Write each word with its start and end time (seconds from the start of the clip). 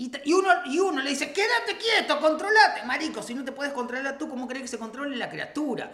Y, 0.00 0.32
uno, 0.32 0.48
y 0.64 0.78
uno 0.78 1.02
le 1.02 1.10
dice, 1.10 1.30
quédate 1.30 1.76
quieto, 1.76 2.18
controlate. 2.20 2.86
Marico, 2.86 3.22
si 3.22 3.34
no 3.34 3.44
te 3.44 3.52
puedes 3.52 3.74
controlar 3.74 4.16
tú, 4.16 4.30
¿cómo 4.30 4.48
crees 4.48 4.62
que 4.62 4.68
se 4.68 4.78
controle 4.78 5.14
la 5.14 5.28
criatura? 5.28 5.92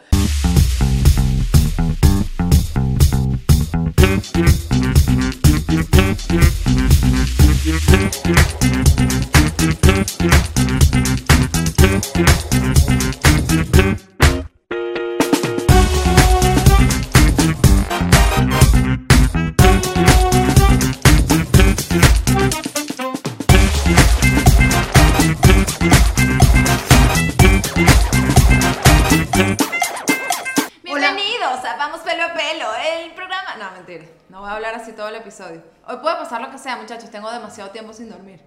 Demasiado 37.47 37.71
tiempo 37.71 37.93
sin 37.93 38.09
dormir. 38.11 38.41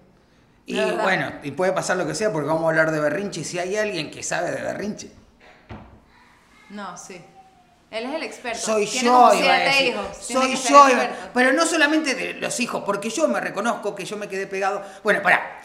Y 0.66 0.78
bueno, 0.78 1.32
y 1.42 1.50
puede 1.50 1.72
pasar 1.72 1.96
lo 1.96 2.06
que 2.06 2.14
sea 2.14 2.32
porque 2.32 2.46
vamos 2.48 2.64
a 2.64 2.68
hablar 2.68 2.92
de 2.92 3.00
berrinche. 3.00 3.40
Y 3.40 3.44
si 3.44 3.58
hay 3.58 3.76
alguien 3.76 4.10
que 4.10 4.22
sabe 4.22 4.50
de 4.52 4.62
berrinche, 4.62 5.10
No, 6.70 6.96
sí. 6.96 7.20
Él 7.90 8.04
es 8.06 8.14
el 8.14 8.22
experto. 8.22 8.60
soy 8.60 8.86
Tiene 8.86 9.06
yo, 9.08 9.12
como 9.12 9.30
siete 9.32 9.52
decir. 9.64 9.86
hijos. 9.88 10.16
Soy 10.16 10.54
yo, 10.54 10.84
pero 11.34 11.52
no 11.52 11.66
solamente 11.66 12.14
de 12.14 12.34
los 12.34 12.60
hijos, 12.60 12.84
porque 12.86 13.10
yo 13.10 13.26
me 13.26 13.40
reconozco 13.40 13.96
que 13.96 14.04
yo 14.04 14.16
me 14.16 14.28
quedé 14.28 14.46
pegado. 14.46 14.80
Bueno, 15.02 15.22
pará. 15.22 15.59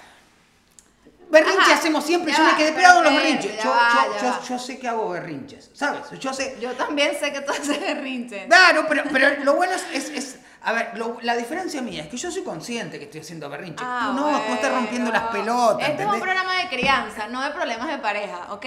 Berrinche 1.35 1.71
Ajá, 1.71 1.73
hacemos 1.75 2.05
siempre, 2.05 2.31
ya 2.31 2.37
yo 2.37 2.43
me 2.45 2.55
quedé 2.55 2.71
pegado 2.71 2.99
en 2.99 3.03
los 3.05 3.13
berrinches. 3.15 3.61
Yo, 3.63 3.69
va, 3.69 4.41
yo- 4.47 4.59
sé 4.59 4.79
que 4.79 4.87
hago 4.87 5.09
berrinches, 5.09 5.69
¿sabes? 5.73 6.01
Yo 6.19 6.33
sé. 6.33 6.57
Yo 6.61 6.71
también 6.73 7.11
sé 7.19 7.33
que 7.33 7.41
tú 7.41 7.51
haces 7.51 7.79
berrinche. 7.81 8.45
Claro, 8.47 8.85
pero, 8.87 9.03
pero 9.11 9.43
lo 9.43 9.55
bueno 9.55 9.73
es, 9.73 9.85
es- 9.91 10.09
es- 10.09 10.39
a 10.63 10.71
ver, 10.71 10.91
lo- 10.95 11.17
la 11.21 11.35
diferencia 11.35 11.81
mía 11.81 12.03
es 12.03 12.09
que 12.09 12.17
yo 12.17 12.31
soy 12.31 12.43
consciente 12.43 12.97
que 12.97 13.05
estoy 13.05 13.19
haciendo 13.21 13.49
berrinche. 13.49 13.83
Ah, 13.85 14.13
tú 14.15 14.21
no, 14.21 14.39
tú 14.47 14.53
estás 14.53 14.71
rompiendo 14.71 15.11
bueno. 15.11 15.25
las 15.25 15.33
pelotas. 15.33 15.89
Este 15.89 16.01
es 16.03 16.07
un 16.07 16.15
¿entendés? 16.15 16.21
programa 16.21 16.55
de 16.63 16.69
crianza, 16.69 17.27
no 17.27 17.41
de 17.43 17.51
problemas 17.51 17.87
de 17.89 17.97
pareja, 17.99 18.47
¿ok? 18.53 18.65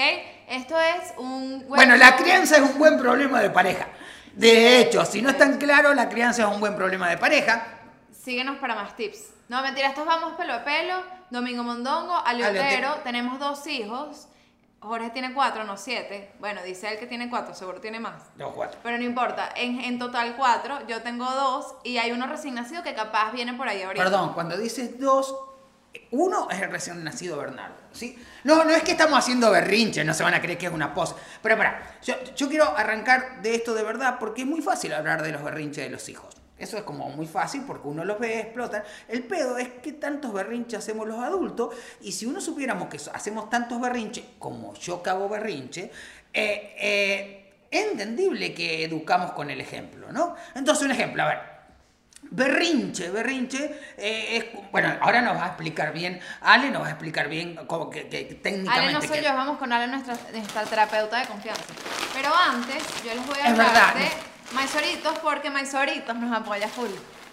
Esto 0.49 0.79
es 0.79 1.15
un... 1.17 1.65
Bueno, 1.69 1.97
la 1.97 2.17
crianza 2.17 2.57
es 2.57 2.63
un 2.63 2.79
buen 2.79 2.99
problema 2.99 3.41
de 3.41 3.51
pareja. 3.51 3.89
De 4.35 4.79
hecho, 4.81 5.05
si 5.05 5.23
no 5.23 5.31
es 5.31 5.39
tan 5.39 5.57
claro, 5.59 5.95
la 5.95 6.09
crianza 6.09 6.43
es 6.43 6.49
un 6.49 6.61
buen 6.61 6.77
problema 6.77 7.09
de 7.11 7.19
pareja. 7.19 7.67
Síguenos 8.25 8.59
para 8.59 8.75
más 8.77 8.95
tips. 8.95 9.19
No, 9.49 9.63
mentira, 9.63 9.89
estos 9.89 10.05
vamos 10.07 10.35
pelo 10.35 10.53
a 10.55 10.63
pelo. 10.65 11.18
Domingo 11.31 11.63
Mondongo, 11.63 12.15
Aliotero. 12.15 12.97
Tenemos 13.05 13.39
dos 13.39 13.67
hijos. 13.67 14.29
Jorge 14.81 15.11
tiene 15.11 15.35
cuatro, 15.35 15.65
no 15.65 15.77
siete. 15.77 16.33
Bueno, 16.39 16.63
dice 16.63 16.89
él 16.93 16.99
que 16.99 17.07
tiene 17.07 17.29
cuatro, 17.29 17.53
seguro 17.53 17.81
tiene 17.81 17.99
más. 17.99 18.23
Los 18.37 18.53
cuatro. 18.53 18.79
Pero 18.83 18.97
no 18.97 19.03
importa, 19.03 19.51
en, 19.57 19.81
en 19.81 19.99
total 19.99 20.37
cuatro, 20.37 20.87
yo 20.87 21.03
tengo 21.03 21.25
dos 21.25 21.75
y 21.83 21.99
hay 21.99 22.13
uno 22.13 22.29
recién 22.29 22.55
nacido 22.55 22.85
que 22.85 22.95
capaz 22.95 23.33
viene 23.33 23.55
por 23.55 23.69
ahí 23.69 23.83
ahorita. 23.83 24.05
Perdón, 24.05 24.35
cuando 24.35 24.57
dices 24.57 25.01
dos, 25.01 25.35
uno 26.13 26.49
es 26.49 26.61
el 26.61 26.71
recién 26.71 27.03
nacido 27.03 27.37
Bernardo, 27.39 27.75
¿sí? 27.91 28.25
No, 28.45 28.63
no 28.63 28.71
es 28.71 28.85
que 28.85 28.93
estamos 28.93 29.19
haciendo 29.19 29.51
berrinche, 29.51 30.05
no 30.05 30.15
se 30.15 30.23
van 30.23 30.35
a 30.35 30.41
creer 30.41 30.57
que 30.57 30.67
es 30.67 30.73
una 30.73 30.95
pose. 30.95 31.17
Pero 31.43 31.57
pará, 31.57 31.99
yo, 32.05 32.15
yo 32.37 32.49
quiero 32.49 32.77
arrancar 32.77 33.43
de 33.43 33.57
esto 33.57 33.75
de 33.75 33.83
verdad 33.83 34.19
porque 34.21 34.43
es 34.43 34.47
muy 34.47 34.63
fácil 34.63 34.93
hablar 34.95 35.23
de 35.23 35.33
los 35.33 35.43
berrinches 35.43 35.85
de 35.85 35.91
los 35.91 36.09
hijos. 36.09 36.37
Eso 36.59 36.77
es 36.77 36.83
como 36.83 37.09
muy 37.11 37.27
fácil 37.27 37.63
porque 37.67 37.87
uno 37.89 38.05
los 38.05 38.19
ve, 38.19 38.41
explotan. 38.41 38.83
El 39.07 39.23
pedo 39.25 39.59
es 39.59 39.69
que 39.83 39.93
tantos 39.93 40.33
berrinches 40.33 40.81
hacemos 40.81 41.07
los 41.07 41.19
adultos 41.21 41.75
y 42.01 42.13
si 42.13 42.27
uno 42.27 42.41
supiéramos 42.41 42.89
que 42.89 42.99
hacemos 43.13 43.49
tantos 43.49 43.81
berrinches 43.81 44.25
como 44.39 44.75
yo 44.75 45.03
hago 45.07 45.29
berrinche, 45.29 45.91
eh, 46.33 46.75
eh, 46.79 47.53
es 47.71 47.87
entendible 47.93 48.55
que 48.55 48.85
educamos 48.85 49.33
con 49.33 49.51
el 49.51 49.61
ejemplo, 49.61 50.11
¿no? 50.13 50.35
Entonces 50.55 50.85
un 50.85 50.91
ejemplo, 50.91 51.23
a 51.23 51.27
ver. 51.29 51.59
Berrinche, 52.31 53.11
berrinche, 53.11 53.79
eh, 53.97 54.37
es, 54.37 54.71
bueno, 54.73 54.93
ahora 55.01 55.21
nos 55.23 55.37
va 55.37 55.45
a 55.45 55.49
explicar 55.49 55.93
bien, 55.93 56.21
Ale 56.41 56.71
nos 56.71 56.83
va 56.83 56.89
a 56.89 56.91
explicar 56.91 57.29
bien 57.29 57.57
cómo 57.67 57.89
que, 57.89 58.09
que 58.09 58.25
técnicamente... 58.25 58.71
Ale 58.71 58.93
no 58.93 59.01
soy 59.01 59.19
que- 59.19 59.25
yo, 59.25 59.33
vamos 59.35 59.57
con 59.59 59.73
Ale, 59.73 59.87
nuestra, 59.87 60.17
nuestra 60.33 60.65
terapeuta 60.65 61.21
de 61.21 61.27
confianza. 61.27 61.63
Pero 62.13 62.35
antes, 62.35 62.83
yo 63.05 63.15
les 63.15 63.27
voy 63.27 63.39
a 63.39 63.47
hablar 63.51 63.95
de 63.97 64.09
Maizoritos 64.53 65.19
porque 65.21 65.51
Maizoritos 65.51 66.17
nos 66.17 66.37
apoya 66.37 66.69
full. 66.69 66.91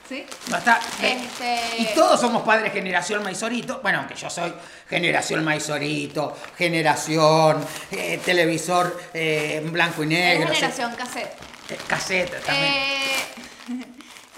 ¿Sí? 0.07 0.23
No 0.49 0.57
está- 0.57 0.79
Este- 1.01 1.61
Y 1.79 1.87
todos 1.95 2.21
somos 2.21 2.43
padres 2.43 2.71
generación 2.71 3.23
Maizorito. 3.23 3.79
Bueno, 3.81 3.99
aunque 3.99 4.13
yo 4.13 4.29
soy 4.29 4.53
generación 4.87 5.43
Maizorito, 5.43 6.37
generación 6.55 7.65
eh, 7.91 8.21
televisor 8.23 9.01
eh, 9.15 9.61
en 9.63 9.71
blanco 9.73 10.03
y 10.03 10.05
Es 10.05 10.09
negro. 10.09 10.49
sí. 10.49 10.55
generación 10.55 10.95
cassette. 10.95 11.33
Eh, 11.69 11.77
caseta 11.87 12.39
también. 12.41 12.73
Eh, 12.73 13.15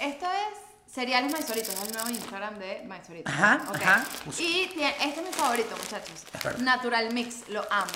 esto 0.00 0.24
es 0.26 0.94
Cereales 0.94 1.30
Maizoritos, 1.30 1.68
es 1.74 1.82
el 1.82 1.92
nuevo 1.92 2.08
Instagram 2.08 2.58
de 2.58 2.82
Maizoritos. 2.86 3.30
Ajá, 3.32 3.62
Ok. 3.68 3.76
ajá. 3.82 4.04
Y 4.38 4.68
tiene- 4.68 4.94
este 5.04 5.20
es 5.20 5.26
mi 5.26 5.32
favorito, 5.34 5.76
muchachos. 5.76 6.60
Natural 6.60 7.12
Mix, 7.12 7.46
lo 7.48 7.60
amo. 7.70 7.92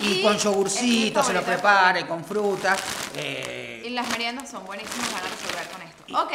Y, 0.00 0.06
y 0.20 0.22
con 0.22 0.36
yogurcito 0.38 1.22
se 1.22 1.32
lo 1.32 1.42
prepara 1.42 2.00
y 2.00 2.04
con 2.04 2.24
fruta. 2.24 2.76
eh, 3.16 3.82
Y 3.84 3.90
las 3.90 4.08
meriendas 4.10 4.50
son 4.50 4.64
buenísimas, 4.66 5.12
van 5.12 5.24
a 5.24 5.28
resolver 5.28 5.68
con 5.68 5.82
esto. 5.82 6.22
Ok. 6.22 6.32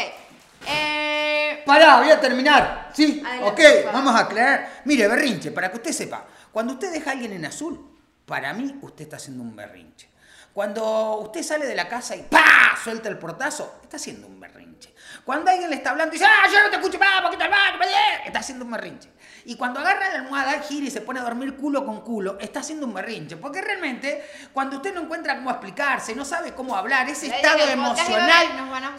Eh, 0.67 1.63
Pará, 1.65 1.97
voy 1.99 2.09
a 2.11 2.19
terminar. 2.19 2.91
Sí, 2.93 3.21
Adelante, 3.25 3.49
ok, 3.79 3.83
por 3.85 3.93
vamos 3.93 4.15
a 4.15 4.19
aclarar. 4.19 4.81
Mire, 4.85 5.07
berrinche, 5.07 5.51
para 5.51 5.69
que 5.71 5.77
usted 5.77 5.91
sepa, 5.93 6.25
cuando 6.51 6.73
usted 6.73 6.91
deja 6.91 7.11
a 7.11 7.13
alguien 7.13 7.33
en 7.33 7.45
azul, 7.45 7.97
para 8.25 8.53
mí 8.53 8.77
usted 8.81 9.03
está 9.03 9.15
haciendo 9.17 9.43
un 9.43 9.55
berrinche. 9.55 10.09
Cuando 10.53 11.17
usted 11.19 11.43
sale 11.43 11.65
de 11.65 11.75
la 11.75 11.87
casa 11.87 12.15
y 12.15 12.23
¡pa! 12.23 12.77
suelta 12.83 13.07
el 13.07 13.17
portazo, 13.17 13.79
está 13.83 13.97
haciendo 13.97 14.27
un 14.27 14.39
berrinche. 14.39 14.93
Cuando 15.23 15.49
alguien 15.51 15.69
le 15.69 15.75
está 15.77 15.91
hablando 15.91 16.13
y 16.13 16.17
dice, 16.19 16.29
¡ah, 16.29 16.47
yo 16.51 16.61
no 16.63 16.69
te 16.69 16.75
escucho 16.77 16.99
más, 16.99 17.21
porque 17.21 17.37
tal 17.37 17.49
más, 17.49 17.73
está 18.25 18.39
haciendo 18.39 18.65
un 18.65 18.71
berrinche. 18.71 19.09
Y 19.45 19.55
cuando 19.55 19.79
agarra 19.79 20.09
la 20.09 20.15
almohada, 20.15 20.59
gira 20.61 20.87
y 20.87 20.91
se 20.91 21.01
pone 21.01 21.19
a 21.19 21.23
dormir 21.23 21.55
culo 21.55 21.85
con 21.85 22.01
culo, 22.01 22.37
está 22.39 22.59
haciendo 22.59 22.85
un 22.85 22.93
berrinche. 22.93 23.37
Porque 23.37 23.61
realmente, 23.61 24.23
cuando 24.53 24.77
usted 24.77 24.93
no 24.93 25.01
encuentra 25.01 25.35
cómo 25.35 25.49
explicarse, 25.51 26.15
no 26.15 26.25
sabe 26.25 26.53
cómo 26.53 26.75
hablar, 26.75 27.09
ese 27.09 27.27
estado 27.27 27.59
emocional, 27.69 28.47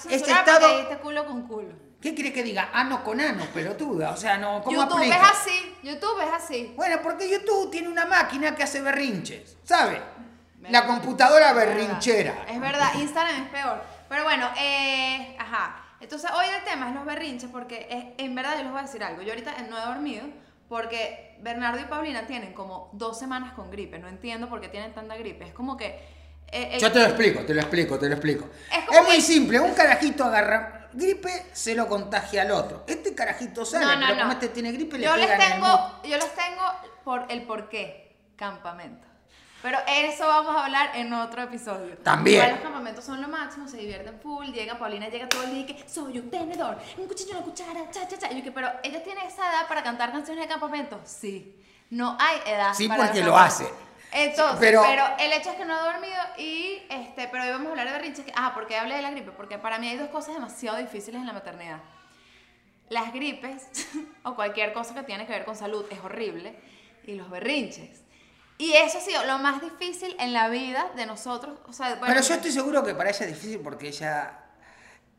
ese 0.09 0.31
estado... 0.33 0.69
dijiste 0.69 0.99
culo 0.99 1.27
con 1.27 1.47
culo. 1.47 1.91
¿Qué 2.01 2.15
quiere 2.15 2.33
que 2.33 2.43
diga? 2.43 2.71
Ano 2.73 3.05
con 3.05 3.21
ano, 3.21 3.45
pelotuda. 3.53 4.13
O 4.13 4.17
sea, 4.17 4.39
no, 4.39 4.63
¿cómo 4.63 4.75
YouTube 4.75 4.97
aplica? 4.97 5.17
es 5.17 5.23
así, 5.23 5.77
YouTube 5.83 6.21
es 6.27 6.33
así. 6.33 6.73
Bueno, 6.75 6.97
porque 7.03 7.29
YouTube 7.29 7.71
tiene 7.71 7.89
una 7.89 8.07
máquina 8.07 8.55
que 8.55 8.63
hace 8.63 8.81
berrinches, 8.81 9.59
¿sabe? 9.65 10.01
La 10.69 10.87
computadora 10.87 11.51
Es 11.51 11.55
verdad. 11.55 11.75
berrinchera. 11.75 12.45
Es 12.49 12.61
verdad, 12.61 12.95
Instagram 12.95 13.43
es 13.43 13.49
peor. 13.51 13.83
Pero 14.09 14.25
bueno, 14.25 14.51
eh, 14.59 15.37
ajá. 15.39 15.80
Entonces 16.01 16.31
hoy 16.33 16.47
el 16.57 16.65
tema 16.65 16.89
es 16.89 16.95
los 16.95 17.05
berrinches 17.05 17.51
porque 17.51 17.87
es- 17.91 18.25
en 18.25 18.35
verdad 18.35 18.57
yo 18.57 18.63
les 18.63 18.71
voy 18.73 18.81
a 18.81 18.83
decir 18.83 19.03
algo. 19.05 19.23
Yo 19.23 19.31
ahorita 19.33 19.55
no 19.69 19.79
he 19.79 19.83
dormido 19.87 20.27
porque 20.69 21.37
Bernardo 21.41 21.81
y 21.81 21.85
Paulina 21.85 22.27
tienen 22.27 22.53
como 22.53 22.91
dos 22.93 23.19
semanas 23.19 23.53
con 23.53 23.71
gripe. 23.71 23.99
No 23.99 24.09
entiendo 24.09 24.49
por 24.49 24.61
qué 24.61 24.69
tienen 24.69 24.93
tanta 24.95 25.17
gripe. 25.17 25.47
Es 25.47 25.53
como 25.55 25.77
que... 25.77 25.99
eh, 26.53 26.79
Yo 26.81 26.91
te 26.93 26.99
lo 27.01 27.05
explico, 27.07 27.41
te 27.45 27.55
lo 27.55 27.61
explico, 27.61 27.99
te 27.99 28.07
lo 28.09 28.15
explico. 28.15 28.49
Es 28.91 29.03
muy 29.03 29.17
que- 29.17 29.23
simple, 29.23 29.61
un 29.61 29.75
carajito 29.75 30.25
agarra 30.25 30.89
gripe, 30.93 31.47
se 31.53 31.75
lo 31.75 31.87
contagia 31.89 32.43
al 32.43 32.51
otro. 32.51 32.85
Este 32.87 33.15
carajito 33.15 33.65
sale, 33.65 33.85
No, 33.85 33.95
no, 33.97 34.01
pero 34.07 34.15
no. 34.15 34.21
como 34.23 34.33
este 34.33 34.49
tiene 34.49 34.73
gripe, 34.73 34.99
le 34.99 35.07
yo 35.07 35.17
les 35.17 35.39
tengo, 35.39 36.01
yo 36.05 36.17
les 36.17 36.35
tengo 36.35 36.63
por 37.05 37.27
el 37.29 37.43
por 37.43 37.69
qué 37.69 38.17
campamento. 38.37 39.07
Pero 39.63 39.79
eso 39.87 40.27
vamos 40.27 40.57
a 40.57 40.65
hablar 40.65 40.91
en 40.95 41.13
otro 41.13 41.43
episodio. 41.43 41.97
También. 41.99 42.37
Igual 42.39 42.51
los 42.53 42.61
campamentos 42.61 43.05
son 43.05 43.21
lo 43.21 43.29
máximo, 43.29 43.69
se 43.69 43.77
divierten 43.77 44.19
full, 44.21 44.47
llega 44.47 44.79
Paulina, 44.79 45.09
llega 45.09 45.29
todo 45.29 45.43
el 45.43 45.51
día 45.51 45.61
y 45.61 45.67
que 45.67 45.89
soy 45.89 46.19
un 46.19 46.31
tenedor, 46.31 46.79
un 46.97 47.07
cuchillo, 47.07 47.33
una 47.33 47.43
cuchara, 47.43 47.91
cha, 47.91 48.09
cha, 48.09 48.17
cha. 48.17 48.33
Y 48.33 48.39
yo 48.39 48.43
que, 48.45 48.53
pero 48.53 48.71
ella 48.83 49.03
tiene 49.03 49.27
esa 49.27 49.51
edad 49.51 49.69
para 49.69 49.83
cantar 49.83 50.13
canciones 50.13 50.45
de 50.45 50.49
campamento. 50.49 50.99
Sí, 51.05 51.55
no 51.91 52.17
hay 52.19 52.39
edad. 52.47 52.73
Sí, 52.73 52.89
para 52.89 53.05
porque 53.05 53.23
lo 53.23 53.37
hace. 53.37 53.69
Entonces, 54.13 54.59
Pero- 54.59 54.83
pero, 54.89 55.05
el 55.21 55.33
hecho 55.35 55.51
es 55.51 55.57
que 55.57 55.65
no 55.65 55.79
he 55.79 55.93
dormido 55.93 56.17
y 56.39 56.83
este, 56.89 57.29
pero 57.29 57.45
hoy 57.45 57.51
vamos 57.51 57.67
a 57.69 57.71
hablar 57.71 57.87
de 57.87 57.93
berrinches. 57.93 58.25
que- 58.25 58.33
Ah, 58.35 58.53
porque 58.55 58.77
hablé 58.77 58.97
de 58.97 59.03
la 59.03 59.11
gripe, 59.11 59.31
porque 59.31 59.59
para 59.59 59.79
mí 59.79 59.89
hay 59.89 59.99
dos 59.99 60.09
cosas 60.09 60.35
demasiado 60.35 60.79
difíciles 60.79 61.21
en 61.21 61.27
la 61.27 61.33
maternidad. 61.33 61.79
Las 62.89 63.13
gripes 63.13 63.69
o 64.25 64.35
cualquier 64.35 64.73
cosa 64.73 64.95
que 64.95 65.03
tiene 65.05 65.27
que 65.27 65.33
ver 65.33 65.45
con 65.45 65.55
salud 65.55 65.85
es 65.91 66.01
horrible 66.01 66.59
y 67.05 67.15
los 67.15 67.29
berrinches. 67.31 68.03
Y 68.61 68.73
eso 68.75 68.99
ha 68.99 69.01
sido 69.01 69.25
lo 69.25 69.39
más 69.39 69.61
difícil 69.63 70.15
en 70.19 70.33
la 70.35 70.49
vida 70.49 70.91
de 70.95 71.07
nosotros. 71.07 71.59
O 71.67 71.73
sea, 71.73 71.95
bueno, 71.95 72.05
Pero 72.09 72.21
yo 72.21 72.35
estoy 72.35 72.53
seguro 72.53 72.85
que 72.85 72.95
para 72.95 73.09
ella 73.09 73.25
es 73.27 73.33
difícil 73.35 73.61
porque 73.61 73.89
ella 73.89 74.35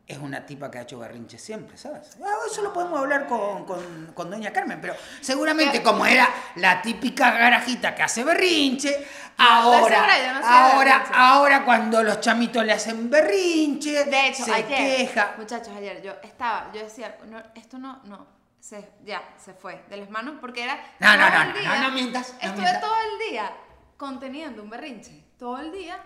es 0.05 0.17
una 0.19 0.45
tipa 0.45 0.69
que 0.69 0.77
ha 0.77 0.81
hecho 0.81 0.99
berrinches 0.99 1.41
siempre, 1.41 1.75
¿sabes? 1.77 2.17
Ah, 2.23 2.33
eso 2.45 2.61
lo 2.61 2.71
podemos 2.73 2.99
hablar 2.99 3.25
con, 3.27 3.65
con- 3.65 4.11
con 4.13 4.29
doña 4.29 4.51
Carmen, 4.51 4.79
pero 4.81 4.93
seguramente 5.21 5.79
Pero- 5.79 5.83
como 5.91 6.05
era 6.05 6.27
la 6.57 6.81
típica 6.81 7.31
garajita 7.31 7.95
que 7.95 8.03
hace 8.03 8.23
berrinche, 8.23 9.07
ahora, 9.37 10.05
no 10.39 10.45
ahora, 10.47 10.97
berrinche. 10.97 11.13
ahora 11.15 11.65
cuando 11.65 12.03
los 12.03 12.19
chamitos 12.19 12.63
le 12.65 12.73
hacen 12.73 13.09
berrinche, 13.09 14.03
De 14.05 14.27
hecho, 14.27 14.43
se 14.45 14.53
ayer, 14.53 14.67
queja. 14.97 15.33
muchachos, 15.37 15.69
ayer 15.77 16.01
yo 16.01 16.13
estaba, 16.23 16.69
yo 16.73 16.81
decía, 16.81 17.15
no, 17.27 17.41
esto 17.55 17.77
no, 17.79 18.01
no, 18.03 18.27
se, 18.61 18.87
ya, 19.03 19.21
se 19.37 19.53
fue 19.53 19.83
de 19.89 19.97
las 19.97 20.09
manos 20.09 20.35
porque 20.39 20.63
era. 20.63 20.75
No, 20.99 21.17
no, 21.17 21.27
todo 21.29 21.43
no, 21.45 21.59
día- 21.59 21.75
no, 21.81 21.87
no 21.89 21.93
mientas, 21.95 22.33
no 22.33 22.39
Estuve 22.49 22.61
mientas. 22.63 22.81
todo 22.81 22.93
el 23.11 23.29
día 23.31 23.51
conteniendo 23.97 24.63
un 24.63 24.69
berrinche. 24.69 25.25
Todo 25.37 25.57
el 25.59 25.71
día. 25.71 26.01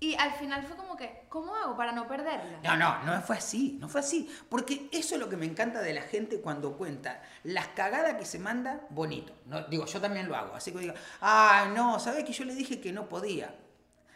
Y 0.00 0.14
al 0.14 0.32
final 0.34 0.62
fue 0.62 0.76
como 0.76 0.96
que, 0.96 1.24
¿cómo 1.28 1.56
hago 1.56 1.76
para 1.76 1.90
no 1.90 2.06
perderla? 2.06 2.60
No, 2.62 2.76
no, 2.76 3.02
no 3.02 3.20
fue 3.20 3.36
así, 3.36 3.78
no 3.80 3.88
fue 3.88 4.00
así. 4.00 4.32
Porque 4.48 4.88
eso 4.92 5.16
es 5.16 5.20
lo 5.20 5.28
que 5.28 5.36
me 5.36 5.44
encanta 5.44 5.80
de 5.80 5.92
la 5.92 6.02
gente 6.02 6.40
cuando 6.40 6.76
cuenta 6.78 7.20
las 7.42 7.66
cagadas 7.68 8.14
que 8.14 8.24
se 8.24 8.38
manda 8.38 8.80
bonito. 8.90 9.32
No, 9.46 9.62
digo, 9.62 9.86
yo 9.86 10.00
también 10.00 10.28
lo 10.28 10.36
hago. 10.36 10.54
Así 10.54 10.70
que 10.70 10.78
digo, 10.78 10.94
ah, 11.20 11.68
no, 11.74 11.98
¿sabés 11.98 12.22
que 12.22 12.32
yo 12.32 12.44
le 12.44 12.54
dije 12.54 12.80
que 12.80 12.92
no 12.92 13.08
podía? 13.08 13.52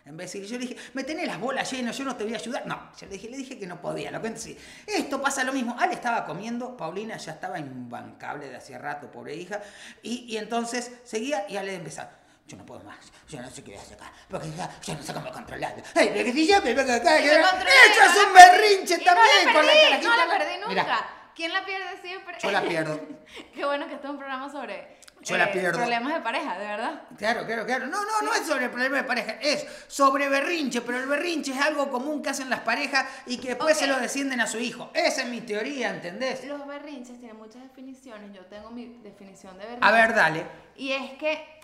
En 0.05 0.17
vez 0.17 0.33
de 0.33 0.41
decir, 0.41 0.53
yo 0.53 0.59
le 0.61 0.67
dije, 0.69 0.91
me 0.95 1.05
tenés 1.05 1.27
las 1.29 1.39
bolas 1.39 1.71
llenas, 1.71 1.97
yo 1.97 2.05
no 2.05 2.17
te 2.17 2.25
voy 2.25 2.35
a 2.35 2.37
ayudar. 2.37 2.67
No, 2.67 2.91
yo 2.99 3.07
le 3.07 3.13
dije, 3.13 3.29
le 3.29 3.37
dije 3.37 3.59
que 3.59 3.67
no 3.67 3.81
podía. 3.81 4.11
Lo 4.11 4.21
cuento 4.21 4.41
así. 4.41 4.59
Esto 4.87 5.23
pasa 5.23 5.45
lo 5.45 5.53
mismo. 5.53 5.77
Ale 5.79 5.95
estaba 5.95 6.25
comiendo, 6.25 6.77
Paulina 6.77 7.17
ya 7.19 7.33
estaba 7.33 7.59
imbancable 7.59 8.49
de 8.49 8.57
hacía 8.57 8.79
rato, 8.79 9.11
pobre 9.11 9.37
hija. 9.37 9.61
Y, 10.03 10.25
y 10.29 10.37
entonces 10.39 10.91
seguía 11.05 11.47
y 11.49 11.57
Ale 11.57 11.75
empezaba. 11.77 12.19
Yo 12.49 12.57
no 12.57 12.67
puedo 12.67 12.83
más, 12.83 12.99
yo 13.29 13.41
no 13.41 13.49
sé 13.49 13.63
qué 13.63 13.71
voy 13.71 13.79
a 13.79 13.83
hacer 13.83 13.97
acá, 13.97 14.13
porque 14.29 14.51
ya, 14.51 14.69
yo 14.83 14.95
no 14.95 15.03
sé 15.03 15.15
cómo 15.15 15.31
controlarlo. 15.31 15.83
Ay, 15.95 16.11
pero 16.13 16.25
que 16.25 16.33
si 16.33 16.49
yo 16.49 16.61
me 16.61 16.75
vengo 16.75 16.93
acá, 16.93 17.17
¡Eso 17.19 17.31
es 17.33 18.27
un 18.27 18.35
la 18.35 18.45
berrinche 18.51 18.99
también! 18.99 19.47
No 19.47 19.53
con 19.53 19.65
la 19.67 19.73
la 19.75 19.81
perdí, 19.81 19.89
carajita 19.89 20.11
no 20.11 20.17
la 20.17 20.27
la- 20.27 20.39
perdí 20.39 20.55
nunca. 20.67 21.07
¿Quién 21.37 21.53
la 21.53 21.65
pierde 21.65 22.01
siempre? 22.03 22.37
Yo 22.43 22.51
la 22.51 22.63
pierdo. 22.63 23.01
Qué 23.55 23.65
bueno 23.65 23.87
que 23.87 23.95
esto 23.95 24.09
es 24.09 24.11
un 24.11 24.19
programa 24.19 24.51
sobre 24.51 24.99
eh, 25.23 25.25
Yo 25.25 25.37
la 25.39 25.53
pierdo. 25.53 25.79
problemas 25.79 26.15
de 26.15 26.21
pareja, 26.21 26.59
de 26.59 26.67
verdad. 26.67 27.03
Claro, 27.17 27.47
claro, 27.47 27.65
claro. 27.65 27.87
No, 27.87 28.05
no, 28.05 28.23
no 28.23 28.35
es 28.35 28.47
sobre 28.47 28.65
el 28.65 28.71
problema 28.71 28.97
de 28.99 29.05
pareja, 29.05 29.33
es 29.41 29.67
sobre 29.87 30.29
berrinche, 30.29 30.81
pero 30.81 30.99
el 30.99 31.07
berrinche 31.07 31.53
es 31.53 31.61
algo 31.61 31.91
común 31.91 32.23
que 32.23 32.31
hacen 32.31 32.51
las 32.51 32.61
parejas 32.61 33.07
y 33.27 33.39
que 33.39 33.49
después 33.49 33.77
se 33.77 33.87
lo 33.87 33.99
descienden 33.99 34.41
a 34.41 34.47
su 34.47 34.59
hijo. 34.59 34.91
Esa 34.95 35.23
es 35.23 35.29
mi 35.29 35.41
teoría, 35.41 35.91
¿entendés? 35.91 36.45
Los 36.45 36.67
berrinches 36.67 37.19
tienen 37.19 37.37
muchas 37.37 37.63
definiciones. 37.63 38.33
Yo 38.33 38.45
tengo 38.47 38.71
mi 38.71 38.87
definición 39.03 39.57
de 39.59 39.65
berrinche. 39.65 39.87
A 39.89 39.93
ver, 39.93 40.15
dale. 40.15 40.47
Y 40.77 40.93
es 40.93 41.13
que 41.13 41.61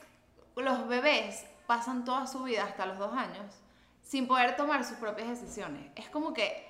los 0.56 0.88
bebés 0.88 1.44
pasan 1.66 2.04
toda 2.04 2.26
su 2.26 2.42
vida 2.44 2.64
hasta 2.64 2.86
los 2.86 2.98
dos 2.98 3.12
años 3.14 3.46
sin 4.02 4.26
poder 4.26 4.56
tomar 4.56 4.84
sus 4.84 4.96
propias 4.96 5.28
decisiones. 5.28 5.90
Es 5.94 6.08
como 6.08 6.32
que 6.32 6.67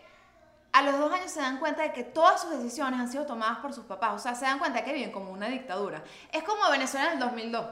a 0.79 0.83
los 0.83 0.99
dos 0.99 1.13
años 1.13 1.31
se 1.31 1.41
dan 1.41 1.59
cuenta 1.59 1.83
de 1.83 1.93
que 1.93 2.05
todas 2.05 2.41
sus 2.41 2.51
decisiones 2.51 3.01
han 3.01 3.11
sido 3.11 3.27
tomadas 3.27 3.59
por 3.59 3.73
sus 3.73 3.85
papás. 3.85 4.15
O 4.15 4.19
sea, 4.19 4.35
se 4.35 4.45
dan 4.45 4.59
cuenta 4.59 4.85
que 4.85 4.93
viven 4.93 5.11
como 5.11 5.31
una 5.31 5.49
dictadura. 5.49 6.03
Es 6.33 6.43
como 6.45 6.71
Venezuela 6.71 7.09
en 7.09 7.13
el 7.15 7.19
2002. 7.19 7.67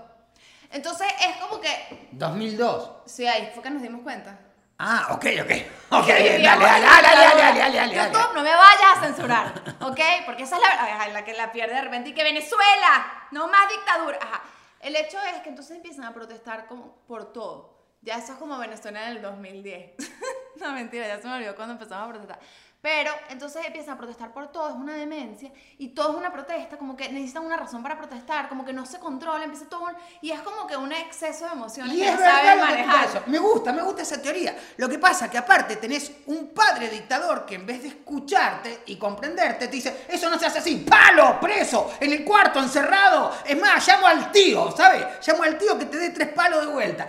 Entonces 0.73 1.07
es 1.21 1.37
como 1.37 1.61
que... 1.61 2.09
2002. 2.13 2.91
Sí, 3.07 3.27
ahí 3.27 3.51
fue 3.55 3.63
que 3.63 3.71
nos 3.71 3.83
dimos 3.83 4.03
cuenta. 4.03 4.39
Ah, 4.79 5.09
ok, 5.11 5.27
ok. 5.43 5.51
Ok, 5.89 6.07
bien, 6.07 6.43
dale, 6.43 6.65
dale, 6.65 6.85
dale, 6.85 6.85
dale, 6.85 7.61
dale, 7.61 7.77
dale, 7.77 7.95
dale. 7.95 8.13
No 8.35 8.43
me 8.43 8.51
vayas 8.51 8.97
a 8.97 9.01
censurar, 9.01 9.77
¿ok? 9.83 10.01
Porque 10.27 10.43
esa 10.43 10.57
es 10.57 10.63
la, 10.63 11.09
la 11.09 11.25
que 11.25 11.33
la 11.33 11.53
pierde 11.53 11.75
de 11.75 11.81
repente 11.81 12.11
y 12.11 12.13
que 12.13 12.25
Venezuela, 12.25 13.29
no 13.31 13.47
más 13.47 13.69
dictadura. 13.69 14.19
Ajá. 14.21 14.43
El 14.81 14.97
hecho 14.97 15.17
es 15.23 15.43
que 15.43 15.49
entonces 15.49 15.77
empiezan 15.77 16.05
a 16.05 16.13
protestar 16.13 16.67
como 16.67 16.97
por 17.07 17.33
todo. 17.33 17.77
Ya 18.03 18.19
eso 18.19 18.33
es 18.33 18.39
como 18.39 18.59
Venezuela 18.59 19.05
en 19.05 19.17
el 19.17 19.23
2010. 19.23 19.95
no, 20.61 20.73
mentira, 20.73 21.07
ya 21.07 21.21
se 21.21 21.29
me 21.29 21.35
olvidó 21.35 21.55
cuando 21.55 21.75
empezamos 21.75 22.05
a 22.05 22.11
protestar. 22.11 22.41
Pero 22.83 23.11
entonces 23.31 23.65
empiezan 23.67 23.95
a 23.95 23.99
protestar 23.99 24.33
por 24.33 24.53
todo, 24.53 24.69
es 24.69 24.75
una 24.77 24.95
demencia, 24.95 25.51
y 25.79 25.89
todo 25.89 26.11
es 26.13 26.17
una 26.19 26.33
protesta, 26.33 26.77
como 26.77 26.97
que 26.97 27.09
necesitan 27.09 27.45
una 27.45 27.57
razón 27.57 27.83
para 27.83 27.97
protestar, 27.99 28.49
como 28.49 28.65
que 28.65 28.73
no 28.73 28.87
se 28.87 29.01
controla, 29.01 29.43
empieza 29.43 29.69
todo 29.69 29.81
un- 29.85 29.97
y 30.21 30.31
es 30.31 30.41
como 30.43 30.69
que 30.69 30.77
un 30.77 30.93
exceso 30.93 31.47
de 31.47 31.53
emociones 31.53 31.95
Y 31.95 31.99
que 31.99 32.09
es 32.09 32.13
no 32.15 32.21
saben 32.21 32.61
manejar. 32.61 33.05
eso. 33.07 33.23
Me 33.27 33.39
gusta, 33.39 33.73
me 33.73 33.83
gusta 33.83 34.03
esa 34.03 34.23
teoría. 34.23 34.57
Lo 34.77 34.89
que 34.89 34.99
pasa 35.01 35.29
que 35.29 35.39
aparte 35.39 35.77
tenés 35.77 36.13
un 36.27 36.49
padre 36.55 36.89
dictador 36.89 37.45
que 37.45 37.57
en 37.57 37.67
vez 37.67 37.83
de 37.83 37.89
escucharte 37.89 38.83
y 38.87 38.97
comprenderte 38.97 39.67
te 39.67 39.73
dice, 39.73 40.05
eso 40.09 40.31
no 40.31 40.39
se 40.39 40.47
hace 40.47 40.59
así, 40.61 40.87
palo, 40.89 41.41
preso, 41.41 41.93
en 41.99 42.13
el 42.13 42.25
cuarto, 42.25 42.61
encerrado. 42.61 43.33
Es 43.45 43.59
más, 43.61 43.85
llamo 43.89 44.07
al 44.07 44.31
tío, 44.31 44.71
¿sabes? 44.77 45.05
Llamo 45.27 45.43
al 45.43 45.59
tío 45.59 45.77
que 45.79 45.87
te 45.87 45.97
dé 45.97 46.11
tres 46.11 46.29
palos 46.29 46.61
de 46.61 46.73
vuelta. 46.73 47.09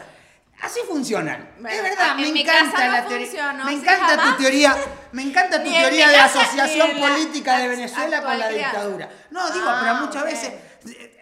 Así 0.62 0.80
funcionan. 0.88 1.52
Bueno, 1.60 1.78
es 1.78 1.84
verdad, 1.84 2.16
me 2.16 2.28
encanta 2.28 2.86
no 2.86 2.92
la 2.92 3.08
teoría. 3.08 3.28
funcionó 3.28 3.66
me 3.66 3.74
encanta 3.74 4.24
tu 4.24 4.38
teoría, 4.42 4.78
me 5.12 5.22
encanta 5.24 5.64
tu 5.64 5.70
teoría 5.72 6.10
de 6.10 6.18
asociación 6.18 7.00
política 7.00 7.60
de 7.60 7.68
Venezuela 7.68 8.24
con 8.24 8.40
la 8.40 8.50
dictadura. 8.50 9.10
No, 9.30 9.52
digo, 9.52 9.66
Ah, 9.68 9.80
pero 9.82 10.06
muchas 10.06 10.24
veces 10.24 10.54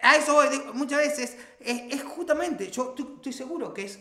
a 0.02 0.16
eso 0.16 0.34
voy, 0.34 0.48
digo, 0.48 0.72
muchas 0.74 0.98
veces 0.98 1.36
es, 1.60 1.82
es 1.90 2.02
justamente, 2.04 2.70
yo 2.70 2.94
estoy, 2.96 3.32
seguro 3.32 3.74
que 3.74 3.84
es 3.84 3.98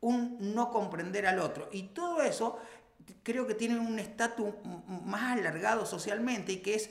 un 0.00 0.36
no 0.54 0.70
comprender 0.70 1.26
al 1.26 1.38
otro. 1.40 1.68
Y 1.72 1.88
todo 1.88 2.22
eso 2.22 2.58
creo 3.22 3.46
que 3.46 3.54
tiene 3.54 3.78
un 3.78 3.98
estatus 3.98 4.54
más 5.04 5.38
alargado 5.38 5.86
socialmente 5.86 6.52
y 6.52 6.56
que 6.58 6.74
es 6.74 6.90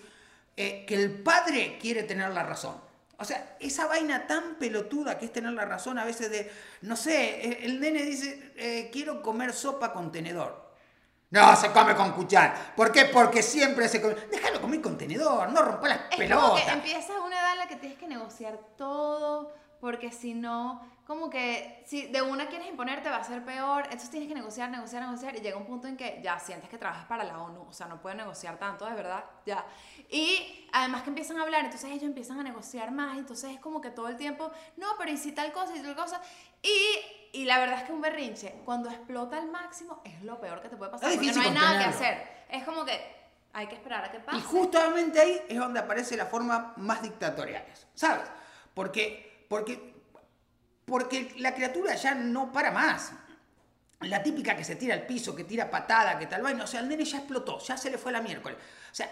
eh, 0.56 0.86
que 0.86 0.96
el 0.96 1.22
padre 1.22 1.78
quiere 1.80 2.04
tener 2.04 2.30
la 2.32 2.44
razón. 2.44 2.76
O 3.20 3.26
sea, 3.26 3.58
esa 3.60 3.88
vaina 3.88 4.28
tan 4.28 4.56
pelotuda 4.56 5.18
que 5.18 5.26
es 5.26 5.34
tener 5.34 5.52
la 5.54 5.66
razón 5.66 5.98
a 5.98 6.06
veces 6.06 6.30
de, 6.30 6.52
no 6.82 6.96
sé, 6.96 7.66
el, 7.66 7.80
nene 7.80 8.04
dice, 8.04 8.54
eh, 8.56 8.90
quiero 8.92 9.22
comer 9.24 9.54
sopa 9.54 9.92
con 9.92 10.12
tenedor. 10.12 10.68
No, 11.32 11.56
se 11.56 11.72
come 11.72 11.96
con 11.96 12.12
cuchara. 12.14 12.74
¿Por 12.76 12.92
qué? 12.92 13.06
Porque 13.06 13.42
siempre 13.42 13.90
se 13.90 14.02
come. 14.02 14.16
Déjalo 14.32 14.62
comer 14.62 14.82
con 14.82 14.98
tenedor, 14.98 15.52
no 15.52 15.62
rompa 15.62 15.90
las 15.90 15.98
Es 15.98 16.04
como 16.10 16.18
pelotas. 16.20 16.64
que 16.64 16.72
empiezas 16.72 17.16
una 17.26 17.40
edad 17.40 17.52
en 17.54 17.58
la 17.58 17.68
que 17.68 17.76
tienes 17.76 17.98
que 17.98 18.08
negociar 18.08 18.60
todo, 18.78 19.54
porque 19.82 20.12
si 20.12 20.34
no, 20.36 20.88
como 21.08 21.30
que 21.30 21.82
si 21.86 22.08
de 22.08 22.22
una 22.22 22.48
quieres 22.48 22.68
imponerte 22.68 23.10
va 23.10 23.16
a 23.16 23.24
ser 23.24 23.42
peor, 23.46 23.84
entonces 23.86 24.10
tienes 24.10 24.28
que 24.28 24.36
negociar, 24.36 24.70
negociar, 24.70 25.04
negociar, 25.04 25.38
y 25.38 25.40
llega 25.40 25.56
un 25.56 25.66
punto 25.66 25.88
en 25.88 25.96
que 25.96 26.20
ya 26.22 26.38
sientes 26.38 26.70
que 26.70 26.78
trabajas 26.78 27.06
para 27.06 27.24
la 27.24 27.40
ONU, 27.40 27.62
o 27.62 27.72
sea, 27.72 27.88
no 27.88 28.02
puedes 28.02 28.18
negociar 28.18 28.60
tanto, 28.60 28.86
de 28.86 28.94
verdad, 28.94 29.24
ya. 29.46 29.66
Y 30.10 30.68
además 30.74 31.04
que 31.04 31.10
empiezan 31.10 31.38
a 31.38 31.44
hablar, 31.44 31.64
entonces 31.64 31.90
ellos 31.90 32.04
empiezan 32.04 32.42
a 32.42 32.44
negociar 32.44 32.92
más, 32.92 33.18
entonces 33.18 33.52
es 33.52 33.60
como 33.62 33.80
que 33.80 33.90
todo 33.90 34.10
el 34.10 34.18
tiempo, 34.18 34.52
no, 34.76 34.88
pero 34.98 35.10
y 35.10 35.16
si 35.16 35.32
tal 35.32 35.54
cosa, 35.54 35.78
y 35.78 35.82
tal 35.82 35.96
cosa, 35.96 36.22
y, 36.62 37.00
y 37.32 37.46
la 37.46 37.58
verdad 37.60 37.80
es 37.80 37.84
que 37.86 37.94
un 37.94 38.02
berrinche, 38.02 38.56
cuando 38.66 38.90
explota 38.90 39.38
al 39.38 39.50
máximo, 39.50 40.02
es 40.04 40.22
lo 40.24 40.42
peor 40.42 40.62
que 40.62 40.68
te 40.68 40.76
puede 40.76 40.92
pasar, 40.92 41.10
Es 41.10 41.16
porque 41.16 41.32
no 41.32 41.42
hay 41.42 41.52
nada 41.52 41.80
que 41.80 41.86
hacer, 41.86 42.28
es 42.50 42.66
como 42.66 42.84
que 42.84 43.00
hay 43.54 43.68
que 43.68 43.76
esperar 43.76 44.04
a 44.04 44.12
que 44.12 44.20
pase. 44.20 44.40
Y 44.40 44.42
justamente 44.42 45.22
ahí 45.22 45.42
es 45.48 45.58
donde 45.58 45.80
aparece 45.80 46.18
la 46.18 46.26
forma 46.26 46.74
más 46.76 47.02
dictatoriales, 47.02 47.88
¿sabes? 47.96 48.26
Porque, 48.74 49.46
porque, 49.48 49.97
porque 50.88 51.34
la 51.40 51.54
criatura 51.54 51.96
ya 51.96 52.16
no 52.16 52.52
para 52.52 52.72
más. 52.72 53.12
La 54.02 54.24
típica 54.24 54.56
que 54.56 54.64
se 54.64 54.78
tira 54.78 54.94
al 54.94 55.06
piso, 55.06 55.36
que 55.36 55.44
tira 55.44 55.70
patada, 55.70 56.18
que 56.18 56.28
tal 56.28 56.42
vaina. 56.42 56.64
O 56.64 56.68
sea, 56.68 56.80
el 56.80 56.88
nene 56.88 57.04
ya 57.04 57.18
explotó, 57.18 57.60
ya 57.60 57.76
se 57.78 57.92
le 57.92 57.98
fue 57.98 58.12
la 58.12 58.22
miércoles. 58.22 58.58
O 58.90 58.96
sea, 58.96 59.12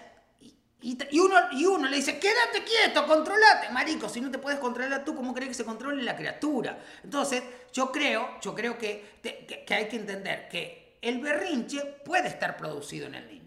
y, 0.82 1.20
uno, 1.20 1.36
y 1.52 1.66
uno 1.66 1.90
le 1.90 1.98
dice, 1.98 2.18
quédate 2.18 2.64
quieto, 2.64 3.06
controlate. 3.06 3.72
Marico, 3.72 4.08
si 4.08 4.22
no 4.22 4.32
te 4.32 4.38
puedes 4.38 4.60
controlar 4.60 5.04
tú, 5.04 5.16
¿cómo 5.16 5.34
crees 5.34 5.50
que 5.50 5.56
se 5.56 5.66
controle 5.66 6.02
la 6.02 6.16
criatura? 6.16 6.80
Entonces, 7.04 7.44
yo 7.74 7.92
creo, 7.92 8.40
yo 8.40 8.56
creo 8.56 8.78
que, 8.78 9.20
que 9.22 9.74
hay 9.74 9.90
que 9.90 9.98
entender 9.98 10.48
que 10.48 10.98
el 11.02 11.20
berrinche 11.20 11.82
puede 12.06 12.30
estar 12.30 12.56
producido 12.56 13.08
en 13.08 13.16
el 13.16 13.28
niño. 13.28 13.45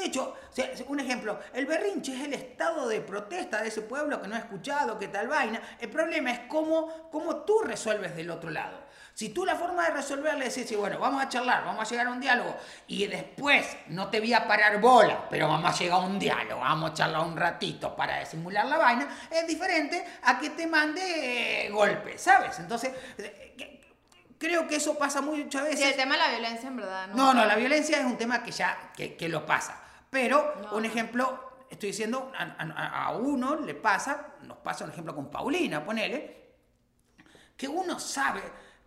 De 0.00 0.06
hecho, 0.06 0.34
un 0.88 0.98
ejemplo, 0.98 1.38
el 1.52 1.66
berrinche 1.66 2.14
es 2.16 2.24
el 2.24 2.32
estado 2.32 2.88
de 2.88 3.02
protesta 3.02 3.60
de 3.60 3.68
ese 3.68 3.82
pueblo 3.82 4.20
que 4.20 4.28
no 4.28 4.34
ha 4.34 4.38
escuchado, 4.38 4.98
que 4.98 5.08
tal 5.08 5.28
vaina. 5.28 5.60
El 5.78 5.90
problema 5.90 6.30
es 6.30 6.40
cómo, 6.48 7.10
cómo 7.10 7.36
tú 7.42 7.60
resuelves 7.62 8.16
del 8.16 8.30
otro 8.30 8.48
lado. 8.50 8.78
Si 9.12 9.28
tú 9.28 9.44
la 9.44 9.56
forma 9.56 9.84
de 9.84 9.90
resolver 9.90 10.38
le 10.38 10.46
decís, 10.46 10.66
sí, 10.66 10.74
bueno, 10.74 10.98
vamos 10.98 11.22
a 11.22 11.28
charlar, 11.28 11.64
vamos 11.66 11.86
a 11.86 11.90
llegar 11.90 12.06
a 12.06 12.10
un 12.10 12.20
diálogo, 12.20 12.56
y 12.86 13.06
después 13.06 13.66
no 13.88 14.08
te 14.08 14.20
voy 14.20 14.32
a 14.32 14.48
parar 14.48 14.80
bola, 14.80 15.28
pero 15.28 15.46
vamos 15.46 15.70
a 15.70 15.78
llegar 15.78 16.00
a 16.00 16.04
un 16.06 16.18
diálogo, 16.18 16.60
vamos 16.62 16.92
a 16.92 16.94
charlar 16.94 17.26
un 17.26 17.36
ratito 17.36 17.94
para 17.94 18.20
disimular 18.20 18.64
la 18.64 18.78
vaina, 18.78 19.06
es 19.30 19.46
diferente 19.46 20.02
a 20.22 20.38
que 20.38 20.50
te 20.50 20.66
mande 20.66 21.66
eh, 21.66 21.70
golpes, 21.70 22.22
¿sabes? 22.22 22.58
Entonces, 22.60 22.92
eh, 23.18 23.80
creo 24.38 24.66
que 24.66 24.76
eso 24.76 24.96
pasa 24.96 25.20
muchas 25.20 25.64
veces. 25.64 25.80
Sí, 25.80 25.84
el 25.84 25.96
tema 25.96 26.14
de 26.14 26.20
la 26.20 26.30
violencia, 26.30 26.68
en 26.68 26.76
verdad. 26.76 27.08
No, 27.08 27.34
no, 27.34 27.44
la 27.44 27.56
violencia 27.56 27.98
es 27.98 28.04
un 28.06 28.16
tema 28.16 28.42
que 28.42 28.52
ya 28.52 28.90
que, 28.96 29.16
que 29.16 29.28
lo 29.28 29.44
pasa. 29.44 29.78
Pero, 30.10 30.54
No, 30.62 30.76
un 30.76 30.84
ejemplo, 30.84 31.64
estoy 31.70 31.90
diciendo, 31.90 32.32
a, 32.36 32.42
a- 32.42 33.04
a 33.06 33.16
uno 33.16 33.56
le 33.56 33.74
pasa, 33.74 34.34
nos 34.42 34.58
pasa 34.58 34.84
un 34.84 34.90
ejemplo 34.90 35.14
con 35.14 35.30
Paulina, 35.30 35.84
ponele, 35.84 36.50
que 37.56 37.68
uno 37.68 37.98
sabe, 38.00 38.42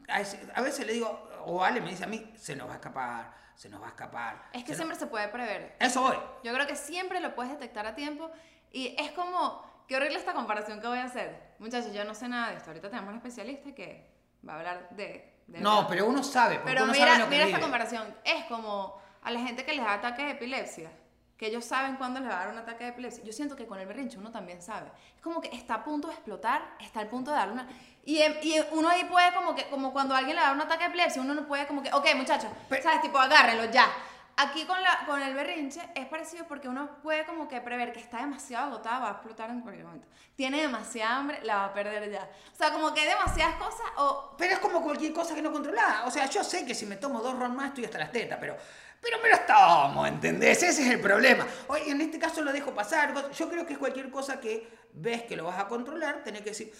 a 0.09 0.61
veces, 0.61 0.85
le 0.85 0.93
digo, 0.93 1.29
o 1.45 1.63
Ale 1.63 1.79
me 1.81 1.89
dice 1.89 2.03
a 2.03 2.07
mí, 2.07 2.33
se 2.37 2.55
nos 2.55 2.67
va 2.67 2.73
a 2.73 2.75
escapar, 2.75 3.33
se 3.55 3.69
nos 3.69 3.81
va 3.81 3.85
a 3.85 3.89
escapar. 3.89 4.49
Es 4.51 4.63
que 4.63 4.69
se 4.71 4.75
siempre 4.77 4.95
nos- 4.95 4.99
se 4.99 5.07
puede 5.07 5.27
prever. 5.29 5.75
Eso 5.79 6.01
voy. 6.01 6.17
Yo 6.43 6.53
creo 6.53 6.67
que 6.67 6.75
siempre 6.75 7.19
lo 7.19 7.35
puedes 7.35 7.51
detectar 7.51 7.85
a 7.85 7.95
tiempo 7.95 8.29
y 8.71 8.95
es 8.99 9.11
como, 9.11 9.63
qué 9.87 9.95
horrible 9.95 10.17
esta 10.17 10.33
comparación 10.33 10.81
que 10.81 10.87
voy 10.87 10.97
a 10.97 11.05
hacer. 11.05 11.53
Muchachos, 11.59 11.93
yo 11.93 12.03
no 12.03 12.13
sé 12.15 12.27
nada 12.27 12.49
de 12.51 12.57
esto. 12.57 12.69
Ahorita 12.71 12.89
tenemos 12.89 13.11
un 13.11 13.17
especialista 13.17 13.73
que 13.73 14.09
va 14.47 14.53
a 14.53 14.57
hablar 14.57 14.89
de... 14.91 15.37
de 15.47 15.59
No, 15.61 15.75
verdad. 15.75 15.87
pero 15.89 16.05
uno 16.07 16.23
sabe, 16.23 16.59
Pero 16.65 16.83
uno 16.83 16.91
mira, 16.91 17.05
sabe 17.05 17.19
lo 17.19 17.25
que 17.25 17.29
mira 17.29 17.43
esta 17.45 17.57
vive. 17.57 17.61
comparación. 17.61 18.15
Es 18.25 18.45
como 18.45 18.99
a 19.21 19.31
la 19.31 19.39
gente 19.39 19.63
que 19.63 19.73
les 19.73 19.85
da 19.85 19.93
ataques 19.93 20.25
de 20.25 20.31
epilepsia, 20.31 20.91
que 21.37 21.47
ellos 21.47 21.65
saben 21.65 21.95
cuándo 21.95 22.19
les 22.19 22.29
va 22.29 22.35
a 22.35 22.45
dar 22.45 22.53
un 22.53 22.59
ataque 22.59 22.83
de 22.83 22.89
epilepsia. 22.91 23.23
Yo 23.23 23.33
siento 23.33 23.55
que 23.55 23.65
con 23.65 23.79
el 23.79 23.87
berrinche 23.87 24.17
uno 24.17 24.31
también 24.31 24.61
sabe. 24.61 24.91
Es 25.15 25.21
como 25.21 25.41
que 25.41 25.49
está 25.55 25.75
a 25.75 25.83
punto 25.83 26.07
de 26.07 26.13
explotar, 26.13 26.75
está 26.79 26.99
al 26.99 27.07
punto 27.09 27.31
de 27.31 27.37
darle 27.37 27.53
una... 27.53 27.67
Y, 28.05 28.19
em- 28.21 28.35
y 28.41 28.55
uno 28.71 28.89
ahí 28.89 29.05
puede 29.05 29.33
como 29.33 29.55
que, 29.55 29.67
como 29.69 29.91
cuando 29.93 30.13
alguien 30.13 30.35
le 30.35 30.41
da 30.41 30.51
un 30.51 30.61
ataque 30.61 30.83
de 30.83 30.89
epilepsia, 30.89 31.21
uno 31.21 31.33
no 31.33 31.47
puede 31.47 31.65
como 31.67 31.81
que, 31.81 31.91
ok 31.91 32.05
muchachos, 32.15 32.49
¿sabes? 32.81 33.01
Tipo, 33.01 33.17
agárrenlo 33.17 33.65
ya. 33.71 33.87
aquí 34.35 34.65
con, 34.65 34.81
la, 34.81 35.05
con 35.05 35.21
el 35.21 35.33
berrinche 35.33 35.81
es 35.95 36.05
parecido 36.07 36.45
porque 36.47 36.67
uno 36.67 36.89
puede 37.01 37.25
como 37.25 37.47
que 37.47 37.61
prever 37.61 37.93
que 37.93 37.99
está 37.99 38.17
demasiado 38.17 38.67
agotada, 38.67 38.99
va 38.99 39.07
a 39.09 39.11
explotar 39.11 39.49
en 39.49 39.61
cualquier 39.61 39.85
momento. 39.85 40.07
Tiene 40.35 40.61
demasiada 40.61 41.17
hambre, 41.17 41.39
la 41.43 41.55
va 41.57 41.65
a 41.65 41.73
perder 41.73 42.11
ya. 42.11 42.27
O 42.51 42.55
sea, 42.55 42.71
como 42.71 42.93
que 42.93 43.01
hay 43.01 43.07
demasiadas 43.07 43.55
cosas 43.55 43.85
o... 43.97 44.35
Pero 44.37 44.53
es 44.53 44.59
como 44.59 44.81
cualquier 44.81 45.13
cosa 45.13 45.35
que 45.35 45.41
no 45.41 45.51
controlás. 45.51 46.05
O 46.05 46.11
sea, 46.11 46.25
yo 46.27 46.43
sé 46.43 46.65
que 46.65 46.73
si 46.73 46.85
me 46.85 46.95
tomo 46.97 47.21
dos 47.21 47.37
ron 47.37 47.55
más 47.55 47.67
estoy 47.67 47.85
hasta 47.85 47.99
las 47.99 48.11
tetas, 48.11 48.37
pero, 48.41 48.57
pero 49.03 49.21
me 49.21 49.29
los 49.29 49.45
tomo, 49.45 50.07
¿entendés? 50.07 50.63
Ese 50.63 50.83
es 50.83 50.89
el 50.89 51.01
problema. 51.01 51.45
Oye, 51.67 51.91
en 51.91 51.99
este 51.99 52.17
caso 52.17 52.41
lo 52.41 52.53
dejo 52.53 52.73
pasar. 52.73 53.31
Yo 53.31 53.49
creo 53.49 53.65
que 53.65 53.73
es 53.73 53.79
cualquier 53.79 54.09
cosa 54.09 54.39
que 54.39 54.67
ves 54.93 55.23
que 55.23 55.35
lo 55.35 55.43
vas 55.43 55.59
a 55.59 55.67
controlar, 55.67 56.23
tenés 56.23 56.41
que 56.41 56.51
decir, 56.51 56.73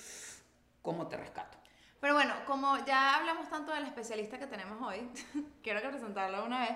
¿cómo 0.82 1.08
te 1.08 1.18
rescato? 1.18 1.58
Pero 2.00 2.14
bueno, 2.14 2.34
como 2.46 2.78
ya 2.86 3.16
hablamos 3.18 3.50
tanto 3.50 3.74
del 3.74 3.86
especialista 3.86 4.40
que 4.40 4.48
tenemos 4.48 4.82
hoy, 4.82 5.10
quiero 5.64 5.82
que 5.82 5.90
presentarlo 5.90 6.46
una 6.46 6.62
vez. 6.62 6.72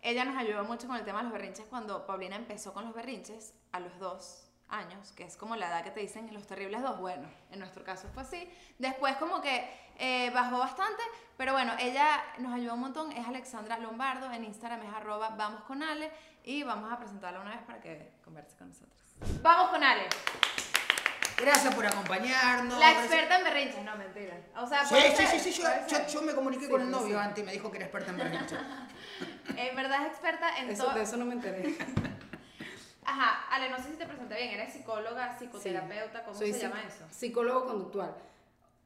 Ella 0.00 0.24
nos 0.24 0.36
ayudó 0.36 0.64
mucho 0.64 0.86
con 0.86 0.96
el 0.96 1.04
tema 1.04 1.18
de 1.18 1.24
los 1.24 1.32
berrinches 1.32 1.66
cuando 1.66 2.06
Paulina 2.06 2.36
empezó 2.36 2.72
con 2.72 2.84
los 2.84 2.94
berrinches 2.94 3.54
a 3.70 3.80
los 3.80 3.96
dos 3.98 4.48
años, 4.68 5.12
que 5.12 5.24
es 5.24 5.36
como 5.36 5.54
la 5.54 5.68
edad 5.68 5.84
que 5.84 5.90
te 5.90 6.00
dicen 6.00 6.32
los 6.32 6.46
terribles 6.46 6.82
dos. 6.82 6.98
Bueno, 6.98 7.28
en 7.50 7.58
nuestro 7.60 7.84
caso 7.84 8.08
fue 8.12 8.22
así. 8.22 8.50
Después 8.78 9.16
como 9.16 9.40
que 9.40 9.68
eh, 10.04 10.30
bajó 10.30 10.58
bastante, 10.58 11.00
pero 11.36 11.52
bueno, 11.52 11.72
ella 11.78 12.20
nos 12.38 12.52
ayudó 12.52 12.74
un 12.74 12.80
montón. 12.80 13.12
Es 13.12 13.24
Alexandra 13.24 13.78
Lombardo, 13.78 14.32
en 14.32 14.44
Instagram 14.44 14.82
es 14.82 14.92
arroba 14.92 15.30
vamos 15.36 15.62
con 15.62 15.80
Ale 15.80 16.10
y 16.42 16.64
vamos 16.64 16.92
a 16.92 16.98
presentarla 16.98 17.38
una 17.40 17.52
vez 17.52 17.60
para 17.62 17.80
que 17.80 18.10
converse 18.24 18.56
con 18.56 18.68
nosotros. 18.70 18.98
Vamos 19.42 19.70
con 19.70 19.84
Ale. 19.84 20.02
Gracias 21.36 21.72
por 21.72 21.86
acompañarnos. 21.86 22.78
La 22.80 22.90
experta 22.92 23.38
en 23.38 23.44
berrinches, 23.44 23.84
no, 23.84 23.96
mentira. 23.96 24.36
O 24.56 24.66
sea, 24.66 24.84
Sí, 24.84 24.96
sí, 25.16 25.24
sí, 25.26 25.38
sí, 25.52 25.62
yo, 25.62 25.68
yo, 25.88 26.06
yo 26.08 26.22
me 26.22 26.34
comuniqué 26.34 26.64
Sí, 26.66 26.70
con 26.70 26.80
el 26.80 26.90
novio 26.90 27.16
sí. 27.18 27.24
antes 27.24 27.42
y 27.44 27.46
me 27.46 27.52
dijo 27.52 27.70
que 27.70 27.76
era 27.76 27.86
experta 27.86 28.10
en 28.10 28.16
berrinche. 28.16 28.56
En 29.56 29.76
verdad 29.76 30.02
es 30.02 30.08
experta 30.08 30.58
en 30.58 30.76
todo. 30.76 30.94
de 30.94 31.02
eso 31.02 31.16
no 31.16 31.24
me 31.24 31.34
enteré. 31.34 31.76
Ajá, 33.04 33.46
Ale, 33.50 33.70
no 33.70 33.76
sé 33.76 33.90
si 33.90 33.96
te 33.96 34.06
presenté 34.06 34.34
bien. 34.34 34.50
Eres 34.50 34.72
psicóloga, 34.72 35.36
psicoterapeuta, 35.38 36.24
¿cómo 36.24 36.36
Soy 36.36 36.52
se 36.52 36.60
llama 36.60 36.82
eso? 36.82 37.04
Psicólogo 37.10 37.66
conductual. 37.66 38.14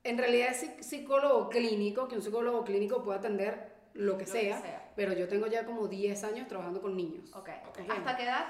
En 0.08 0.18
realidad 0.18 0.48
es 0.50 0.62
psic- 0.62 0.82
psicólogo 0.82 1.48
clínico, 1.48 2.06
que 2.08 2.14
un 2.16 2.22
psicólogo 2.22 2.64
clínico 2.64 3.02
puede 3.02 3.18
atender 3.18 3.74
lo 3.94 4.16
que, 4.18 4.24
Lo 4.26 4.32
que 4.32 4.40
sea, 4.40 4.90
pero 4.94 5.12
yo 5.14 5.26
tengo 5.28 5.46
ya 5.46 5.64
como 5.64 5.88
10 5.88 6.22
años 6.24 6.46
trabajando 6.48 6.80
con 6.82 6.96
niños. 6.96 7.30
Ok. 7.34 7.48
Ok. 7.68 7.80
¿Hasta 7.90 8.16
qué 8.16 8.22
edad? 8.24 8.44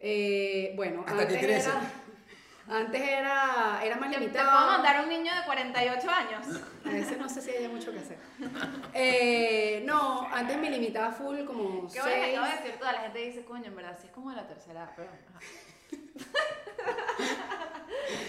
Eh, 0.00 0.72
bueno, 0.76 1.04
Hasta 1.06 1.22
antes 1.22 1.42
era, 1.42 1.80
antes 2.68 3.00
era, 3.02 3.80
era 3.84 3.96
más 3.96 4.08
Te, 4.10 4.14
te 4.16 4.20
limitado. 4.20 4.50
puedo 4.50 4.66
mandar 4.72 4.96
a 4.96 5.02
un 5.02 5.08
niño 5.08 5.32
de 5.34 5.44
48 5.46 6.10
años. 6.10 6.46
A 6.84 6.96
ese 6.96 7.16
no 7.16 7.28
sé 7.28 7.40
si 7.40 7.50
haya 7.50 7.68
mucho 7.68 7.92
que 7.92 7.98
hacer. 7.98 8.18
Eh, 8.94 9.82
no, 9.86 10.26
antes 10.32 10.58
me 10.58 10.70
limitaba 10.70 11.12
full 11.12 11.44
como 11.44 11.86
Qué 11.92 12.00
bueno 12.00 12.14
que 12.14 12.36
acabo 12.36 12.46
de 12.46 12.56
decir 12.62 12.78
toda 12.78 12.92
la 12.92 13.00
gente 13.00 13.18
dice, 13.20 13.44
coño, 13.44 13.66
en 13.66 13.76
verdad, 13.76 13.96
sí 14.00 14.06
es 14.08 14.12
como 14.12 14.30
de 14.30 14.36
la 14.36 14.46
tercera 14.48 14.80
edad, 14.84 14.92
pero. 14.96 15.10
Ajá. 15.10 15.40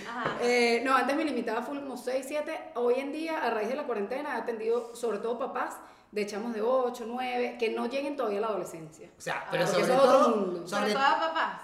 Ajá. 0.08 0.38
Eh, 0.42 0.82
no, 0.84 0.96
antes 0.96 1.16
me 1.16 1.24
limitaba 1.24 1.62
full 1.62 1.80
como 1.80 1.98
6, 1.98 2.26
7. 2.28 2.72
Hoy 2.76 2.96
en 3.00 3.12
día, 3.12 3.44
a 3.46 3.50
raíz 3.50 3.70
de 3.70 3.76
la 3.76 3.84
cuarentena, 3.84 4.36
he 4.38 4.42
atendido 4.42 4.96
sobre 4.96 5.18
todo 5.20 5.38
papás 5.40 5.76
de 6.12 6.26
chamos 6.26 6.54
de 6.54 6.62
8, 6.62 7.06
9, 7.08 7.56
que 7.60 7.70
no 7.70 7.86
lleguen 7.88 8.16
todavía 8.18 8.40
a 8.40 8.42
la 8.42 8.48
adolescencia. 8.48 9.10
O 9.18 9.22
sea, 9.22 9.44
Ah, 9.46 9.48
pero 9.52 9.66
porque 9.66 9.82
sobre 9.82 9.94
otro 9.96 10.12
todo, 10.12 10.36
mundo. 10.36 10.68
sobre 10.68 10.82
Sobre 10.82 10.94
todo 10.94 11.04
a 11.04 11.20
papás. 11.20 11.62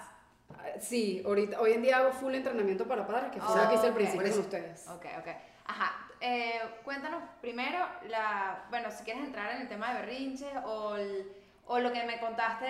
Ah, 0.50 0.78
Sí, 0.80 1.22
ahorita, 1.26 1.60
hoy 1.60 1.72
en 1.72 1.82
día 1.82 1.98
hago 1.98 2.12
full 2.12 2.34
entrenamiento 2.34 2.86
para 2.86 3.06
padres, 3.06 3.30
que 3.32 3.40
fue 3.40 3.62
lo 3.62 3.68
que 3.68 3.74
hice 3.74 3.86
al 3.88 3.94
principio 3.94 4.30
con 4.30 4.40
ustedes. 4.40 4.88
Ok, 4.88 5.06
ok. 5.20 5.28
Ajá. 5.66 5.92
Eh, 6.20 6.60
cuéntanos 6.84 7.22
primero, 7.40 7.78
la, 8.08 8.64
bueno, 8.70 8.90
si 8.90 9.04
quieres 9.04 9.22
entrar 9.24 9.54
en 9.54 9.62
el 9.62 9.68
tema 9.68 9.92
de 9.92 10.00
berrinche 10.00 10.46
o, 10.64 10.96
el- 10.96 11.30
o 11.68 11.78
lo 11.78 11.92
que 11.92 12.02
me 12.04 12.18
contaste 12.18 12.66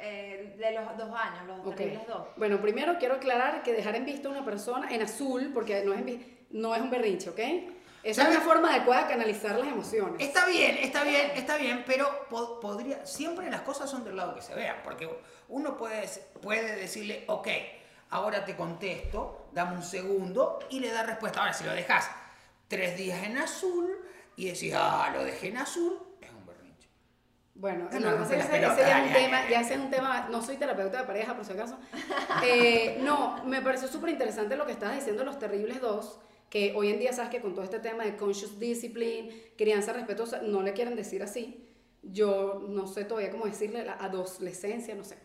eh, 0.00 0.54
de 0.58 0.70
los 0.72 0.96
dos 0.96 1.10
años, 1.18 1.46
los 1.46 1.60
Ok. 1.66 1.74
terribles 1.76 2.06
dos. 2.06 2.28
Bueno, 2.36 2.60
primero 2.60 2.96
quiero 2.98 3.14
aclarar 3.16 3.62
que 3.62 3.72
dejar 3.72 3.96
en 3.96 4.04
vista 4.04 4.28
a 4.28 4.30
una 4.30 4.44
persona 4.44 4.88
en 4.94 5.02
azul, 5.02 5.50
porque 5.52 5.82
no 5.84 5.92
es, 5.94 6.00
en 6.00 6.46
no 6.50 6.74
es 6.74 6.80
un 6.82 6.90
berrinche, 6.90 7.30
¿ok? 7.30 7.40
Esa 8.02 8.22
es 8.22 8.28
una 8.28 8.40
forma 8.40 8.70
adecuada 8.70 9.02
de 9.02 9.08
canalizar 9.14 9.58
las 9.58 9.66
emociones. 9.68 10.22
Está 10.22 10.46
bien, 10.46 10.76
está 10.80 11.02
bien, 11.02 11.32
está 11.34 11.56
bien, 11.56 11.82
pero 11.86 12.26
po- 12.30 12.60
podría, 12.60 13.04
siempre 13.04 13.50
las 13.50 13.62
cosas 13.62 13.90
son 13.90 14.04
del 14.04 14.14
lado 14.16 14.34
que 14.34 14.42
se 14.42 14.54
vean, 14.54 14.76
porque 14.84 15.08
uno 15.48 15.76
puede, 15.76 16.08
puede 16.40 16.76
decirle, 16.76 17.24
ok, 17.26 17.48
ahora 18.10 18.44
te 18.44 18.54
contesto, 18.54 19.48
dame 19.52 19.74
un 19.74 19.82
segundo 19.82 20.60
y 20.70 20.78
le 20.78 20.92
da 20.92 21.02
respuesta. 21.02 21.40
Ahora, 21.40 21.52
si 21.52 21.64
lo 21.64 21.72
dejas 21.72 22.08
tres 22.68 22.96
días 22.96 23.24
en 23.24 23.38
azul 23.38 23.90
y 24.36 24.46
decís, 24.50 24.72
ah, 24.76 25.10
lo 25.12 25.24
dejé 25.24 25.48
en 25.48 25.56
azul. 25.56 25.98
Bueno, 27.58 27.88
No, 27.90 27.98
lo 28.00 28.06
no, 28.06 28.12
que 28.12 28.18
pasa 28.22 28.36
es 28.36 28.42
rompe 28.42 28.56
que 28.56 28.62
las 28.66 28.72
ese, 28.72 28.82
ese 28.82 28.90
ya 28.90 28.98
es 28.98 29.06
un 29.06 29.12
tema, 29.14 29.36
dale, 29.38 29.50
ya 29.50 29.60
ese 29.60 29.74
es 29.74 29.80
un 29.80 29.90
tema, 29.90 30.28
no 30.30 30.42
soy 30.42 30.56
terapeuta 30.56 31.00
de 31.00 31.06
pareja 31.06 31.34
por 31.34 31.44
si 31.44 31.52
acaso. 31.52 31.78
Eh, 32.44 32.98
no, 33.02 33.42
me 33.44 33.62
pareció 33.62 33.88
súper 33.88 34.10
interesante 34.10 34.56
lo 34.56 34.66
que 34.66 34.72
estabas 34.72 34.96
diciendo 34.96 35.24
los 35.24 35.38
terribles 35.38 35.80
dos, 35.80 36.20
que 36.50 36.74
hoy 36.76 36.90
en 36.90 36.98
día 36.98 37.12
sabes 37.12 37.30
que 37.30 37.40
con 37.40 37.54
todo 37.54 37.64
este 37.64 37.78
tema 37.78 38.04
de 38.04 38.16
conscious 38.16 38.58
discipline, 38.58 39.30
crianza 39.56 39.92
respetuosa, 39.92 40.42
no 40.42 40.62
le 40.62 40.74
quieren 40.74 40.96
decir 40.96 41.22
así. 41.22 41.66
Yo 42.02 42.62
no 42.68 42.86
sé 42.86 43.04
todavía 43.04 43.30
cómo 43.30 43.46
decirle 43.46 43.84
la 43.84 43.94
adolescencia, 43.94 44.94
no 44.94 45.02
sé. 45.02 45.16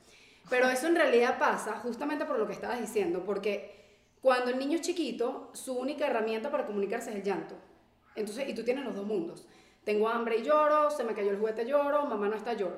Pero 0.49 0.69
eso 0.69 0.87
en 0.87 0.95
realidad 0.95 1.37
pasa 1.37 1.73
justamente 1.73 2.25
por 2.25 2.39
lo 2.39 2.47
que 2.47 2.53
estabas 2.53 2.79
diciendo, 2.79 3.23
porque 3.25 3.81
cuando 4.21 4.51
el 4.51 4.57
niño 4.57 4.75
es 4.75 4.81
chiquito, 4.81 5.51
su 5.53 5.73
única 5.73 6.07
herramienta 6.07 6.49
para 6.49 6.65
comunicarse 6.65 7.09
es 7.09 7.17
el 7.17 7.23
llanto. 7.23 7.55
Entonces, 8.15 8.47
y 8.49 8.53
tú 8.53 8.63
tienes 8.63 8.83
los 8.83 8.95
dos 8.95 9.05
mundos. 9.05 9.45
Tengo 9.83 10.09
hambre 10.09 10.37
y 10.37 10.43
lloro, 10.43 10.91
se 10.91 11.03
me 11.03 11.13
cayó 11.13 11.31
el 11.31 11.39
juguete 11.39 11.65
lloro, 11.65 12.05
mamá 12.05 12.27
no 12.27 12.35
está 12.35 12.53
lloro. 12.53 12.77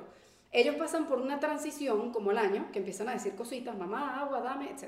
Ellos 0.50 0.76
pasan 0.76 1.06
por 1.06 1.20
una 1.20 1.40
transición 1.40 2.12
como 2.12 2.30
el 2.30 2.38
año, 2.38 2.68
que 2.72 2.78
empiezan 2.78 3.08
a 3.08 3.12
decir 3.12 3.34
cositas, 3.34 3.76
mamá, 3.76 4.20
agua, 4.20 4.40
dame, 4.40 4.70
etc. 4.70 4.84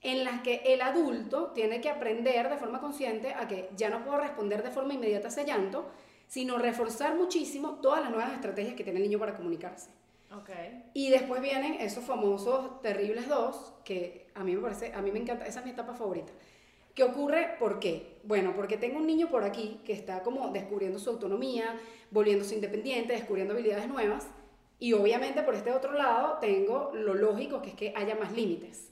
En 0.00 0.24
las 0.24 0.40
que 0.42 0.62
el 0.66 0.80
adulto 0.80 1.52
tiene 1.52 1.80
que 1.80 1.90
aprender 1.90 2.48
de 2.48 2.56
forma 2.56 2.80
consciente 2.80 3.34
a 3.34 3.46
que 3.46 3.68
ya 3.76 3.90
no 3.90 4.04
puedo 4.04 4.18
responder 4.18 4.62
de 4.62 4.70
forma 4.70 4.94
inmediata 4.94 5.28
a 5.28 5.30
ese 5.30 5.44
llanto, 5.44 5.86
sino 6.26 6.58
reforzar 6.58 7.16
muchísimo 7.16 7.80
todas 7.82 8.02
las 8.02 8.10
nuevas 8.10 8.32
estrategias 8.32 8.74
que 8.74 8.84
tiene 8.84 8.98
el 8.98 9.04
niño 9.04 9.18
para 9.18 9.36
comunicarse. 9.36 9.90
Ok. 10.34 10.50
Y 10.92 11.10
después 11.10 11.40
vienen 11.40 11.74
esos 11.74 12.04
famosos 12.04 12.80
terribles 12.82 13.28
dos, 13.28 13.74
que 13.84 14.28
a 14.34 14.44
mí 14.44 14.54
me 14.54 14.62
parece, 14.62 14.92
a 14.94 15.02
mí 15.02 15.10
me 15.10 15.20
encanta, 15.20 15.46
esa 15.46 15.60
es 15.60 15.64
mi 15.64 15.72
etapa 15.72 15.94
favorita. 15.94 16.32
¿Qué 16.98 17.04
ocurre? 17.04 17.54
¿Por 17.60 17.78
qué? 17.78 18.18
Bueno, 18.24 18.54
porque 18.56 18.76
tengo 18.76 18.98
un 18.98 19.06
niño 19.06 19.28
por 19.30 19.44
aquí 19.44 19.80
que 19.84 19.92
está 19.92 20.24
como 20.24 20.48
descubriendo 20.48 20.98
su 20.98 21.10
autonomía, 21.10 21.78
volviéndose 22.10 22.56
independiente, 22.56 23.12
descubriendo 23.12 23.54
habilidades 23.54 23.86
nuevas. 23.86 24.26
Y 24.80 24.94
obviamente 24.94 25.42
por 25.44 25.54
este 25.54 25.70
otro 25.70 25.92
lado 25.92 26.38
tengo 26.40 26.90
lo 26.94 27.14
lógico, 27.14 27.62
que 27.62 27.68
es 27.68 27.74
que 27.76 27.92
haya 27.94 28.16
más 28.16 28.32
límites. 28.32 28.90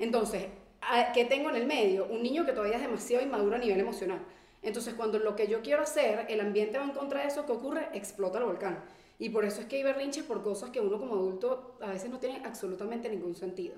Entonces, 0.00 0.46
¿a- 0.80 1.12
¿qué 1.12 1.26
tengo 1.26 1.48
en 1.48 1.54
el 1.54 1.66
medio? 1.66 2.06
Un 2.10 2.24
niño 2.24 2.44
que 2.44 2.50
todavía 2.50 2.74
es 2.74 2.82
demasiado 2.82 3.22
inmaduro 3.24 3.54
a 3.54 3.60
nivel 3.60 3.78
emocional. 3.78 4.18
Entonces, 4.60 4.94
cuando 4.94 5.20
lo 5.20 5.36
que 5.36 5.46
yo 5.46 5.62
quiero 5.62 5.82
hacer, 5.82 6.26
el 6.28 6.40
ambiente 6.40 6.78
va 6.78 6.82
en 6.82 6.90
contra 6.90 7.20
de 7.20 7.28
eso, 7.28 7.46
¿qué 7.46 7.52
ocurre? 7.52 7.88
Explota 7.92 8.38
el 8.38 8.46
volcán. 8.46 8.80
Y 9.20 9.28
por 9.28 9.44
eso 9.44 9.60
es 9.60 9.68
que 9.68 9.76
hay 9.76 9.84
berrinches 9.84 10.24
por 10.24 10.42
cosas 10.42 10.70
que 10.70 10.80
uno 10.80 10.98
como 10.98 11.14
adulto 11.14 11.76
a 11.80 11.90
veces 11.90 12.10
no 12.10 12.18
tiene 12.18 12.42
absolutamente 12.44 13.08
ningún 13.08 13.36
sentido. 13.36 13.76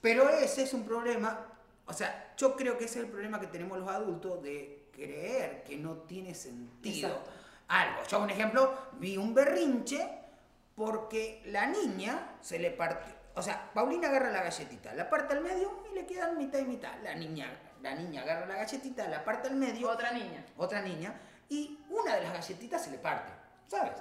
Pero 0.00 0.28
ese 0.28 0.64
es 0.64 0.74
un 0.74 0.82
problema, 0.82 1.46
o 1.86 1.92
sea, 1.92 2.32
yo 2.36 2.56
creo 2.56 2.78
que 2.78 2.84
ese 2.84 2.98
es 3.00 3.04
el 3.04 3.10
problema 3.10 3.40
que 3.40 3.46
tenemos 3.48 3.78
los 3.78 3.88
adultos 3.88 4.42
de 4.42 4.88
creer 4.92 5.62
que 5.64 5.76
no 5.76 5.96
tiene 5.98 6.34
sentido 6.34 7.08
Exacto. 7.08 7.30
algo. 7.68 8.02
Yo, 8.08 8.20
un 8.22 8.30
ejemplo, 8.30 8.72
vi 8.98 9.16
un 9.16 9.34
berrinche 9.34 10.08
porque 10.74 11.42
la 11.46 11.66
niña 11.66 12.36
se 12.40 12.58
le 12.58 12.70
partió. 12.70 13.14
O 13.34 13.42
sea, 13.42 13.70
Paulina 13.72 14.08
agarra 14.08 14.30
la 14.30 14.42
galletita, 14.42 14.94
la 14.94 15.08
parte 15.08 15.34
al 15.34 15.40
medio 15.42 15.84
y 15.90 15.94
le 15.94 16.06
quedan 16.06 16.36
mitad 16.36 16.58
y 16.58 16.64
mitad. 16.64 16.92
La 17.02 17.14
niña, 17.14 17.46
la 17.80 17.94
niña 17.94 18.22
agarra 18.22 18.46
la 18.46 18.56
galletita, 18.56 19.08
la 19.08 19.24
parte 19.24 19.48
al 19.48 19.56
medio, 19.56 19.90
Otra 19.90 20.12
niña. 20.12 20.44
otra 20.56 20.82
niña, 20.82 21.14
y 21.48 21.78
una 21.90 22.16
de 22.16 22.22
las 22.22 22.32
galletitas 22.32 22.84
se 22.84 22.90
le 22.90 22.98
parte, 22.98 23.32
¿sabes? 23.68 23.94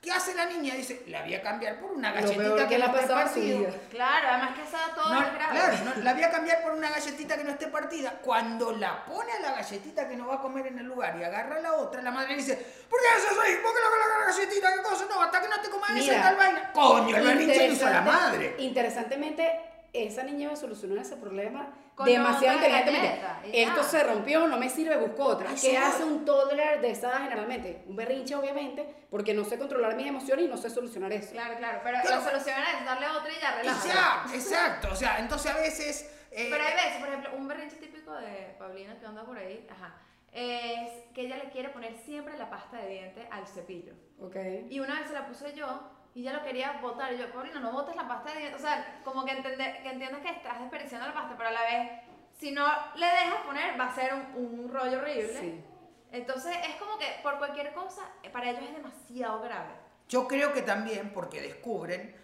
¿Qué 0.00 0.12
hace 0.12 0.34
la 0.34 0.44
niña? 0.46 0.74
Dice, 0.74 1.02
la 1.08 1.22
voy 1.22 1.34
a 1.34 1.42
cambiar 1.42 1.80
por 1.80 1.90
una 1.90 2.12
galletita 2.12 2.68
que 2.68 2.78
no 2.78 2.86
esté 2.86 3.40
vida. 3.40 3.70
Claro, 3.90 4.28
además 4.30 4.50
que 4.54 4.62
eso 4.62 4.76
todo 4.94 5.12
No, 5.12 5.20
grave. 5.20 5.50
claro, 5.50 5.76
no, 5.84 6.02
la 6.04 6.14
voy 6.14 6.22
a 6.22 6.30
cambiar 6.30 6.62
por 6.62 6.72
una 6.72 6.88
galletita 6.90 7.36
que 7.36 7.44
no 7.44 7.50
esté 7.50 7.66
partida. 7.66 8.10
Cuando 8.22 8.72
la 8.72 9.04
pone 9.04 9.32
a 9.32 9.40
la 9.40 9.52
galletita 9.56 10.08
que 10.08 10.16
no 10.16 10.28
va 10.28 10.36
a 10.36 10.40
comer 10.40 10.68
en 10.68 10.78
el 10.78 10.86
lugar 10.86 11.16
y 11.18 11.24
agarra 11.24 11.60
la 11.60 11.72
otra, 11.74 12.00
la 12.00 12.12
madre 12.12 12.36
dice, 12.36 12.54
¿por 12.88 13.00
qué 13.00 13.08
haces 13.08 13.30
así? 13.38 13.52
¿Por 13.62 13.74
qué 13.74 13.80
no 13.80 13.88
agarras 13.88 14.18
la 14.20 14.32
galletita? 14.32 14.74
¿Qué 14.74 14.82
cosa? 14.82 15.04
No, 15.10 15.22
hasta 15.22 15.40
que 15.42 15.48
no 15.48 15.60
te 15.60 15.68
comas 15.68 15.90
esa 15.96 16.22
tal 16.22 16.36
vaina. 16.36 16.72
Coño, 16.72 17.16
el 17.16 17.24
berrinche 17.26 17.66
lo 17.66 17.72
hizo 17.74 17.84
la 17.86 17.98
Interesante- 17.98 18.10
madre. 18.12 18.54
Interesantemente, 18.58 19.60
esa 19.92 20.22
niña 20.22 20.44
iba 20.44 20.52
a 20.52 20.56
solucionar 20.56 20.98
ese 20.98 21.16
problema 21.16 21.68
Con 21.98 22.06
demasiado 22.06 22.54
inteligentemente. 22.58 23.20
Esto 23.52 23.82
se 23.82 24.04
rompió, 24.04 24.46
no 24.46 24.56
me 24.56 24.70
sirve, 24.70 24.96
busco 24.98 25.24
otra. 25.24 25.48
Ay, 25.50 25.54
¿Qué 25.56 25.70
sí. 25.70 25.76
hace 25.76 26.04
un 26.04 26.24
toddler 26.24 26.80
de 26.80 26.90
esa 26.92 27.08
edad 27.10 27.18
generalmente? 27.24 27.82
Un 27.88 27.96
berrinche, 27.96 28.36
obviamente, 28.36 29.06
porque 29.10 29.34
no 29.34 29.44
sé 29.44 29.58
controlar 29.58 29.96
mis 29.96 30.06
emociones 30.06 30.44
y 30.44 30.48
no 30.48 30.56
sé 30.56 30.70
solucionar 30.70 31.12
eso. 31.12 31.32
Claro, 31.32 31.56
claro. 31.58 31.80
Pero 31.82 31.98
Claro. 32.02 32.22
la 32.22 32.30
solución 32.30 32.56
es 32.78 32.84
darle 32.84 33.08
otra 33.08 33.32
y 33.32 33.40
ya 33.40 33.54
Y 33.54 33.58
relájate. 33.58 33.88
ya, 33.88 34.26
exacto. 34.34 34.88
O 34.92 34.94
sea, 34.96 35.18
entonces 35.18 35.50
a 35.52 35.56
veces... 35.58 36.10
eh, 36.30 36.46
Pero 36.50 36.62
hay 36.64 36.74
veces, 36.74 36.96
por 37.00 37.08
ejemplo, 37.08 37.30
un 37.36 37.48
berrinche 37.48 37.76
típico 37.76 38.12
de 38.14 38.54
Paulina 38.60 38.96
que 38.98 39.04
anda 39.06 39.24
por 39.24 39.36
ahí, 39.36 39.66
ajá, 39.68 39.96
es 40.32 40.90
que 41.14 41.22
ella 41.22 41.36
le 41.38 41.50
quiere 41.50 41.70
poner 41.70 41.96
siempre 42.04 42.38
la 42.38 42.48
pasta 42.48 42.76
de 42.76 42.88
dientes 42.90 43.26
al 43.30 43.46
cepillo. 43.48 43.94
¿Ok? 44.20 44.36
Y 44.70 44.78
una 44.78 45.00
vez 45.00 45.08
se 45.08 45.14
la 45.14 45.26
puse 45.26 45.52
yo 45.54 45.66
y 46.14 46.22
ella 46.22 46.34
lo 46.34 46.42
quería 46.42 46.72
botar. 46.80 47.12
Y 47.12 47.18
yo, 47.18 47.30
Paulina, 47.32 47.60
no 47.60 47.72
botes 47.72 47.96
la 47.96 48.08
pasta 48.08 48.32
de 48.32 48.38
dientes. 48.38 48.60
O 48.60 48.64
sea, 48.64 49.00
como 49.04 49.24
que, 49.24 49.32
entender, 49.32 49.82
que 49.82 49.90
entiendas 49.90 50.22
que 50.22 50.30
estás 50.30 50.60
desperdiciando 50.60 51.06
la 51.06 51.14
pasta, 51.14 51.34
pero 51.36 51.48
a 51.48 51.52
la 51.52 51.62
vez, 51.62 51.90
si 52.38 52.50
no 52.50 52.66
le 52.96 53.06
dejas 53.06 53.40
poner, 53.46 53.78
va 53.78 53.86
a 53.86 53.94
ser 53.94 54.14
un, 54.14 54.44
un 54.44 54.68
rollo 54.72 54.98
horrible. 54.98 55.38
Sí. 55.38 55.64
Entonces, 56.10 56.56
es 56.66 56.76
como 56.76 56.98
que 56.98 57.06
por 57.22 57.38
cualquier 57.38 57.74
cosa, 57.74 58.02
eh, 58.22 58.30
para 58.30 58.50
ellos 58.50 58.62
es 58.62 58.74
demasiado 58.74 59.40
grave. 59.42 59.74
Yo 60.08 60.26
creo 60.26 60.52
que 60.52 60.62
también 60.62 61.12
porque 61.12 61.40
descubren 61.42 62.16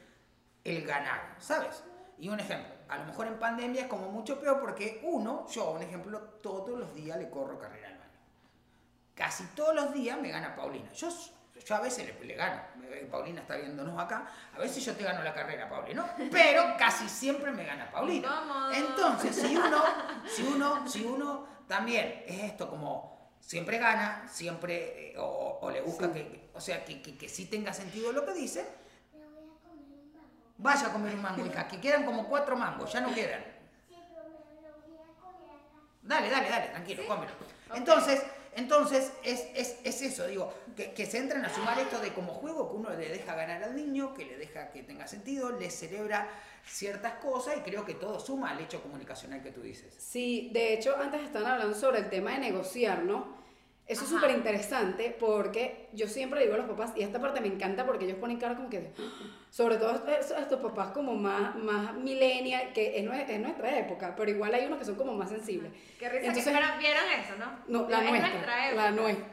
el 0.65 0.87
ganar, 0.87 1.37
¿sabes? 1.39 1.85
Y 2.19 2.29
un 2.31 2.41
ejemplo, 2.41 2.73
a 2.89 2.99
lo 2.99 3.05
mejor 3.05 3.27
en 3.27 3.39
pandemia 3.39 3.83
es 3.83 3.87
como 3.89 4.09
mucho 4.11 4.41
peor 4.41 4.61
porque 4.61 5.01
uno, 5.03 5.47
yo, 5.49 5.73
un 5.73 5.83
ejemplo, 5.83 6.21
todos 6.43 6.79
los 6.79 6.95
días 6.95 7.19
le 7.19 7.29
corro 7.29 7.59
carrera 7.59 7.89
al 7.89 7.99
baño. 7.99 8.19
Casi 9.15 9.45
todos 9.55 9.75
los 9.75 9.93
días 9.93 10.19
me 10.19 10.31
gana 10.31 10.57
Paulina. 10.57 10.91
Yo, 10.93 11.09
yo 11.63 11.75
a 11.77 11.81
veces 11.81 12.07
le, 12.07 12.25
le 12.25 12.35
gano. 12.35 12.63
Eh, 12.91 13.07
Paulina 13.11 13.41
está 13.43 13.57
viéndonos 13.57 13.99
acá. 13.99 14.27
A 14.55 14.59
veces 14.59 14.85
yo 14.85 14.95
te 14.95 15.05
gano 15.05 15.23
la 15.23 15.33
carrera, 15.35 15.69
Paulina, 15.69 16.03
¿no? 16.19 16.29
Pero 16.31 16.77
casi 16.79 17.09
siempre 17.09 17.51
me 17.53 17.65
gana 17.65 17.91
Paulina. 17.91 18.71
Entonces, 18.75 19.37
si 19.37 19.57
uno, 19.57 19.83
si 20.27 20.43
uno, 20.43 20.89
si 20.89 21.05
uno 21.05 21.47
también 21.69 22.25
es 22.27 22.43
esto 22.45 22.69
como 22.69 23.31
siempre 23.41 23.79
gana, 23.79 24.27
siempre 24.29 25.13
eh, 25.13 25.19
o, 25.19 25.59
o 25.63 25.71
le 25.71 25.81
busca 25.83 26.07
Sí. 26.07 26.13
que, 26.13 26.51
o 26.55 26.61
sea, 26.61 26.85
que, 26.85 27.01
que, 27.03 27.17
que 27.17 27.29
sí 27.29 27.47
tenga 27.47 27.73
sentido 27.73 28.13
lo 28.13 28.25
que 28.25 28.33
dice, 28.35 28.67
vaya 30.59 30.87
a 30.89 30.93
comer 30.93 31.15
un 31.15 31.23
mango, 31.23 31.45
hija, 31.45 31.67
que 31.69 31.81
quedan 31.81 32.05
como 32.05 32.27
cuatro 32.29 32.57
mangos, 32.57 32.93
ya 32.93 33.01
no 33.01 33.13
quedan. 33.15 33.45
Dale, 36.03 36.29
dale, 36.31 36.51
dale, 36.51 36.67
tranquilo, 36.69 37.03
cómelo. 37.09 37.33
Entonces, 37.75 38.23
entonces 38.57 39.13
es, 39.23 39.47
es, 39.55 39.77
es 39.85 40.03
eso, 40.03 40.27
digo, 40.27 40.53
que, 40.77 40.93
que 40.93 41.07
se 41.07 41.19
entran 41.19 41.45
a 41.45 41.53
sumar 41.53 41.79
esto 41.79 41.99
de 41.99 42.13
como 42.13 42.33
juego 42.33 42.71
que 42.71 42.77
uno 42.77 42.91
le 42.91 43.09
deja 43.09 43.35
ganar 43.35 43.63
al 43.63 43.75
niño, 43.75 44.15
que 44.15 44.25
le 44.25 44.37
deja 44.37 44.71
que 44.71 44.83
tenga 44.83 45.07
sentido, 45.07 45.51
le 45.51 45.71
celebra 45.71 46.29
ciertas 46.67 47.15
cosas 47.15 47.57
y 47.59 47.61
creo 47.61 47.85
que 47.85 47.95
todo 47.95 48.19
suma 48.19 48.51
al 48.51 48.61
hecho 48.61 48.83
comunicacional 48.83 49.43
que 49.43 49.51
tú 49.51 49.61
dices. 49.61 49.95
Sí, 49.99 50.51
de 50.53 50.75
hecho, 50.75 50.97
antes 50.97 51.23
estaban 51.23 51.53
hablando 51.53 51.77
sobre 51.77 51.99
el 51.99 52.11
tema 52.11 52.33
de 52.33 52.39
negociar, 52.39 53.03
¿no? 53.05 53.44
Eso 53.87 54.05
es 54.05 54.09
súper 54.11 54.31
interesante 54.31 55.15
porque 55.21 55.89
yo 55.93 56.09
siempre 56.09 56.41
digo 56.41 56.55
a 56.55 56.57
los 56.59 56.67
papás, 56.67 56.93
y 56.97 57.03
esta 57.03 57.21
parte 57.21 57.41
me 57.43 57.49
encanta 57.49 57.85
porque 57.85 58.07
ellos 58.07 58.17
ponen 58.19 58.39
cara 58.39 58.57
como 58.57 58.71
que, 58.71 58.81
de- 58.81 58.93
sobre 59.51 59.77
todo 59.77 60.03
estos, 60.09 60.59
papás 60.61 60.93
como 60.93 61.15
más, 61.15 61.55
más 61.57 61.93
millennial, 61.95 62.73
que 62.73 62.99
es, 62.99 63.05
es 63.05 63.41
nuestra 63.41 63.79
época, 63.79 64.15
pero 64.17 64.31
igual 64.31 64.55
hay 64.55 64.65
unos 64.65 64.79
que 64.79 64.87
son 64.87 64.95
como 64.95 65.13
más 65.15 65.29
sensibles. 65.29 65.71
Qué 65.99 66.09
risa 66.09 66.27
Entonces- 66.29 66.45
que 66.53 66.59
pero 66.59 66.79
vieron 66.79 67.03
eso, 67.23 67.35
¿no? 67.39 67.59
No, 67.83 67.89
la 67.91 67.99
es 68.03 68.09
nuestra, 68.11 68.31
nuestra 68.31 68.69
época. 68.69 68.83
la 68.85 68.91
nuestra. 68.91 69.27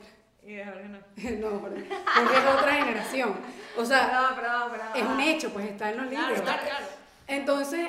Y 0.43 0.53
de 0.55 0.63
que 0.81 0.87
no. 0.89 0.99
no, 1.51 1.61
porque 1.61 1.83
porque 1.83 2.37
es 2.37 2.45
otra 2.57 2.73
generación. 2.73 3.35
O 3.77 3.85
sea, 3.85 4.07
Perdón, 4.09 4.35
perdón, 4.35 4.71
perdón. 4.71 4.87
es 4.95 5.03
un 5.03 5.19
hecho, 5.21 5.49
pues 5.53 5.65
está 5.69 5.91
en 5.91 5.97
los 5.97 6.07
Claro, 6.07 6.27
libros. 6.27 6.41
claro, 6.41 6.63
claro. 6.65 6.85
Entonces, 7.27 7.87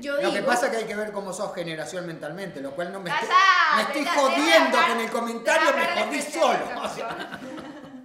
yo 0.00 0.16
digo... 0.16 0.28
Lo 0.28 0.34
que 0.34 0.42
pasa 0.42 0.66
es 0.66 0.72
que 0.72 0.78
hay 0.78 0.84
que 0.84 0.96
ver 0.96 1.12
cómo 1.12 1.32
sos 1.32 1.54
generación 1.54 2.06
mentalmente, 2.06 2.60
lo 2.60 2.72
cual 2.74 2.92
no 2.92 3.00
me 3.00 3.10
estoy, 3.10 3.28
me 3.76 3.82
estoy 3.82 4.04
jodiendo 4.04 4.78
con 4.88 5.00
el 5.00 5.10
comentario, 5.10 5.70
me 5.76 6.02
jodí 6.02 6.22
solo. 6.22 6.58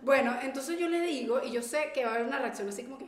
Bueno, 0.02 0.36
entonces 0.42 0.80
yo 0.80 0.88
le 0.88 1.02
digo, 1.02 1.42
y 1.44 1.52
yo 1.52 1.62
sé 1.62 1.92
que 1.94 2.04
va 2.06 2.12
a 2.12 2.16
haber 2.16 2.28
una 2.28 2.40
reacción 2.40 2.68
así 2.70 2.84
como 2.84 2.98
que, 2.98 3.06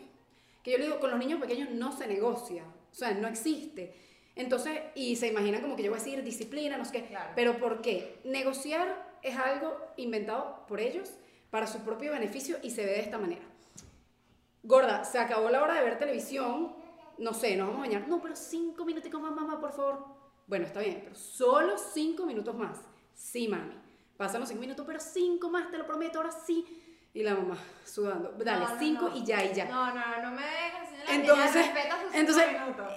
que 0.64 0.72
yo 0.72 0.78
le 0.78 0.86
digo, 0.86 1.00
con 1.00 1.10
los 1.10 1.20
niños 1.20 1.40
pequeños 1.42 1.70
no 1.72 1.92
se 1.98 2.08
negocia, 2.08 2.64
o 2.92 2.96
sea, 2.96 3.12
no 3.12 3.28
existe. 3.28 3.96
Entonces, 4.36 4.80
y 4.96 5.16
se 5.16 5.28
imaginan 5.28 5.62
como 5.62 5.76
que 5.76 5.84
yo 5.84 5.92
voy 5.92 6.00
a 6.00 6.04
decir 6.04 6.24
disciplina, 6.24 6.78
no 6.78 6.86
sé 6.86 6.92
qué, 6.92 7.06
Claro. 7.08 7.32
pero 7.36 7.58
¿por 7.58 7.82
qué? 7.82 8.20
Negociar 8.24 9.10
es 9.24 9.36
algo 9.38 9.78
inventado 9.98 10.66
por 10.68 10.80
ellos 10.80 11.10
para 11.50 11.68
su 11.68 11.80
propio 11.80 12.12
beneficio 12.12 12.58
y 12.62 12.72
se 12.72 12.86
ve 12.86 12.92
de 12.94 13.02
esta 13.02 13.18
manera. 13.18 13.42
Gorda, 14.64 15.04
se 15.04 15.18
acabó 15.18 15.50
la 15.50 15.64
hora 15.64 15.74
de 15.76 15.82
ver 15.84 15.98
televisión, 15.98 16.76
no 17.22 17.34
sé, 17.34 17.56
nos 17.56 17.68
vamos 17.68 17.80
a 17.80 17.88
bañar. 17.88 18.08
No, 18.08 18.22
pero 18.22 18.36
cinco 18.36 18.84
minuticos 18.86 19.22
más, 19.22 19.32
mamá, 19.32 19.60
por 19.60 19.72
favor. 19.72 20.06
Bueno, 20.48 20.66
está 20.66 20.80
bien, 20.82 21.00
pero 21.04 21.16
solo 21.16 21.78
cinco 21.78 22.26
minutos 22.26 22.56
más. 22.56 22.78
Sí, 23.14 23.48
mami. 23.48 23.74
Pasan 24.18 24.42
los 24.42 24.50
cinco 24.50 24.62
minutos, 24.62 24.86
pero 24.86 25.00
cinco 25.00 25.50
más, 25.50 25.72
te 25.72 25.78
lo 25.78 25.86
prometo, 25.86 26.20
ahora 26.20 26.32
sí. 26.32 26.66
Y 27.14 27.24
la 27.24 27.36
mamá 27.36 27.58
sudando. 27.86 28.32
Dale, 28.38 28.66
No, 28.66 28.70
no, 28.74 28.80
cinco 28.80 29.10
no. 29.10 29.16
y 29.16 29.26
ya, 29.26 29.44
y 29.44 29.54
ya. 29.54 29.66
No, 29.66 29.94
no, 29.94 30.22
no 30.24 30.32
me 30.32 30.42
dejes. 30.44 30.82
Entonces, 31.10 31.52
sus 31.66 32.16
entonces, 32.16 32.46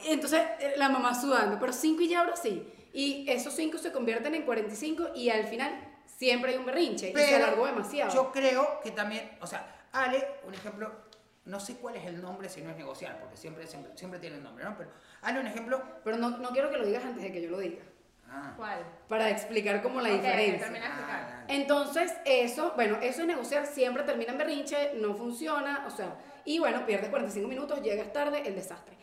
entonces 0.04 0.42
eh, 0.60 0.74
la 0.76 0.88
mamá 0.88 1.14
sudando, 1.18 1.58
pero 1.58 1.72
cinco 1.72 2.02
y 2.02 2.08
ya 2.08 2.20
ahora 2.20 2.36
sí. 2.36 2.66
Y 2.92 3.28
esos 3.28 3.52
cinco 3.54 3.78
se 3.78 3.90
convierten 3.92 4.34
en 4.34 4.42
45 4.44 5.10
y 5.16 5.30
al 5.30 5.46
final 5.46 5.72
siempre 6.06 6.52
hay 6.52 6.58
un 6.58 6.66
berrinche 6.66 7.10
y 7.10 7.12
se 7.12 7.34
alargó 7.34 7.66
demasiado. 7.66 8.14
Yo 8.14 8.30
creo 8.30 8.80
que 8.84 8.92
también, 8.92 9.36
o 9.40 9.46
sea, 9.46 9.88
Ale, 9.92 10.24
un 10.46 10.54
ejemplo, 10.54 10.92
no 11.44 11.60
sé 11.60 11.76
cuál 11.76 11.96
es 11.96 12.04
el 12.06 12.20
nombre 12.22 12.48
si 12.48 12.62
no 12.62 12.70
es 12.70 12.76
negociar, 12.76 13.18
porque 13.20 13.36
siempre, 13.36 13.66
siempre, 13.66 13.92
siempre 13.96 14.18
tiene 14.18 14.38
un 14.38 14.44
nombre, 14.44 14.64
¿no? 14.64 14.76
Pero 14.76 14.90
Ale, 15.22 15.40
un 15.40 15.46
ejemplo. 15.46 15.82
Pero 16.02 16.16
no, 16.16 16.30
no 16.38 16.50
quiero 16.50 16.70
que 16.70 16.78
lo 16.78 16.86
digas 16.86 17.04
antes 17.04 17.22
de 17.22 17.32
que 17.32 17.42
yo 17.42 17.50
lo 17.50 17.58
diga, 17.58 17.82
Ah, 18.26 18.54
¿Cuál? 18.56 18.78
para 19.06 19.28
explicar 19.30 19.82
como 19.82 20.00
la 20.00 20.08
Ok, 20.08 20.14
diferencia. 20.16 20.58
termina 20.58 20.86
ah, 20.88 21.44
Entonces, 21.48 22.12
eso, 22.24 22.72
bueno, 22.74 22.96
eso 23.02 23.20
es 23.20 23.26
negociar, 23.28 23.66
siempre 23.66 24.02
termina 24.02 24.32
en 24.32 24.38
berrinche, 24.38 24.94
no 24.94 25.14
funciona, 25.14 25.84
o 25.86 25.90
sea, 25.90 26.16
y 26.44 26.58
bueno, 26.58 26.84
pierdes 26.86 27.10
45 27.10 27.46
minutos, 27.46 27.82
llegas 27.82 28.12
tarde, 28.12 28.42
el 28.46 28.54
desastre. 28.54 28.96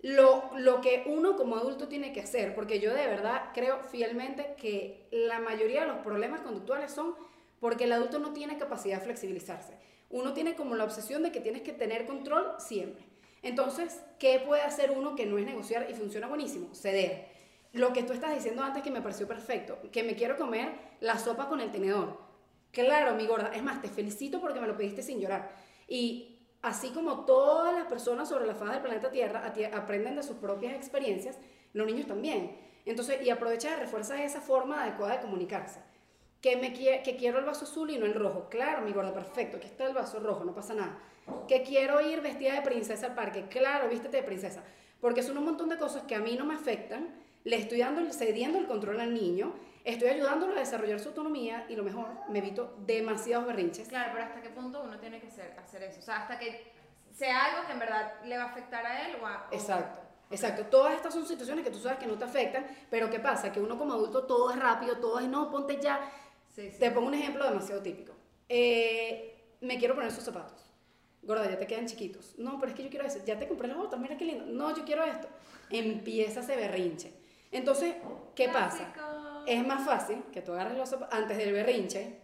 Lo, 0.00 0.50
lo 0.58 0.80
que 0.80 1.02
uno 1.06 1.34
como 1.36 1.56
adulto 1.56 1.88
tiene 1.88 2.12
que 2.12 2.20
hacer, 2.20 2.54
porque 2.54 2.78
yo 2.78 2.94
de 2.94 3.06
verdad 3.06 3.50
creo 3.54 3.80
fielmente 3.82 4.54
que 4.56 5.08
la 5.10 5.40
mayoría 5.40 5.80
de 5.82 5.88
los 5.88 5.98
problemas 5.98 6.40
conductuales 6.42 6.92
son 6.92 7.16
porque 7.58 7.84
el 7.84 7.92
adulto 7.92 8.18
no 8.18 8.32
tiene 8.32 8.58
capacidad 8.58 8.98
de 8.98 9.04
flexibilizarse. 9.04 9.78
Uno 10.14 10.32
tiene 10.32 10.54
como 10.54 10.76
la 10.76 10.84
obsesión 10.84 11.24
de 11.24 11.32
que 11.32 11.40
tienes 11.40 11.62
que 11.62 11.72
tener 11.72 12.06
control 12.06 12.54
siempre. 12.58 13.04
Entonces, 13.42 14.00
¿qué 14.20 14.40
puede 14.46 14.62
hacer 14.62 14.92
uno 14.92 15.16
que 15.16 15.26
no 15.26 15.38
es 15.38 15.44
negociar 15.44 15.90
y 15.90 15.94
funciona 15.94 16.28
buenísimo? 16.28 16.72
Ceder. 16.72 17.26
Lo 17.72 17.92
que 17.92 18.04
tú 18.04 18.12
estás 18.12 18.32
diciendo 18.32 18.62
antes 18.62 18.84
que 18.84 18.92
me 18.92 19.02
pareció 19.02 19.26
perfecto, 19.26 19.76
que 19.90 20.04
me 20.04 20.14
quiero 20.14 20.36
comer 20.36 20.70
la 21.00 21.18
sopa 21.18 21.48
con 21.48 21.60
el 21.60 21.72
tenedor. 21.72 22.16
Claro, 22.70 23.16
mi 23.16 23.26
gorda. 23.26 23.50
Es 23.52 23.64
más, 23.64 23.82
te 23.82 23.88
felicito 23.88 24.40
porque 24.40 24.60
me 24.60 24.68
lo 24.68 24.76
pediste 24.76 25.02
sin 25.02 25.18
llorar. 25.18 25.50
Y 25.88 26.38
así 26.62 26.90
como 26.90 27.24
todas 27.24 27.74
las 27.74 27.86
personas 27.86 28.28
sobre 28.28 28.46
la 28.46 28.54
faz 28.54 28.70
del 28.70 28.82
planeta 28.82 29.10
Tierra 29.10 29.52
aprenden 29.72 30.14
de 30.14 30.22
sus 30.22 30.36
propias 30.36 30.74
experiencias, 30.74 31.38
los 31.72 31.88
niños 31.88 32.06
también. 32.06 32.56
Entonces, 32.86 33.20
y 33.20 33.30
aprovecha 33.30 33.76
y 33.76 33.80
refuerza 33.80 34.22
esa 34.22 34.40
forma 34.40 34.84
adecuada 34.84 35.16
de 35.16 35.22
comunicarse. 35.22 35.80
Que, 36.44 36.58
me 36.58 36.74
que 36.74 37.16
quiero 37.16 37.38
el 37.38 37.46
vaso 37.46 37.64
azul 37.64 37.88
y 37.88 37.96
no 37.96 38.04
el 38.04 38.12
rojo. 38.12 38.48
Claro, 38.50 38.82
mi 38.82 38.92
gorda, 38.92 39.14
perfecto. 39.14 39.56
Aquí 39.56 39.66
está 39.66 39.86
el 39.86 39.94
vaso 39.94 40.20
rojo, 40.20 40.44
no 40.44 40.54
pasa 40.54 40.74
nada. 40.74 40.98
Que 41.48 41.62
quiero 41.62 42.02
ir 42.02 42.20
vestida 42.20 42.52
de 42.52 42.60
princesa 42.60 43.06
al 43.06 43.14
parque. 43.14 43.46
Claro, 43.48 43.88
vístete 43.88 44.18
de 44.18 44.22
princesa. 44.24 44.62
Porque 45.00 45.22
son 45.22 45.38
un 45.38 45.46
montón 45.46 45.70
de 45.70 45.78
cosas 45.78 46.02
que 46.02 46.14
a 46.14 46.20
mí 46.20 46.36
no 46.36 46.44
me 46.44 46.52
afectan. 46.52 47.14
Le 47.44 47.56
estoy 47.56 47.78
dando, 47.78 48.12
cediendo 48.12 48.58
el 48.58 48.66
control 48.66 49.00
al 49.00 49.14
niño. 49.14 49.54
Estoy 49.84 50.08
ayudándolo 50.08 50.54
a 50.54 50.58
desarrollar 50.58 51.00
su 51.00 51.08
autonomía 51.08 51.64
y 51.70 51.76
lo 51.76 51.82
mejor, 51.82 52.08
me 52.28 52.40
evito 52.40 52.74
demasiados 52.86 53.46
berrinches. 53.46 53.88
Claro, 53.88 54.10
pero 54.12 54.24
¿hasta 54.26 54.42
qué 54.42 54.50
punto 54.50 54.82
uno 54.82 54.98
tiene 54.98 55.20
que 55.20 55.28
hacer, 55.28 55.54
hacer 55.58 55.82
eso? 55.84 56.00
O 56.00 56.02
sea, 56.02 56.16
hasta 56.24 56.38
que 56.38 56.70
sea 57.10 57.42
algo 57.46 57.66
que 57.66 57.72
en 57.72 57.78
verdad 57.78 58.12
le 58.26 58.36
va 58.36 58.44
a 58.44 58.46
afectar 58.48 58.84
a 58.84 59.08
él 59.08 59.16
o 59.22 59.26
a... 59.26 59.48
o- 59.50 59.54
Exacto. 59.54 60.00
Exacto, 60.30 60.64
todas 60.66 60.94
estas 60.94 61.12
son 61.14 61.26
situaciones 61.26 61.64
que 61.64 61.70
tú 61.70 61.78
sabes 61.78 61.98
que 61.98 62.06
no 62.06 62.14
te 62.18 62.24
afectan, 62.24 62.66
pero 62.90 63.08
¿qué 63.08 63.20
pasa? 63.20 63.52
Que 63.52 63.60
uno 63.60 63.78
como 63.78 63.92
adulto 63.92 64.24
todo 64.24 64.50
es 64.50 64.58
rápido, 64.58 64.96
todo 64.96 65.20
es 65.20 65.28
no, 65.28 65.50
ponte 65.50 65.78
ya, 65.80 66.00
Sí, 66.54 66.70
sí. 66.70 66.78
Te 66.78 66.90
pongo 66.90 67.08
un 67.08 67.14
ejemplo 67.14 67.44
demasiado 67.44 67.82
típico. 67.82 68.12
Eh, 68.48 69.56
me 69.60 69.78
quiero 69.78 69.94
poner 69.94 70.10
esos 70.10 70.24
zapatos. 70.24 70.70
Gorda, 71.22 71.50
ya 71.50 71.58
te 71.58 71.66
quedan 71.66 71.86
chiquitos. 71.86 72.34
No, 72.38 72.58
pero 72.60 72.70
es 72.70 72.76
que 72.76 72.84
yo 72.84 72.90
quiero 72.90 73.06
eso. 73.06 73.18
Ya 73.24 73.38
te 73.38 73.48
compré 73.48 73.68
los 73.68 73.78
otros, 73.78 74.00
mira 74.00 74.16
qué 74.16 74.24
lindo. 74.24 74.44
No, 74.46 74.74
yo 74.76 74.84
quiero 74.84 75.04
esto. 75.04 75.28
Empieza 75.70 76.40
ese 76.40 76.54
berrinche. 76.56 77.12
Entonces, 77.50 77.96
¿qué 78.34 78.48
pasa? 78.48 78.92
Clásico. 78.92 79.44
Es 79.46 79.66
más 79.66 79.84
fácil 79.84 80.22
que 80.32 80.42
tú 80.42 80.52
agarres 80.52 80.76
los 80.76 80.88
zapatos, 80.88 81.18
antes 81.18 81.36
del 81.36 81.52
berrinche, 81.52 82.18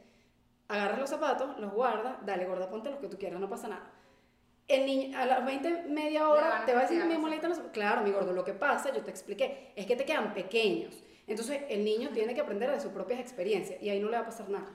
agarras 0.69 0.99
los 0.99 1.11
zapatos, 1.11 1.59
los 1.59 1.73
guardas, 1.73 2.17
dale 2.25 2.47
gorda, 2.47 2.69
ponte 2.71 2.91
los 2.91 2.99
que 2.99 3.09
tú 3.09 3.19
quieras, 3.19 3.41
no 3.41 3.49
pasa 3.49 3.69
nada. 3.69 3.91
El 4.67 4.87
niño, 4.87 5.19
a 5.19 5.27
las 5.27 5.45
20, 5.45 5.83
media 5.89 6.29
hora, 6.29 6.65
te 6.65 6.73
va 6.73 6.81
a 6.81 6.83
decir, 6.83 7.05
me 7.05 7.19
molestan 7.19 7.51
los 7.51 7.59
zapatos. 7.59 7.75
Claro, 7.75 8.03
mi 8.03 8.11
gordo, 8.11 8.33
lo 8.33 8.45
que 8.45 8.55
pasa, 8.55 8.93
yo 8.93 9.03
te 9.03 9.11
expliqué, 9.11 9.73
es 9.77 9.87
que 9.87 9.97
te 9.97 10.05
quedan 10.05 10.33
pequeños. 10.33 11.03
Entonces, 11.31 11.63
el 11.69 11.85
niño 11.85 12.11
tiene 12.13 12.35
que 12.35 12.41
aprender 12.41 12.71
de 12.71 12.81
sus 12.81 12.93
propias 12.93 13.21
experiencias 13.21 13.81
y 13.81 13.89
ahí 13.89 14.01
no 14.01 14.09
le 14.11 14.17
va 14.17 14.23
a 14.25 14.27
pasar 14.27 14.49
nada. 14.51 14.67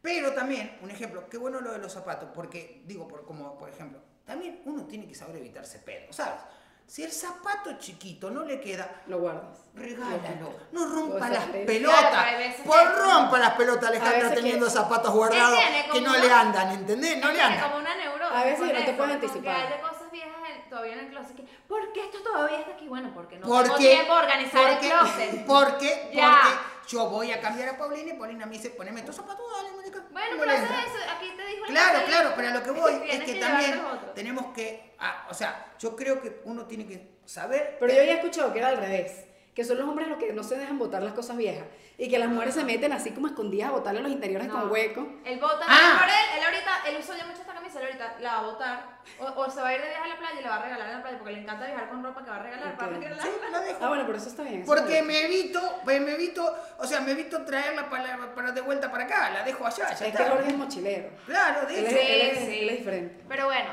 Pero 0.00 0.32
también, 0.32 0.78
un 0.82 0.90
ejemplo, 0.90 1.28
qué 1.28 1.36
bueno 1.38 1.60
lo 1.60 1.72
de 1.72 1.78
los 1.78 1.92
zapatos, 1.92 2.28
porque, 2.34 2.82
digo, 2.86 3.08
por, 3.08 3.24
como 3.24 3.58
por 3.58 3.68
ejemplo, 3.68 3.98
también 4.24 4.62
uno 4.64 4.84
tiene 4.86 5.06
que 5.08 5.14
saber 5.14 5.36
evitarse 5.36 5.80
pedo, 5.80 6.12
¿sabes? 6.12 6.40
Si 6.86 7.02
el 7.02 7.10
zapato 7.10 7.78
chiquito 7.78 8.30
no 8.30 8.44
le 8.44 8.60
queda, 8.60 9.02
Lo 9.06 9.18
guardas. 9.18 9.58
regálalo, 9.74 10.54
no 10.72 10.86
rompa 10.86 11.30
las 11.30 11.46
pelotas. 11.46 12.00
Claro, 12.12 12.54
Por 12.64 12.98
rompa 12.98 13.38
las 13.38 13.54
pelotas, 13.54 13.84
A 13.84 13.88
Alejandro, 13.88 14.20
veces 14.28 14.34
teniendo 14.34 14.66
que- 14.66 14.72
zapatos 14.72 15.14
guardados 15.14 15.58
que 15.92 16.00
no 16.02 16.10
una- 16.10 16.18
le 16.20 16.30
andan, 16.30 16.70
¿entendés? 16.74 17.18
No 17.18 17.32
le 17.32 17.40
andan. 17.40 17.70
como 17.70 17.80
una 17.80 17.94
neurosis. 17.96 18.36
A 18.36 18.44
veces 18.44 18.72
no 18.72 18.84
te 18.84 18.92
puedes 18.92 19.14
anticipar. 19.14 19.42
Que 19.42 19.50
hay 19.62 19.72
de 19.72 19.80
cosas 19.80 20.10
viejas 20.12 20.36
en- 20.54 20.70
todavía 20.84 21.02
en 21.02 21.06
el 21.06 21.10
closet. 21.12 21.36
que, 21.36 21.42
¿Por 21.66 21.92
qué 21.92 22.04
esto 22.04 22.18
todavía 22.22 22.60
está 22.60 22.72
aquí? 22.72 22.86
Bueno, 22.88 23.10
porque 23.14 23.38
no 23.38 23.46
Porque, 23.46 23.64
tengo 23.64 23.76
tiempo 23.78 24.14
de 24.14 24.20
organizar 24.20 24.72
porque, 24.72 24.86
el 24.86 24.92
closet. 24.92 25.46
Porque, 25.46 26.10
Ya. 26.12 26.40
porque 26.42 26.88
yo 26.88 27.08
voy 27.08 27.32
a 27.32 27.40
cambiar 27.40 27.68
a 27.70 27.78
Paulina 27.78 28.12
y 28.14 28.18
Paulina 28.18 28.46
me 28.46 28.52
dice, 28.52 28.70
poneme 28.70 29.02
tus 29.02 29.16
zapatos, 29.16 29.44
dale, 29.56 29.74
marica. 29.76 30.04
Bueno, 30.10 30.34
no 30.34 30.40
pero 30.40 30.52
haces 30.52 30.70
eso, 30.70 31.10
aquí 31.16 31.32
te 31.36 31.46
dijo 31.46 31.64
el 31.66 31.70
Claro, 31.72 31.98
especialista. 31.98 32.06
claro, 32.06 32.32
pero 32.36 32.48
a 32.48 32.50
lo 32.52 32.62
que 32.62 32.70
voy 32.70 32.92
es 33.10 33.24
que 33.24 33.34
también 33.36 33.82
tenemos 34.14 34.54
que, 34.54 34.94
ah, 34.98 35.26
o 35.30 35.34
sea, 35.34 35.72
yo 35.78 35.96
creo 35.96 36.20
que 36.20 36.40
uno 36.44 36.66
tiene 36.66 36.86
que 36.86 37.14
saber... 37.24 37.76
Pero 37.80 37.92
yo 37.92 38.02
ya 38.02 38.12
he 38.12 38.14
escuchado 38.16 38.52
que 38.52 38.58
era 38.58 38.68
al 38.68 38.76
revés, 38.76 39.24
que 39.54 39.64
son 39.64 39.78
los 39.78 39.88
hombres 39.88 40.08
los 40.08 40.18
que 40.18 40.32
no 40.32 40.42
se 40.42 40.56
dejan 40.58 40.78
botar 40.78 41.02
las 41.02 41.12
cosas 41.14 41.36
viejas 41.36 41.64
y 41.96 42.08
que 42.10 42.18
las 42.18 42.28
mujeres 42.28 42.54
se 42.54 42.64
meten 42.64 42.92
así 42.92 43.10
como 43.12 43.28
escondidas 43.28 43.68
a 43.68 43.72
botarle 43.72 44.00
los 44.00 44.10
interiores 44.10 44.48
No. 44.48 44.54
con 44.62 44.70
hueco. 44.72 45.06
Él 45.24 45.38
vota, 45.38 45.64
Ah. 45.68 45.96
por 46.00 46.08
él, 46.08 46.38
él 46.38 46.44
ahorita, 46.44 46.88
él 46.88 46.96
usó 46.98 47.16
ya 47.16 47.24
mucho 47.24 47.40
esta 47.40 47.54
camisa, 47.54 47.78
él 47.78 47.86
ahorita 47.86 48.16
la 48.20 48.32
va 48.32 48.38
a 48.38 48.42
botar. 48.42 48.94
O, 49.20 49.24
o 49.26 49.50
se 49.50 49.60
va 49.60 49.68
a 49.68 49.74
ir 49.74 49.80
de 49.80 49.88
viaje 49.90 50.02
a 50.04 50.08
la 50.08 50.18
playa 50.18 50.40
y 50.40 50.42
la 50.42 50.48
va 50.50 50.56
a 50.56 50.62
regalar 50.64 50.88
en 50.88 50.94
la 50.96 51.02
playa 51.02 51.18
porque 51.18 51.32
le 51.34 51.40
encanta 51.42 51.66
viajar 51.66 51.88
con 51.88 52.02
ropa 52.02 52.24
que 52.24 52.30
va 52.30 52.36
a 52.36 52.42
regalar 52.42 52.76
para 52.76 52.88
regalar. 52.98 53.22
Sí, 53.22 53.28
la 53.52 53.60
dejo. 53.60 53.78
Ah, 53.80 53.88
bueno, 53.88 54.04
pero 54.06 54.18
eso 54.18 54.28
está 54.28 54.42
bien. 54.42 54.62
eso 54.62 54.66
Porque 54.74 54.92
bien. 54.92 55.06
me 55.06 55.24
evito, 55.24 55.60
me 55.86 56.00
me 56.00 56.14
evito, 56.14 56.56
o 56.78 56.86
sea, 56.86 57.00
me 57.00 57.12
evito 57.12 57.44
traerla 57.44 57.88
para, 57.88 58.34
para 58.34 58.50
de 58.50 58.60
vuelta 58.60 58.90
para 58.90 59.04
acá, 59.04 59.30
la 59.30 59.44
dejo 59.44 59.64
allá, 59.64 59.86
ya 59.88 59.92
Es 59.92 60.00
que 60.00 60.08
está. 60.08 60.30
Jorge 60.30 60.48
es 60.48 60.56
mochilero. 60.56 61.10
Claro, 61.26 61.68
es, 61.68 61.68
dice. 61.68 61.88
Sí, 61.90 61.96
él 62.12 62.20
es- 62.22 62.38
sí. 62.44 62.58
él 62.60 62.68
es 62.70 62.78
diferente. 62.78 63.22
Pero 63.28 63.44
bueno, 63.46 63.70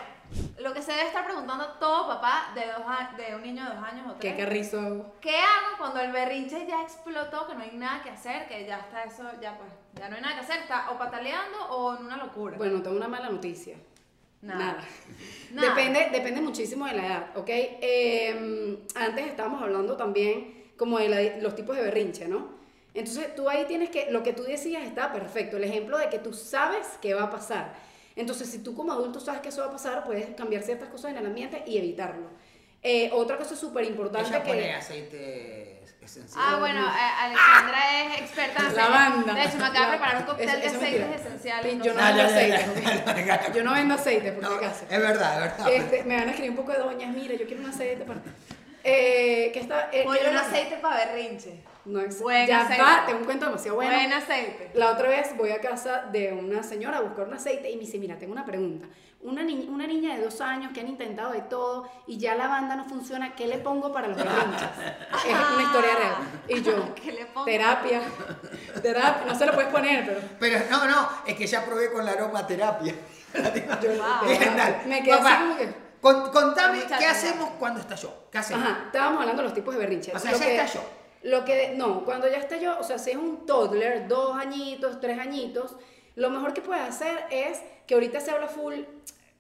lo 0.60 0.74
que 0.74 0.82
se 0.82 0.92
debe 0.92 1.08
estar 1.08 1.26
preguntando 1.26 1.66
todo 1.80 2.08
papá 2.08 2.52
de, 2.56 2.66
dos 2.68 2.84
a- 2.86 3.16
de 3.18 3.36
un 3.36 3.42
niño 3.44 3.64
de 3.68 3.76
dos 3.76 3.84
años 3.84 4.06
o 4.10 4.20
Qué 4.20 4.32
tres. 4.32 4.46
carrizo 4.46 4.80
hago. 4.80 5.16
¿Qué 5.22 5.36
hago 5.38 5.78
cuando 5.78 6.00
el 6.00 6.12
berrinche 6.12 6.66
ya 6.68 6.82
explotó, 6.84 7.48
que 7.48 7.56
no 7.56 7.62
hay 7.64 7.72
nada 7.78 8.02
que 8.04 8.10
hacer, 8.12 8.48
que 8.48 8.66
ya 8.66 8.80
está 8.80 9.04
eso, 9.04 9.24
ya 9.42 9.58
pues, 9.58 9.72
ya 9.96 10.08
no 10.10 10.16
hay 10.16 10.22
nada 10.22 10.36
que 10.36 10.42
hacer, 10.42 10.60
está 10.62 10.92
o 10.92 10.98
pataleando 10.98 11.58
o 11.70 11.96
en 11.98 12.06
una 12.06 12.18
locura? 12.18 12.58
Bueno, 12.58 12.82
tengo 12.82 12.96
una 12.98 13.08
mala 13.08 13.30
noticia. 13.30 13.76
Nada. 14.42 14.60
Nada. 14.60 14.84
Nada. 15.52 15.70
Depende, 15.76 16.10
depende 16.12 16.42
muchísimo 16.42 16.86
de 16.88 16.94
la 16.94 17.06
edad, 17.06 17.38
¿ok? 17.38 17.50
Eh, 17.50 18.86
antes 18.96 19.28
estábamos 19.28 19.62
hablando 19.62 19.98
también 19.98 20.72
como 20.78 20.98
de 20.98 21.10
la- 21.10 21.38
los 21.42 21.56
tipos 21.56 21.76
de 21.76 21.84
berrinche, 21.84 22.28
¿no? 22.28 22.50
Entonces 22.94 23.36
tú 23.36 23.48
ahí 23.50 23.66
tienes 23.66 23.90
que, 23.90 24.12
lo 24.12 24.24
que 24.24 24.34
tú 24.34 24.44
decías 24.44 24.84
está 24.84 25.12
perfecto, 25.14 25.58
el 25.58 25.64
ejemplo 25.64 25.98
de 25.98 26.10
que 26.10 26.20
tú 26.20 26.34
sabes 26.34 26.88
qué 27.02 27.14
va 27.14 27.24
a 27.24 27.30
pasar. 27.30 27.74
Entonces 28.16 28.50
si 28.50 28.60
tú 28.60 28.76
como 28.76 28.92
adulto 28.92 29.20
sabes 29.20 29.42
que 29.42 29.50
eso 29.50 29.62
va 29.62 29.68
a 29.68 29.72
pasar, 29.72 30.04
puedes 30.04 30.36
cambiar 30.36 30.64
ciertas 30.64 30.90
cosas 30.90 31.12
en 31.12 31.18
el 31.18 31.26
ambiente 31.26 31.64
y 31.66 31.78
evitarlo. 31.78 32.30
Eh, 32.84 33.10
otra 33.14 33.38
cosa 33.38 33.56
súper 33.56 33.86
importante 33.86 34.30
Ella 34.30 34.44
pone 34.44 34.60
que... 34.64 34.74
aceite 34.74 35.82
esencial. 36.02 36.44
Ah, 36.46 36.58
bueno, 36.60 36.82
a- 36.84 37.26
Alexandra 37.26 38.02
es 38.16 38.22
experta 38.22 38.68
en. 38.68 38.76
Lavanda. 38.76 39.34
De 39.36 39.44
hecho, 39.44 39.58
me 39.58 39.66
acaba 39.66 39.86
de 39.86 39.92
preparar 39.92 40.18
un 40.18 40.24
cóctel 40.24 40.48
de 40.48 40.52
aceites 40.54 40.82
mentira. 40.82 41.16
esenciales. 41.16 41.84
Yo 41.84 41.94
no 41.94 42.00
Ah, 42.02 42.08
vendo 42.08 42.24
aceite. 42.24 43.54
Yo 43.54 43.64
no 43.64 43.74
vendo 43.74 43.94
aceite, 43.94 44.32
por 44.32 44.44
No, 44.44 44.50
si 44.50 44.56
acaso. 44.66 44.86
es 44.90 45.00
verdad, 45.00 45.34
es 45.46 45.58
verdad. 45.58 45.74
Este, 45.74 46.04
me 46.06 46.16
van 46.16 46.28
a 46.28 46.32
escribir 46.32 46.52
un 46.52 46.58
poco 46.58 46.72
de 46.72 46.80
doñas, 46.80 47.16
mira, 47.16 47.36
yo 47.36 47.46
quiero 47.46 47.62
un 47.62 47.70
aceite 47.70 48.04
para... 48.04 48.20
Eh, 48.84 49.52
que 49.54 49.60
está... 49.60 49.90
eh, 49.94 50.06
un 50.08 50.36
aceite 50.38 50.78
para 50.78 51.06
berrinche. 51.06 51.62
No 51.86 52.00
es... 52.00 52.20
Buen 52.22 52.48
ya 52.48 52.62
aceite. 52.62 52.82
va, 52.84 53.06
tengo 53.06 53.20
un 53.20 53.26
cuento 53.26 53.46
demasiado 53.46 53.76
bueno. 53.76 53.92
Buen 53.94 54.14
aceite. 54.14 54.72
La 54.76 54.92
otra 54.92 55.10
vez 55.10 55.36
voy 55.38 55.52
a 55.52 55.60
casa 55.62 56.04
de 56.12 56.32
una 56.34 56.62
señora 56.64 56.98
a 56.98 57.02
buscar 57.02 57.28
un 57.28 57.34
aceite 57.34 57.70
y 57.72 57.76
me 57.76 57.82
dice, 57.82 57.98
mira, 57.98 58.18
tengo 58.18 58.32
una 58.34 58.46
pregunta. 58.46 58.88
Una, 59.24 59.44
ni- 59.44 59.68
una 59.70 59.86
niña 59.86 60.16
de 60.16 60.24
dos 60.24 60.42
años 60.42 60.72
que 60.74 60.80
han 60.82 60.88
intentado 60.88 61.32
de 61.32 61.42
todo 61.42 61.88
y 62.08 62.18
ya 62.18 62.34
la 62.36 62.48
banda 62.48 62.76
no 62.76 62.86
funciona, 62.86 63.36
¿qué 63.36 63.46
le 63.48 63.60
pongo 63.60 63.94
para 63.94 64.08
los 64.08 64.18
berrinches? 64.18 64.62
es 65.28 65.54
una 65.54 65.62
historia 65.64 65.96
real. 65.96 66.16
Y 66.48 66.62
yo, 66.64 66.96
¿Qué 66.96 67.12
le 67.12 67.26
pongo? 67.28 67.46
terapia, 67.46 68.02
terapia, 68.82 69.26
no 69.28 69.36
se 69.38 69.46
lo 69.46 69.54
puedes 69.54 69.70
poner, 69.72 70.06
pero... 70.06 70.22
Pero 70.40 70.60
no, 70.72 70.88
no, 70.88 71.10
es 71.26 71.36
que 71.36 71.46
ya 71.48 71.64
probé 71.66 71.92
con 71.92 72.04
la 72.06 72.12
aromaterapia. 72.14 72.96
Yo, 73.82 73.92
Wow. 73.94 74.28
Me 74.88 75.02
quedé 75.04 75.16
Papá, 75.18 75.30
así 75.34 75.42
como 75.44 75.58
que... 75.58 75.74
con- 76.02 76.32
contame, 76.32 76.80
¿qué 77.00 77.06
hacemos 77.06 77.50
cuando 77.60 77.80
estalló? 77.80 78.12
¿Qué 78.32 78.38
hacemos? 78.40 78.68
Ajá, 78.68 78.84
estábamos 78.88 79.22
hablando 79.22 79.42
de 79.44 79.48
los 79.48 79.54
tipos 79.56 79.74
de 79.74 79.80
berrinches. 79.80 80.14
O 80.16 80.20
sea, 80.20 80.32
Lo 80.32 80.38
ya 80.40 80.46
que- 80.46 80.56
estalló. 80.58 80.82
Lo 81.24 81.46
que, 81.46 81.74
no, 81.76 82.04
cuando 82.04 82.28
ya 82.28 82.38
estalló, 82.38 82.80
o 82.80 82.84
sea, 82.84 82.98
si 82.98 83.12
es 83.12 83.18
un 83.18 83.46
toddler, 83.46 84.08
dos 84.08 84.36
añitos, 84.36 85.00
tres 85.00 85.20
añitos, 85.20 85.76
lo 86.16 86.30
mejor 86.30 86.54
que 86.54 86.62
puedes 86.62 86.84
hacer 86.84 87.26
es 87.30 87.62
que 87.86 87.94
ahorita 87.94 88.20
se 88.20 88.32
habla 88.32 88.48
full, 88.48 88.76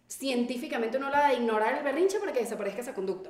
científicamente 0.07 0.97
uno 0.97 1.07
habla 1.07 1.29
de 1.29 1.35
ignorar 1.35 1.77
el 1.77 1.83
berrinche 1.83 2.19
para 2.19 2.33
que 2.33 2.41
desaparezca 2.41 2.81
esa 2.81 2.93
conducta. 2.93 3.29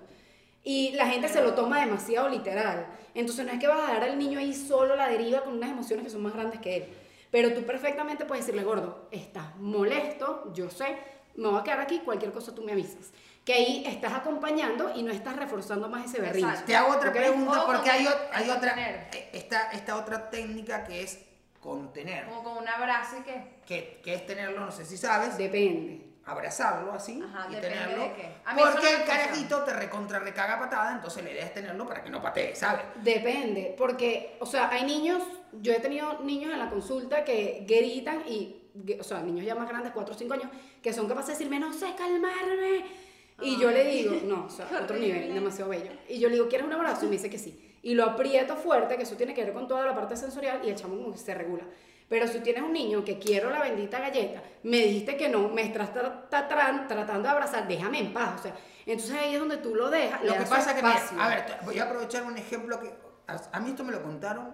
Y 0.64 0.92
la 0.92 1.08
gente 1.08 1.28
se 1.28 1.42
lo 1.42 1.54
toma 1.54 1.80
demasiado 1.80 2.30
literal. 2.30 2.86
Entonces 3.16 3.46
no 3.46 3.52
es 3.52 3.60
que 3.60 3.68
vas 3.68 3.80
a 3.80 3.88
dejar 3.88 4.04
al 4.04 4.20
niño 4.20 4.40
ahí 4.40 4.54
solo 4.54 4.96
la 4.96 5.08
deriva 5.08 5.42
con 5.42 5.54
unas 5.54 5.72
emociones 5.72 6.06
que 6.06 6.12
son 6.12 6.22
más 6.22 6.34
grandes 6.34 6.60
que 6.60 6.78
él. 6.78 6.86
Pero 7.32 7.54
tú 7.54 7.64
perfectamente 7.64 8.26
puedes 8.26 8.46
decirle, 8.46 8.66
gordo, 8.66 9.08
estás 9.12 9.56
molesto, 9.58 10.52
yo 10.54 10.70
sé, 10.70 10.98
me 11.36 11.48
voy 11.48 11.60
a 11.60 11.64
quedar 11.64 11.80
aquí, 11.80 12.00
cualquier 12.00 12.32
cosa 12.32 12.54
tú 12.54 12.62
me 12.62 12.74
avisas. 12.74 13.12
Que 13.52 13.58
ahí 13.58 13.84
estás 13.86 14.14
acompañando 14.14 14.94
y 14.96 15.04
no 15.04 15.12
estás 15.12 15.36
reforzando 15.36 15.90
más 15.90 16.06
ese 16.06 16.22
berrinche. 16.22 16.48
Exacto. 16.48 16.68
Te 16.68 16.76
hago 16.78 16.96
otra 16.96 17.10
¿Ok? 17.10 17.16
pregunta 17.18 17.66
porque 17.66 17.90
hay, 17.90 18.08
hay 18.32 18.50
otra, 18.50 18.76
eh, 18.78 19.30
esta, 19.34 19.72
esta 19.72 19.98
otra 19.98 20.30
técnica 20.30 20.86
que 20.86 21.04
es 21.04 21.20
contener, 21.60 22.28
Como 22.28 22.44
con 22.46 22.58
un 22.60 22.68
abrazo 22.70 23.18
y 23.20 23.24
qué. 23.24 23.44
que, 23.66 24.00
que 24.02 24.14
es 24.14 24.26
tenerlo, 24.26 24.62
no 24.62 24.72
sé 24.72 24.86
si 24.86 24.96
sabes, 24.96 25.38
Depende. 25.38 26.02
abrazarlo 26.26 26.94
así 26.94 27.22
Ajá, 27.22 27.48
y 27.52 27.56
tenerlo. 27.60 28.04
de 28.04 28.14
qué. 28.14 28.30
A 28.46 28.54
mí 28.54 28.62
Porque 28.64 28.90
el 28.96 29.04
carajito 29.04 29.64
te 29.66 29.74
recontra 29.74 30.20
recaga 30.20 30.58
patada, 30.58 30.94
entonces 30.94 31.22
la 31.22 31.32
idea 31.32 31.44
es 31.44 31.54
tenerlo 31.54 31.86
para 31.86 32.02
que 32.02 32.10
no 32.10 32.22
patee, 32.22 32.56
¿sabes? 32.56 32.86
Depende, 33.04 33.76
porque, 33.78 34.38
o 34.40 34.46
sea, 34.46 34.70
hay 34.70 34.86
niños, 34.86 35.22
yo 35.62 35.74
he 35.74 35.80
tenido 35.82 36.20
niños 36.24 36.54
en 36.54 36.60
la 36.60 36.70
consulta 36.70 37.26
que 37.26 37.66
gritan 37.68 38.24
y, 38.26 38.72
o 38.98 39.04
sea, 39.04 39.20
niños 39.20 39.46
ya 39.46 39.56
más 39.56 39.68
grandes, 39.68 39.92
4 39.92 40.16
o 40.16 40.18
5 40.18 40.34
años, 40.36 40.50
que 40.82 40.94
son 40.94 41.06
capaces 41.10 41.28
de 41.28 41.34
decirme, 41.34 41.60
no 41.60 41.74
sé 41.74 41.94
calmarme. 41.98 43.01
Y 43.42 43.58
yo 43.60 43.72
le 43.72 43.84
digo, 43.86 44.16
no, 44.26 44.46
o 44.46 44.50
sea, 44.50 44.66
Qué 44.70 44.76
otro 44.76 44.98
nivel, 44.98 45.34
demasiado 45.34 45.70
bello. 45.70 45.92
Y 46.08 46.20
yo 46.20 46.28
le 46.30 46.36
digo, 46.36 46.48
¿quieres 46.48 46.68
un 46.68 46.74
abrazo? 46.74 47.06
Y 47.06 47.10
me 47.10 47.14
dice 47.14 47.30
que 47.30 47.38
sí. 47.40 47.60
Y 47.84 47.96
lo 47.96 48.06
aprieto 48.06 48.56
fuerte, 48.56 48.96
que 48.96 49.04
eso 49.04 49.16
tiene 49.16 49.34
que 49.34 49.44
ver 49.44 49.54
con 49.54 49.68
toda 49.68 49.86
la 49.86 49.96
parte 49.96 50.16
sensorial, 50.16 50.62
y 50.64 50.70
el 50.70 50.76
chamo 50.76 50.96
como 50.98 51.12
que 51.12 51.18
se 51.18 51.34
regula. 51.34 51.64
Pero 52.08 52.28
si 52.28 52.40
tienes 52.42 52.62
un 52.62 52.74
niño 52.74 53.04
que 53.06 53.18
quiero 53.18 53.50
la 53.50 53.62
bendita 53.62 54.00
galleta, 54.00 54.44
me 54.64 54.78
dijiste 54.80 55.16
que 55.18 55.30
no, 55.30 55.48
me 55.48 55.62
estás 55.64 55.94
tra- 55.94 56.30
tra- 56.30 56.48
tra- 56.50 56.88
tratando 56.88 57.24
de 57.24 57.30
abrazar, 57.30 57.68
déjame 57.68 58.00
en 58.00 58.14
paz. 58.14 58.40
O 58.40 58.44
sea, 58.44 58.56
entonces 58.86 59.16
ahí 59.16 59.34
es 59.34 59.40
donde 59.40 59.58
tú 59.58 59.74
lo 59.76 59.90
dejas. 59.90 60.22
Lo 60.24 60.34
que 60.34 60.40
pasa 60.50 60.76
que, 60.76 60.82
mira, 60.84 61.02
a 61.20 61.30
ver, 61.30 61.46
voy 61.64 61.80
a 61.80 61.84
aprovechar 61.84 62.24
un 62.24 62.38
ejemplo 62.38 62.80
que 62.82 62.92
a, 63.28 63.42
a 63.54 63.60
mí 63.62 63.70
esto 63.70 63.84
me 63.86 63.94
lo 63.94 64.04
contaron. 64.04 64.54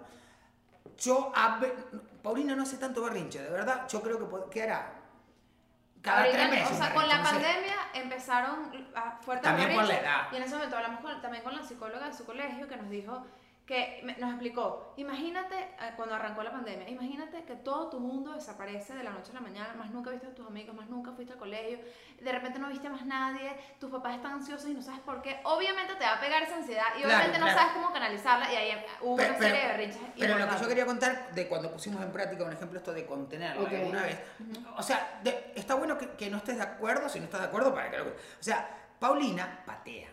Yo, 1.00 1.32
a 1.36 1.60
Paulina 2.23 2.56
no 2.56 2.63
hace 2.63 2.78
tanto 2.78 3.02
berrinche, 3.04 3.41
de 3.41 3.50
verdad. 3.50 3.88
Yo 3.89 4.02
creo 4.02 4.19
que, 4.19 4.50
que 4.52 4.60
era 4.62 4.96
cada 6.01 6.19
Ahorita, 6.23 6.38
tres 6.38 6.49
meses. 6.51 6.71
o 6.71 6.77
sea, 6.77 6.93
con 6.93 7.07
la 7.07 7.21
pandemia 7.23 7.75
empezaron 7.93 8.71
a 8.95 9.12
fuerte 9.21 9.43
También 9.43 9.73
por 9.73 9.86
la 9.86 9.95
edad. 9.99 10.27
Y 10.31 10.36
en 10.38 10.43
ese 10.43 10.55
momento 10.55 10.77
hablamos 10.77 11.01
con- 11.01 11.21
también 11.21 11.43
con 11.43 11.55
la 11.55 11.63
psicóloga 11.63 12.07
de 12.07 12.13
su 12.13 12.25
colegio 12.25 12.67
que 12.67 12.77
nos 12.77 12.89
dijo 12.89 13.25
que 13.67 13.99
me- 14.06 14.15
nos 14.15 14.30
explicó, 14.32 14.93
imagínate 14.95 15.60
eh, 15.60 15.91
cuando 15.97 16.15
arrancó 16.15 16.41
la 16.41 16.51
pandemia, 16.51 16.88
imagínate 16.89 17.43
que 17.43 17.53
todo 17.58 17.89
tu 17.89 17.99
mundo 17.99 18.34
desaparece 18.34 18.95
de 18.95 19.03
la 19.03 19.12
noche 19.12 19.32
a 19.32 19.34
la 19.36 19.41
mañana, 19.41 19.73
más 19.77 19.91
nunca 19.91 20.10
viste 20.10 20.25
a 20.27 20.34
tus 20.34 20.47
amigos, 20.47 20.73
más 20.73 20.88
nunca 20.89 21.12
fuiste 21.12 21.34
al 21.34 21.39
colegio, 21.39 21.80
de 22.17 22.32
repente 22.32 22.60
no 22.60 22.69
viste 22.69 22.88
a 22.88 22.91
más 22.91 23.06
nadie, 23.06 23.51
tus 23.77 23.91
papás 23.91 24.15
están 24.15 24.32
ansiosos 24.32 24.69
y 24.69 24.73
no 24.73 24.82
sabes 24.82 25.01
por 25.01 25.21
qué, 25.21 25.41
obviamente 25.43 25.95
te 25.95 26.06
va 26.06 26.13
a 26.13 26.19
pegar 26.21 26.43
esa 26.43 26.56
ansiedad 26.56 26.86
y 26.97 27.01
Claro, 27.01 27.08
obviamente 27.10 27.39
no 27.39 27.45
claro. 27.47 27.60
sabes 27.60 27.73
cómo 27.73 27.91
canalizarla 27.91 28.53
y 28.53 28.56
ahí 28.56 28.86
hubo 29.01 29.17
Pero, 29.17 29.30
una 29.32 29.38
pero- 29.38 29.49
serie 29.49 29.62
de 29.62 29.67
berrinches. 29.77 30.01
pero 30.17 30.38
lo 30.38 30.47
que 30.49 30.62
yo 30.62 30.67
quería 30.69 30.86
contar 30.86 31.32
de 31.34 31.47
cuando 31.49 31.69
pusimos 31.69 32.01
en 32.01 32.12
práctica 32.13 32.45
un 32.45 32.53
ejemplo 32.53 32.80
esto 32.80 32.93
de 32.93 33.06
contenerlo 33.06 33.63
Ok. 33.63 33.73
alguna 33.73 34.03
vez. 34.03 34.17
O 34.77 34.82
sea, 34.82 35.19
de- 35.23 35.51
está 35.56 35.75
bueno 35.75 35.97
que, 35.97 36.10
que 36.12 36.30
no 36.30 36.38
estés 36.38 36.56
de 36.56 36.63
acuerdo, 36.63 37.10
si 37.10 37.19
no 37.19 37.25
estás 37.25 37.41
de 37.41 37.47
acuerdo, 37.47 37.73
para 37.73 37.91
que 37.91 37.97
lo... 37.97 38.06
O 38.06 38.13
sea, 38.39 38.65
Paulina 38.97 39.62
patea, 39.65 40.10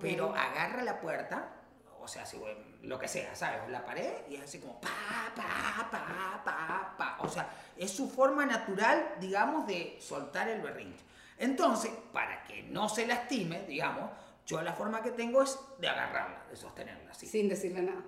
pero 0.00 0.34
agarra 0.34 0.82
la 0.82 1.00
puerta, 1.00 1.50
o 2.00 2.08
sea, 2.08 2.26
si, 2.26 2.36
bueno, 2.36 2.58
lo 2.82 2.98
que 2.98 3.08
sea, 3.08 3.34
¿sabes? 3.34 3.68
La 3.68 3.84
pared 3.84 4.26
y 4.28 4.36
es 4.36 4.42
así 4.42 4.58
como 4.58 4.80
pa, 4.80 4.88
pa, 5.34 5.90
pa, 5.90 6.42
pa, 6.44 6.94
pa. 6.96 7.16
O 7.20 7.28
sea, 7.28 7.48
es 7.76 7.90
su 7.90 8.08
forma 8.08 8.46
natural, 8.46 9.16
digamos, 9.20 9.66
de 9.66 9.98
soltar 10.00 10.48
el 10.48 10.60
berrinche. 10.60 11.04
Entonces, 11.38 11.90
para 12.12 12.42
que 12.44 12.62
no 12.64 12.88
se 12.88 13.06
lastime, 13.06 13.64
digamos, 13.66 14.10
yo 14.46 14.60
la 14.62 14.72
forma 14.72 15.02
que 15.02 15.10
tengo 15.12 15.42
es 15.42 15.58
de 15.78 15.88
agarrarla, 15.88 16.44
de 16.50 16.56
sostenerla 16.56 17.10
así. 17.10 17.26
Sin 17.26 17.48
decirle 17.48 17.82
nada. 17.82 18.02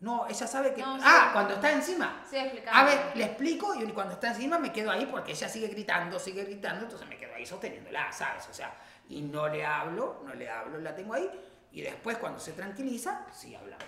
No, 0.00 0.26
ella 0.26 0.46
sabe 0.46 0.72
que. 0.72 0.80
No, 0.80 0.96
sí. 0.96 1.04
ah, 1.06 1.30
cuando 1.32 1.54
está 1.54 1.72
encima. 1.72 2.24
Sí, 2.28 2.36
explicando. 2.36 2.78
A 2.80 2.84
ver, 2.84 3.16
le 3.16 3.24
explico 3.24 3.74
y 3.74 3.84
cuando 3.92 4.14
está 4.14 4.28
encima 4.28 4.58
me 4.58 4.72
quedo 4.72 4.90
ahí 4.90 5.06
porque 5.06 5.32
ella 5.32 5.48
sigue 5.48 5.68
gritando, 5.68 6.18
sigue 6.18 6.44
gritando, 6.44 6.84
entonces 6.84 7.06
me 7.06 7.18
quedo 7.18 7.34
ahí 7.34 7.44
sosteniéndola, 7.44 8.10
¿sabes? 8.10 8.48
O 8.48 8.54
sea, 8.54 8.74
y 9.10 9.20
no 9.20 9.48
le 9.48 9.64
hablo, 9.66 10.22
no 10.24 10.32
le 10.32 10.48
hablo, 10.48 10.78
la 10.78 10.94
tengo 10.94 11.12
ahí 11.12 11.30
y 11.72 11.82
después 11.82 12.18
cuando 12.18 12.40
se 12.40 12.52
tranquiliza, 12.52 13.26
sí 13.32 13.54
hablamos. 13.54 13.86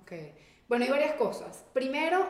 Ok. 0.00 0.12
Bueno, 0.68 0.84
hay 0.84 0.90
varias 0.90 1.14
cosas. 1.14 1.64
Primero, 1.72 2.26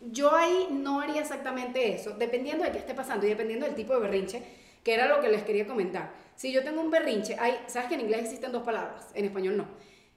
yo 0.00 0.34
ahí 0.34 0.68
no 0.70 1.00
haría 1.00 1.20
exactamente 1.20 1.94
eso, 1.94 2.12
dependiendo 2.12 2.64
de 2.64 2.72
qué 2.72 2.78
esté 2.78 2.94
pasando 2.94 3.26
y 3.26 3.30
dependiendo 3.30 3.66
del 3.66 3.74
tipo 3.74 3.94
de 3.94 4.00
berrinche, 4.00 4.42
que 4.82 4.94
era 4.94 5.06
lo 5.06 5.20
que 5.20 5.28
les 5.28 5.42
quería 5.42 5.66
comentar. 5.66 6.12
Si 6.36 6.52
yo 6.52 6.62
tengo 6.62 6.80
un 6.80 6.90
berrinche, 6.90 7.36
hay, 7.38 7.58
sabes 7.66 7.88
que 7.88 7.94
en 7.94 8.02
inglés 8.02 8.22
existen 8.22 8.52
dos 8.52 8.62
palabras, 8.62 9.10
en 9.14 9.24
español 9.24 9.56
no, 9.56 9.66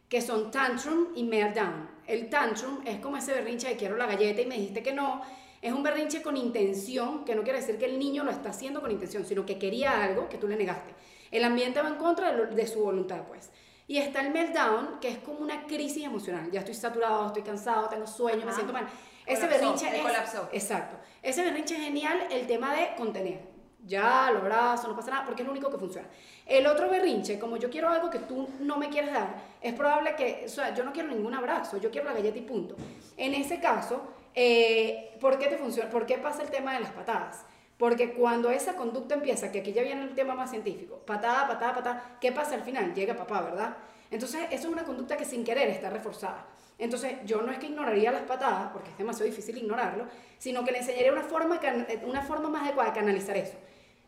que 0.08 0.21
son 0.21 0.52
tantrum 0.52 1.08
y 1.15 1.24
meltdown. 1.24 1.89
El 2.06 2.30
tantrum 2.30 2.82
es 2.86 3.00
como 3.00 3.17
ese 3.17 3.34
berrinche 3.34 3.69
de 3.69 3.76
quiero 3.76 3.97
la 3.97 4.06
galleta 4.06 4.41
y 4.41 4.45
me 4.45 4.56
dijiste 4.56 4.84
que 4.84 4.93
no. 4.93 5.21
Es 5.62 5.71
un 5.71 5.84
berrinche 5.84 6.24
con 6.24 6.38
intención, 6.38 7.24
que 7.24 7.36
no 7.36 7.43
quiere 7.43 7.60
decir 7.60 7.78
que 7.78 7.86
el 7.86 8.00
niño 8.00 8.24
lo 8.24 8.32
está 8.32 8.50
haciendo 8.50 8.82
con 8.82 8.91
intención, 8.91 9.26
sino 9.26 9.45
que 9.45 9.60
quería 9.60 10.04
algo 10.04 10.28
que 10.28 10.38
tú 10.38 10.47
le 10.47 10.56
negaste. 10.56 10.93
El 11.30 11.43
ambiente 11.43 11.82
va 11.82 11.88
en 11.88 11.95
contra 11.95 12.34
de, 12.34 12.67
su 12.67 12.82
voluntad, 12.82 13.24
pues. 13.28 13.52
Y 13.88 13.98
está 13.98 14.22
el 14.22 14.32
meltdown, 14.32 15.00
que 15.00 15.10
es 15.10 15.17
como 15.20 15.39
una 15.39 15.65
crisis 15.65 16.06
emocional. 16.06 16.50
Ya 16.52 16.60
estoy 16.60 16.76
saturado, 16.76 17.28
estoy 17.28 17.44
cansado, 17.44 17.89
tengo 17.89 18.08
sueño, 18.08 18.39
me 18.39 18.44
Ajá. 18.46 18.54
siento 18.54 18.74
mal. 18.74 18.88
Ese 19.26 19.41
Colapsó, 19.41 19.60
berrinche 19.60 19.96
es... 19.98 20.02
colapsó. 20.02 20.50
Exacto. 20.52 20.98
Ese 21.22 21.44
berrinche 21.44 21.76
es 21.76 21.82
genial 21.82 22.28
el 22.32 22.48
tema 22.48 22.74
de 22.74 22.96
contener. 22.96 23.52
Ya, 23.84 24.30
lo 24.32 24.39
abrazo, 24.39 24.88
no 24.88 24.96
pasa 24.96 25.10
nada, 25.10 25.26
porque 25.26 25.41
es 25.41 25.46
lo 25.48 25.52
único 25.52 25.72
que 25.72 25.78
funciona. 25.78 26.08
El 26.46 26.67
otro 26.67 26.88
berrinche, 26.89 27.39
como 27.39 27.58
yo 27.58 27.70
quiero 27.70 27.89
algo 27.89 28.10
que 28.12 28.20
tú 28.20 28.48
no 28.60 28.78
me 28.78 28.89
quieres 28.89 29.12
dar, 29.12 29.36
es 29.60 29.74
probable 29.74 30.15
que, 30.15 30.44
o 30.46 30.50
sea, 30.50 30.74
yo 30.74 30.84
no 30.84 30.94
quiero 30.94 31.10
ningún 31.10 31.34
abrazo, 31.34 31.78
yo 31.78 31.89
quiero 31.89 32.08
la 32.08 32.13
galleta 32.13 32.38
y 32.38 32.41
punto. 32.41 32.76
En 33.17 33.34
ese 33.34 33.60
caso, 33.60 34.04
eh, 34.36 35.17
¿por 35.20 35.39
qué 35.39 35.48
te 35.48 35.58
funciona? 35.58 35.89
¿Por 35.89 36.06
qué 36.06 36.17
pasa 36.20 36.44
el 36.44 36.52
tema 36.52 36.74
de 36.74 36.82
las 36.82 36.91
patadas? 36.91 37.44
Porque 37.82 38.13
cuando 38.13 38.52
esa 38.52 38.76
conducta 38.76 39.15
empieza, 39.15 39.52
que 39.52 39.62
aquí 39.62 39.74
ya 39.74 39.82
viene 39.82 40.04
el 40.04 40.13
tema 40.13 40.36
más 40.36 40.52
científico, 40.52 41.00
patada, 41.04 41.48
patada, 41.48 41.74
patada, 41.74 42.17
¿qué 42.22 42.32
pasa 42.32 42.54
al 42.54 42.62
final? 42.62 42.94
Llega 42.94 43.15
papá, 43.15 43.41
¿verdad? 43.41 43.76
Entonces, 44.12 44.41
eso 44.52 44.67
es 44.67 44.72
una 44.72 44.84
conducta 44.84 45.17
que 45.17 45.26
sin 45.26 45.44
querer 45.44 45.67
está 45.70 45.89
reforzada. 45.89 46.46
Entonces, 46.78 47.13
yo 47.26 47.41
no 47.41 47.52
es 47.52 47.58
que 47.58 47.65
ignoraría 47.65 48.12
las 48.12 48.22
patadas, 48.22 48.70
porque 48.72 48.91
es 48.91 48.98
demasiado 49.00 49.26
difícil 49.26 49.58
ignorarlo, 49.58 50.06
sino 50.38 50.63
que 50.63 50.72
le 50.72 50.78
enseñaría 50.78 51.12
una 51.12 51.24
forma, 51.24 51.60
una 52.06 52.22
forma 52.22 52.50
más 52.50 52.65
adecuada 52.65 52.91
de 52.91 53.00
canalizar 53.00 53.36
eso. 53.36 53.58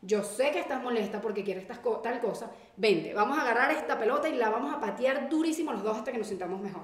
Yo 0.05 0.21
sé 0.21 0.51
que 0.51 0.59
estás 0.59 0.81
molesta 0.83 1.21
porque 1.21 1.43
quieres 1.45 1.63
estas 1.63 1.79
co- 1.79 1.99
tal 1.99 2.19
cosa. 2.19 2.51
Vente, 2.75 3.13
vamos 3.13 3.37
a 3.37 3.41
agarrar 3.41 3.71
esta 3.71 3.97
pelota 3.97 4.27
y 4.27 4.33
la 4.35 4.49
vamos 4.49 4.73
a 4.73 4.79
patear 4.79 5.29
durísimo 5.29 5.71
los 5.71 5.81
dos 5.81 5.97
hasta 5.97 6.11
que 6.11 6.17
nos 6.17 6.27
sintamos 6.27 6.59
mejor. 6.59 6.81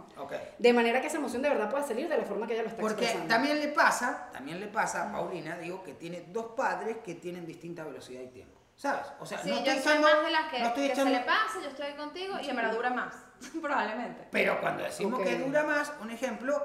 De 0.57 0.71
manera 0.71 1.01
que 1.01 1.07
esa 1.07 1.17
emoción 1.17 1.41
de 1.41 1.49
verdad 1.49 1.69
pueda 1.69 1.83
salir 1.83 2.07
de 2.07 2.17
la 2.17 2.23
forma 2.23 2.47
que 2.47 2.53
ella 2.53 2.63
lo 2.63 2.69
está 2.69 2.81
Porque 2.81 3.03
expresando. 3.03 3.33
también 3.33 3.59
le 3.59 3.67
pasa, 3.69 4.29
también 4.31 4.59
le 4.61 4.67
pasa 4.67 5.09
a 5.09 5.11
Paulina, 5.11 5.57
digo, 5.57 5.83
que 5.83 5.93
tiene 5.95 6.25
dos 6.29 6.53
padres 6.55 6.97
que 7.03 7.15
tienen 7.15 7.45
distinta 7.45 7.83
velocidad 7.83 8.21
y 8.21 8.27
tiempo. 8.27 8.57
¿Sabes? 8.77 9.07
O 9.19 9.25
sea, 9.25 9.39
Sí, 9.39 9.49
no 9.49 9.55
yo 9.57 9.61
estoy 9.63 9.73
soy 9.83 9.91
echando- 9.97 10.07
más 10.07 10.25
de 10.25 10.31
las 10.31 10.45
que, 10.51 10.59
no 10.59 10.65
estoy 10.67 10.85
que 10.87 10.93
echando- 10.93 11.11
se 11.11 11.19
le 11.19 11.25
pasa, 11.25 11.59
yo 11.61 11.67
estoy 11.67 11.91
contigo 11.95 12.35
y 12.41 12.49
en 12.49 12.55
verdad 12.55 12.71
dura 12.73 12.89
más, 12.91 13.13
probablemente. 13.61 14.27
Pero 14.31 14.61
cuando 14.61 14.83
decimos 14.83 15.19
Ok. 15.19 15.25
que 15.25 15.37
dura 15.39 15.63
más, 15.63 15.91
un 16.01 16.09
ejemplo, 16.09 16.63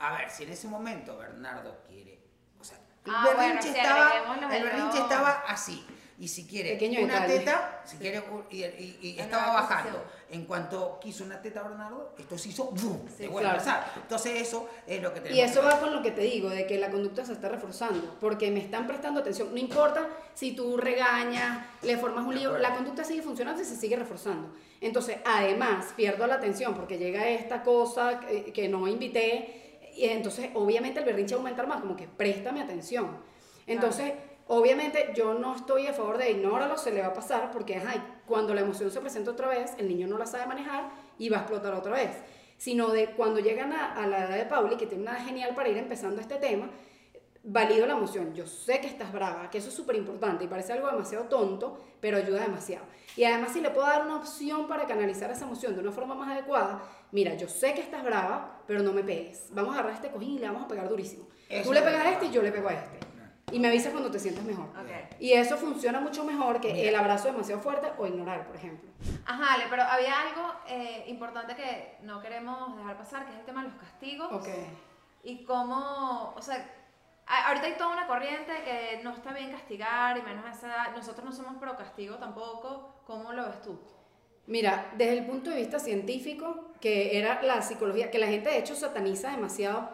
a 0.00 0.16
ver, 0.18 0.30
si 0.30 0.42
en 0.42 0.50
ese 0.50 0.66
momento 0.66 1.16
Bernardo 1.16 1.78
quiere, 1.86 2.17
el 3.08 3.14
Ah, 3.14 3.22
bueno, 3.24 3.38
berrinche 3.40 3.72
sí, 3.72 3.78
estaba, 3.78 4.12
el 4.56 4.62
berrinche 4.64 4.98
estaba 4.98 5.30
así. 5.48 5.86
Y 6.20 6.26
si 6.26 6.48
quiere 6.48 6.72
Pequeño 6.72 7.02
una 7.02 7.20
detalle. 7.20 7.38
teta, 7.38 7.80
si 7.84 7.96
quiere 7.96 8.20
y, 8.50 8.64
y- 8.64 8.98
y 9.02 9.20
estaba 9.20 9.52
bajando. 9.52 10.04
En 10.30 10.46
cuanto 10.46 10.98
quiso 11.00 11.22
una 11.22 11.40
teta 11.40 11.62
Bernardo, 11.62 12.12
esto 12.18 12.36
se 12.36 12.48
hizo 12.48 12.64
¡bum! 12.72 13.06
Sí, 13.16 13.28
claro. 13.28 13.62
Entonces 14.02 14.42
eso 14.42 14.68
es 14.88 15.00
lo 15.00 15.14
que 15.14 15.20
tenemos. 15.20 15.38
Y 15.38 15.42
eso 15.42 15.62
va 15.62 15.78
con 15.78 15.94
lo 15.94 16.02
que 16.02 16.10
te 16.10 16.22
digo, 16.22 16.50
de 16.50 16.66
que 16.66 16.76
la 16.76 16.90
conducta 16.90 17.24
se 17.24 17.32
está 17.34 17.48
reforzando, 17.48 18.16
porque 18.20 18.50
me 18.50 18.58
están 18.58 18.88
prestando 18.88 19.20
atención. 19.20 19.50
No 19.52 19.58
importa 19.58 20.08
si 20.34 20.56
tú 20.56 20.76
regañas, 20.76 21.64
le 21.82 21.96
formas 21.96 22.26
un 22.26 22.34
acuerdo. 22.36 22.58
la 22.58 22.74
conducta 22.74 23.04
sigue 23.04 23.22
funcionando 23.22 23.62
y 23.62 23.64
se 23.64 23.76
sigue 23.76 23.94
reforzando. 23.94 24.52
Entonces, 24.80 25.18
además, 25.24 25.86
pierdo 25.96 26.26
la 26.26 26.34
atención 26.34 26.74
porque 26.74 26.98
llega 26.98 27.28
esta 27.28 27.62
cosa 27.62 28.18
que, 28.18 28.52
que 28.52 28.68
no 28.68 28.88
invité, 28.88 29.67
y 29.98 30.04
entonces 30.04 30.50
obviamente 30.54 31.00
el 31.00 31.04
berrinche 31.04 31.34
va 31.34 31.40
a 31.40 31.42
aumentar 31.42 31.66
más, 31.66 31.80
como 31.80 31.96
que 31.96 32.06
préstame 32.06 32.60
atención. 32.62 33.18
Entonces, 33.66 34.12
obviamente 34.46 35.12
yo 35.14 35.34
no 35.34 35.56
estoy 35.56 35.88
a 35.88 35.92
favor 35.92 36.18
de 36.18 36.30
ignóralo, 36.30 36.78
se 36.78 36.92
le 36.92 37.00
va 37.00 37.08
a 37.08 37.12
pasar, 37.12 37.50
porque 37.50 37.76
ajá, 37.76 38.22
cuando 38.26 38.54
la 38.54 38.60
emoción 38.60 38.90
se 38.90 39.00
presenta 39.00 39.32
otra 39.32 39.48
vez, 39.48 39.72
el 39.76 39.88
niño 39.88 40.06
no 40.06 40.16
la 40.16 40.26
sabe 40.26 40.46
manejar 40.46 40.90
y 41.18 41.28
va 41.28 41.38
a 41.38 41.40
explotar 41.40 41.74
otra 41.74 41.92
vez. 41.92 42.10
Sino 42.56 42.88
de 42.90 43.10
cuando 43.10 43.40
llegan 43.40 43.72
a, 43.72 43.94
a 43.94 44.06
la 44.06 44.24
edad 44.24 44.36
de 44.36 44.46
Pauli, 44.46 44.76
que 44.76 44.86
tiene 44.86 45.02
una 45.02 45.16
edad 45.16 45.26
genial 45.26 45.54
para 45.54 45.68
ir 45.68 45.76
empezando 45.76 46.20
este 46.20 46.36
tema, 46.36 46.70
valido 47.42 47.86
la 47.86 47.94
emoción. 47.94 48.34
Yo 48.34 48.46
sé 48.46 48.80
que 48.80 48.86
estás 48.86 49.12
brava, 49.12 49.50
que 49.50 49.58
eso 49.58 49.68
es 49.68 49.74
súper 49.74 49.96
importante 49.96 50.44
y 50.44 50.48
parece 50.48 50.72
algo 50.72 50.88
demasiado 50.88 51.24
tonto, 51.24 51.78
pero 52.00 52.18
ayuda 52.18 52.40
demasiado. 52.42 52.84
Y 53.16 53.24
además, 53.24 53.52
si 53.52 53.60
le 53.60 53.70
puedo 53.70 53.86
dar 53.86 54.04
una 54.04 54.16
opción 54.16 54.68
para 54.68 54.86
canalizar 54.86 55.30
esa 55.30 55.44
emoción 55.44 55.74
de 55.74 55.80
una 55.80 55.92
forma 55.92 56.14
más 56.14 56.30
adecuada, 56.30 56.82
mira, 57.12 57.34
yo 57.34 57.48
sé 57.48 57.74
que 57.74 57.80
estás 57.80 58.04
brava, 58.04 58.62
pero 58.66 58.82
no 58.82 58.92
me 58.92 59.02
pegues. 59.02 59.48
Vamos 59.52 59.74
a 59.74 59.78
agarrar 59.80 59.94
este 59.94 60.10
cojín 60.10 60.36
y 60.36 60.38
le 60.38 60.46
vamos 60.46 60.64
a 60.64 60.68
pegar 60.68 60.88
durísimo. 60.88 61.26
Eso 61.48 61.68
Tú 61.68 61.72
le 61.72 61.82
pegas 61.82 62.04
a 62.04 62.10
este 62.12 62.26
y 62.26 62.30
yo 62.30 62.42
le 62.42 62.52
pego 62.52 62.68
a 62.68 62.74
este. 62.74 62.98
Y 63.50 63.58
me 63.58 63.68
avisas 63.68 63.92
cuando 63.92 64.10
te 64.10 64.18
sientas 64.18 64.44
mejor. 64.44 64.66
Ok. 64.66 65.20
Y 65.20 65.32
eso 65.32 65.56
funciona 65.56 66.00
mucho 66.00 66.24
mejor 66.24 66.60
que 66.60 66.72
Mira. 66.72 66.88
el 66.90 66.96
abrazo 66.96 67.28
demasiado 67.28 67.60
fuerte 67.62 67.90
o 67.96 68.06
ignorar, 68.06 68.46
por 68.46 68.56
ejemplo. 68.56 68.90
Ajá, 69.24 69.54
Ale, 69.54 69.64
pero 69.70 69.84
había 69.84 70.20
algo 70.20 70.52
eh, 70.66 71.04
importante 71.08 71.56
que 71.56 71.96
no 72.02 72.20
queremos 72.20 72.76
dejar 72.76 72.98
pasar, 72.98 73.24
que 73.24 73.32
es 73.32 73.38
el 73.38 73.44
tema 73.46 73.62
de 73.62 73.68
los 73.70 73.78
castigos. 73.78 74.30
Ok. 74.32 74.48
Y 75.22 75.44
cómo, 75.44 76.34
o 76.36 76.42
sea, 76.42 76.62
ahorita 77.26 77.66
hay 77.66 77.74
toda 77.74 77.92
una 77.92 78.06
corriente 78.06 78.52
de 78.52 78.62
que 78.62 79.00
no 79.02 79.14
está 79.14 79.32
bien 79.32 79.50
castigar 79.50 80.18
y 80.18 80.22
menos 80.22 80.44
a 80.44 80.50
esa 80.50 80.66
edad. 80.66 80.94
Nosotros 80.94 81.24
no 81.24 81.32
somos 81.32 81.56
pro 81.56 81.76
castigo 81.76 82.16
tampoco. 82.16 83.02
¿Cómo 83.06 83.32
lo 83.32 83.46
ves 83.46 83.62
tú? 83.62 83.80
Mira, 84.48 84.90
desde 84.96 85.18
el 85.18 85.26
punto 85.26 85.50
de 85.50 85.56
vista 85.56 85.78
científico, 85.78 86.72
que 86.80 87.18
era 87.18 87.42
la 87.42 87.60
psicología, 87.60 88.10
que 88.10 88.18
la 88.18 88.28
gente 88.28 88.48
de 88.48 88.58
hecho 88.58 88.74
sataniza 88.74 89.30
demasiado, 89.30 89.90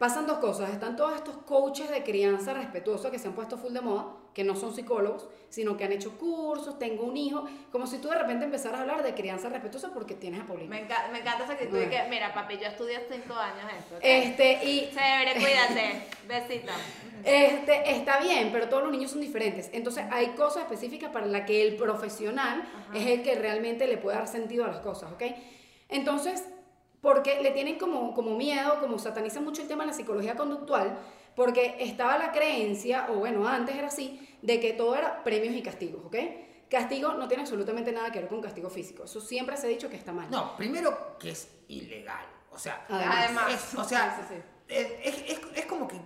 pasan 0.00 0.26
dos 0.26 0.38
cosas. 0.38 0.70
Están 0.70 0.96
todos 0.96 1.14
estos 1.14 1.36
coaches 1.44 1.90
de 1.90 2.02
crianza 2.02 2.54
respetuosa 2.54 3.10
que 3.10 3.18
se 3.18 3.28
han 3.28 3.34
puesto 3.34 3.58
full 3.58 3.74
de 3.74 3.82
moda, 3.82 4.06
que 4.32 4.44
no 4.44 4.56
son 4.56 4.74
psicólogos, 4.74 5.28
sino 5.50 5.76
que 5.76 5.84
han 5.84 5.92
hecho 5.92 6.16
cursos, 6.16 6.78
tengo 6.78 7.04
un 7.04 7.16
hijo, 7.18 7.44
como 7.70 7.86
si 7.86 7.98
tú 7.98 8.08
de 8.08 8.14
repente 8.14 8.46
empezaras 8.46 8.78
a 8.78 8.82
hablar 8.82 9.02
de 9.02 9.12
crianza 9.14 9.50
respetuosa 9.50 9.90
porque 9.92 10.14
tienes 10.14 10.40
a 10.40 10.46
Paulina. 10.46 10.70
Me, 10.70 10.88
enca- 10.88 11.10
me 11.12 11.18
encanta 11.18 11.44
esa 11.44 11.52
actitud 11.52 11.76
de 11.78 11.90
que, 11.90 12.02
mira, 12.08 12.32
papi, 12.32 12.56
yo 12.56 12.66
estudié 12.68 13.06
cinco 13.12 13.34
años 13.34 13.70
esto. 13.78 13.96
Este, 14.00 14.64
y 14.64 14.90
Chévere, 14.90 15.34
cuídate. 15.34 16.02
Besito. 16.26 16.72
Este, 17.22 17.90
está 17.90 18.20
bien, 18.20 18.48
pero 18.52 18.70
todos 18.70 18.82
los 18.84 18.92
niños 18.92 19.10
son 19.10 19.20
diferentes. 19.20 19.68
Entonces 19.74 20.04
hay 20.10 20.28
cosas 20.28 20.62
específicas 20.62 21.10
para 21.12 21.26
las 21.26 21.44
que 21.44 21.60
el 21.60 21.76
profesional 21.76 22.62
Ajá. 22.88 22.96
es 22.98 23.06
el 23.06 23.22
que 23.22 23.34
realmente 23.34 23.86
le 23.86 23.98
puede 23.98 24.16
dar 24.16 24.26
sentido 24.28 24.64
a 24.64 24.68
las 24.68 24.78
cosas, 24.80 25.12
¿ok? 25.12 25.24
Entonces, 25.90 26.44
porque 27.00 27.42
le 27.42 27.50
tienen 27.52 27.78
como, 27.78 28.14
como 28.14 28.36
miedo, 28.36 28.78
como 28.80 28.98
satanizan 28.98 29.44
mucho 29.44 29.62
el 29.62 29.68
tema 29.68 29.84
de 29.84 29.88
la 29.88 29.96
psicología 29.96 30.36
conductual, 30.36 30.98
porque 31.34 31.76
estaba 31.80 32.18
la 32.18 32.32
creencia, 32.32 33.06
o 33.10 33.14
bueno, 33.14 33.46
antes 33.48 33.76
era 33.76 33.86
así, 33.86 34.28
de 34.42 34.60
que 34.60 34.72
todo 34.72 34.94
era 34.94 35.22
premios 35.24 35.54
y 35.54 35.62
castigos, 35.62 36.04
¿ok? 36.04 36.16
Castigo 36.68 37.14
no 37.14 37.26
tiene 37.26 37.42
absolutamente 37.42 37.90
nada 37.92 38.12
que 38.12 38.20
ver 38.20 38.28
con 38.28 38.40
castigo 38.40 38.70
físico. 38.70 39.04
Eso 39.04 39.20
siempre 39.20 39.56
se 39.56 39.66
ha 39.66 39.70
dicho 39.70 39.90
que 39.90 39.96
está 39.96 40.12
mal. 40.12 40.30
No, 40.30 40.56
primero 40.56 41.16
que 41.18 41.30
es 41.30 41.50
ilegal. 41.68 42.24
O 42.52 42.58
sea, 42.58 42.84
Además. 42.88 43.54
es, 43.54 43.74
o 43.74 43.84
sea, 43.84 44.16
Sí, 44.16 44.22
sí, 44.28 44.34
sí. 44.34 44.42
Es, 44.70 44.86
es- 45.04 45.30
es- 45.56 45.66
como 45.66 45.86
que 45.88 45.96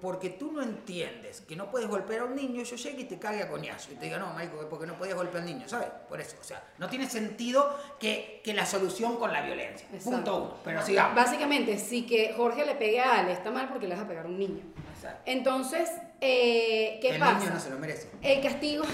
porque 0.00 0.30
tú 0.30 0.52
no 0.52 0.62
entiendes 0.62 1.40
que 1.40 1.56
no 1.56 1.70
puedes 1.70 1.88
golpear 1.88 2.20
a 2.20 2.24
un 2.24 2.36
niño, 2.36 2.62
yo 2.62 2.76
llegue 2.76 3.00
y 3.02 3.04
te 3.04 3.18
cague 3.18 3.42
a 3.42 3.48
coñazo 3.48 3.90
y 3.92 3.96
te 3.96 4.04
diga, 4.04 4.18
no, 4.18 4.28
Michael, 4.34 4.66
porque 4.70 4.86
no 4.86 4.94
podías 4.98 5.16
golpear 5.16 5.42
al 5.42 5.46
niño, 5.46 5.68
¿sabes? 5.68 5.88
Por 6.08 6.20
eso, 6.20 6.36
o 6.40 6.44
sea, 6.44 6.62
no 6.78 6.88
tiene 6.88 7.08
sentido 7.08 7.76
que, 7.98 8.40
que 8.44 8.52
la 8.54 8.64
solución 8.66 9.16
con 9.16 9.32
la 9.32 9.40
violencia. 9.42 9.86
Exacto. 9.92 10.10
Punto 10.10 10.36
uno. 10.36 10.54
Pero 10.64 10.82
sigamos. 10.82 11.14
Básicamente, 11.16 11.78
si 11.78 12.06
que 12.06 12.32
Jorge 12.36 12.64
le 12.66 12.74
pegue 12.76 13.00
a 13.00 13.18
Ale 13.20 13.32
está 13.32 13.50
mal 13.50 13.68
porque 13.68 13.88
le 13.88 13.94
vas 13.94 14.04
a 14.04 14.08
pegar 14.08 14.26
a 14.26 14.28
un 14.28 14.38
niño. 14.38 14.62
Exacto. 14.94 15.22
Entonces, 15.26 15.90
eh, 16.20 16.98
¿qué 17.00 17.10
el 17.10 17.18
pasa? 17.18 17.38
niño 17.40 17.50
no 17.52 17.60
se 17.60 17.70
lo 17.70 17.78
merece. 17.78 18.10
El 18.22 18.42
castigo, 18.42 18.84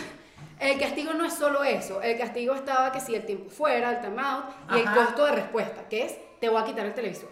el 0.60 0.78
castigo 0.78 1.12
no 1.14 1.24
es 1.26 1.34
solo 1.34 1.62
eso. 1.64 2.00
El 2.02 2.16
castigo 2.18 2.54
estaba 2.54 2.92
que 2.92 3.00
si 3.00 3.14
el 3.14 3.26
tiempo 3.26 3.50
fuera, 3.50 3.90
el 3.90 4.00
time 4.00 4.22
out 4.22 4.44
y 4.74 4.78
el 4.78 4.84
costo 4.92 5.26
de 5.26 5.32
respuesta, 5.32 5.88
que 5.88 6.04
es 6.04 6.14
te 6.40 6.48
voy 6.48 6.62
a 6.62 6.64
quitar 6.64 6.86
el 6.86 6.94
televisor. 6.94 7.28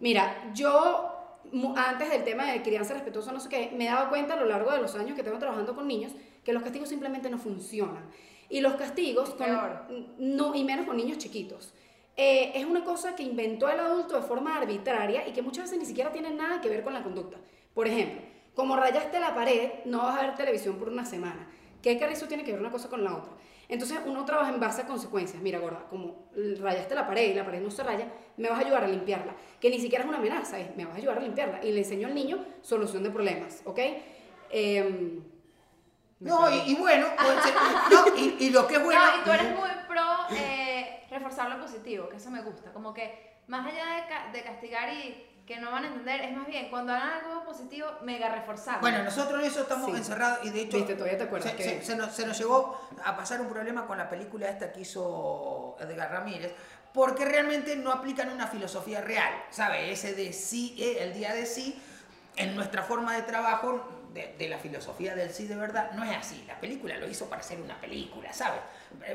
Mira, 0.00 0.50
yo 0.54 1.19
antes 1.76 2.10
del 2.10 2.24
tema 2.24 2.50
de 2.50 2.62
crianza 2.62 2.94
respetuosa, 2.94 3.32
no 3.32 3.40
sé 3.40 3.48
qué, 3.48 3.72
me 3.76 3.86
he 3.86 3.88
dado 3.88 4.08
cuenta 4.08 4.34
a 4.34 4.36
lo 4.36 4.46
largo 4.46 4.70
de 4.72 4.80
los 4.80 4.94
años 4.94 5.16
que 5.16 5.22
tengo 5.22 5.38
trabajando 5.38 5.74
con 5.74 5.86
niños 5.86 6.12
que 6.44 6.52
los 6.52 6.62
castigos 6.62 6.88
simplemente 6.88 7.30
no 7.30 7.38
funcionan. 7.38 8.04
Y 8.48 8.60
los 8.60 8.74
castigos, 8.74 9.30
con, 9.30 9.48
no, 10.18 10.54
y 10.54 10.64
menos 10.64 10.86
con 10.86 10.96
niños 10.96 11.18
chiquitos. 11.18 11.72
Eh, 12.16 12.52
es 12.54 12.64
una 12.64 12.84
cosa 12.84 13.14
que 13.14 13.22
inventó 13.22 13.68
el 13.68 13.78
adulto 13.78 14.16
de 14.16 14.22
forma 14.22 14.56
arbitraria 14.56 15.26
y 15.28 15.32
que 15.32 15.42
muchas 15.42 15.64
veces 15.64 15.78
ni 15.78 15.86
siquiera 15.86 16.12
tiene 16.12 16.30
nada 16.30 16.60
que 16.60 16.68
ver 16.68 16.82
con 16.82 16.92
la 16.92 17.02
conducta. 17.02 17.38
Por 17.72 17.86
ejemplo, 17.86 18.20
como 18.54 18.76
rayaste 18.76 19.20
la 19.20 19.34
pared, 19.34 19.70
no 19.84 19.98
vas 19.98 20.18
a 20.18 20.22
ver 20.22 20.34
televisión 20.34 20.76
por 20.76 20.88
una 20.88 21.04
semana. 21.04 21.48
¿Qué 21.82 21.98
carrizo 21.98 22.26
tiene 22.26 22.44
que 22.44 22.52
ver 22.52 22.60
una 22.60 22.70
cosa 22.70 22.88
con 22.88 23.04
la 23.04 23.16
otra? 23.16 23.32
Entonces 23.70 23.98
uno 24.04 24.24
trabaja 24.24 24.50
en 24.52 24.60
base 24.60 24.82
a 24.82 24.86
consecuencias. 24.86 25.40
Mira, 25.42 25.58
gorda, 25.58 25.84
como 25.88 26.28
rayaste 26.60 26.94
la 26.94 27.06
pared 27.06 27.30
y 27.30 27.34
la 27.34 27.44
pared 27.44 27.60
no 27.60 27.70
se 27.70 27.82
raya, 27.82 28.06
me 28.36 28.48
vas 28.48 28.58
a 28.58 28.62
ayudar 28.66 28.84
a 28.84 28.88
limpiarla. 28.88 29.34
Que 29.60 29.70
ni 29.70 29.78
siquiera 29.80 30.04
es 30.04 30.08
una 30.08 30.18
amenaza, 30.18 30.58
es 30.58 30.76
me 30.76 30.84
vas 30.84 30.94
a 30.94 30.98
ayudar 30.98 31.18
a 31.18 31.20
limpiarla. 31.20 31.64
Y 31.64 31.72
le 31.72 31.78
enseño 31.80 32.08
al 32.08 32.14
niño 32.14 32.44
solución 32.62 33.02
de 33.02 33.10
problemas, 33.10 33.62
¿ok? 33.64 33.78
Em, 34.50 35.22
No, 36.20 36.50
y, 36.50 36.72
y 36.72 36.74
bueno, 36.74 37.06
no, 37.90 38.16
y, 38.16 38.36
y 38.40 38.50
lo 38.50 38.66
que 38.66 38.74
es 38.74 38.84
bueno. 38.84 39.00
No, 39.00 39.20
y 39.20 39.24
tú 39.24 39.30
eres 39.32 39.56
muy 39.56 39.70
pro 39.88 40.02
eh, 40.36 41.04
reforzar 41.10 41.48
lo 41.50 41.60
positivo, 41.60 42.08
que 42.08 42.16
eso 42.16 42.30
me 42.30 42.42
gusta. 42.42 42.72
Como 42.72 42.92
que 42.92 43.38
más 43.46 43.66
allá 43.66 44.02
de, 44.02 44.08
ca- 44.08 44.30
de 44.32 44.42
castigar 44.42 44.92
y 44.92 45.26
que 45.50 45.58
no 45.58 45.72
van 45.72 45.82
a 45.82 45.88
entender, 45.88 46.20
es 46.20 46.32
más 46.36 46.46
bien 46.46 46.70
cuando 46.70 46.92
hagan 46.92 47.24
algo 47.24 47.42
positivo, 47.44 47.88
mega 48.02 48.28
reforzar. 48.28 48.80
Bueno, 48.80 49.02
nosotros 49.02 49.40
en 49.40 49.46
eso 49.48 49.62
estamos 49.62 49.90
Sí. 49.90 49.96
encerrados 49.96 50.44
y 50.44 50.50
de 50.50 50.60
hecho 50.60 50.76
Viste, 50.76 50.94
todavía 50.94 51.18
te 51.18 51.24
acuerdas 51.24 51.50
se, 51.50 51.56
que- 51.56 51.64
se- 51.64 51.82
se 51.82 51.96
nos, 51.96 52.14
se 52.14 52.24
nos 52.24 52.38
llegó 52.38 52.80
a 53.04 53.16
pasar 53.16 53.40
un 53.40 53.48
problema 53.48 53.84
con 53.84 53.98
la 53.98 54.08
película 54.08 54.48
esta 54.48 54.70
que 54.70 54.82
hizo 54.82 55.76
Edgar 55.80 56.12
Ramírez 56.12 56.54
porque 56.94 57.24
realmente 57.24 57.74
no 57.74 57.90
aplican 57.90 58.28
una 58.30 58.46
filosofía 58.46 59.00
real, 59.00 59.32
¿sabe? 59.50 59.90
Ese 59.90 60.14
de 60.14 60.32
sí, 60.32 60.76
eh, 60.78 60.98
el 61.02 61.14
día 61.14 61.34
de 61.34 61.46
sí, 61.46 61.82
en 62.36 62.54
nuestra 62.54 62.84
forma 62.84 63.16
de 63.16 63.22
trabajo 63.22 64.06
de, 64.14 64.36
de 64.38 64.48
la 64.48 64.58
filosofía 64.58 65.16
del 65.16 65.30
sí 65.32 65.48
de 65.48 65.56
verdad, 65.56 65.90
no 65.94 66.04
es 66.04 66.16
así. 66.16 66.44
La 66.46 66.60
película 66.60 66.96
lo 66.96 67.08
hizo 67.08 67.28
para 67.28 67.42
ser 67.42 67.60
una 67.60 67.80
película, 67.80 68.32
¿sabes? 68.32 68.60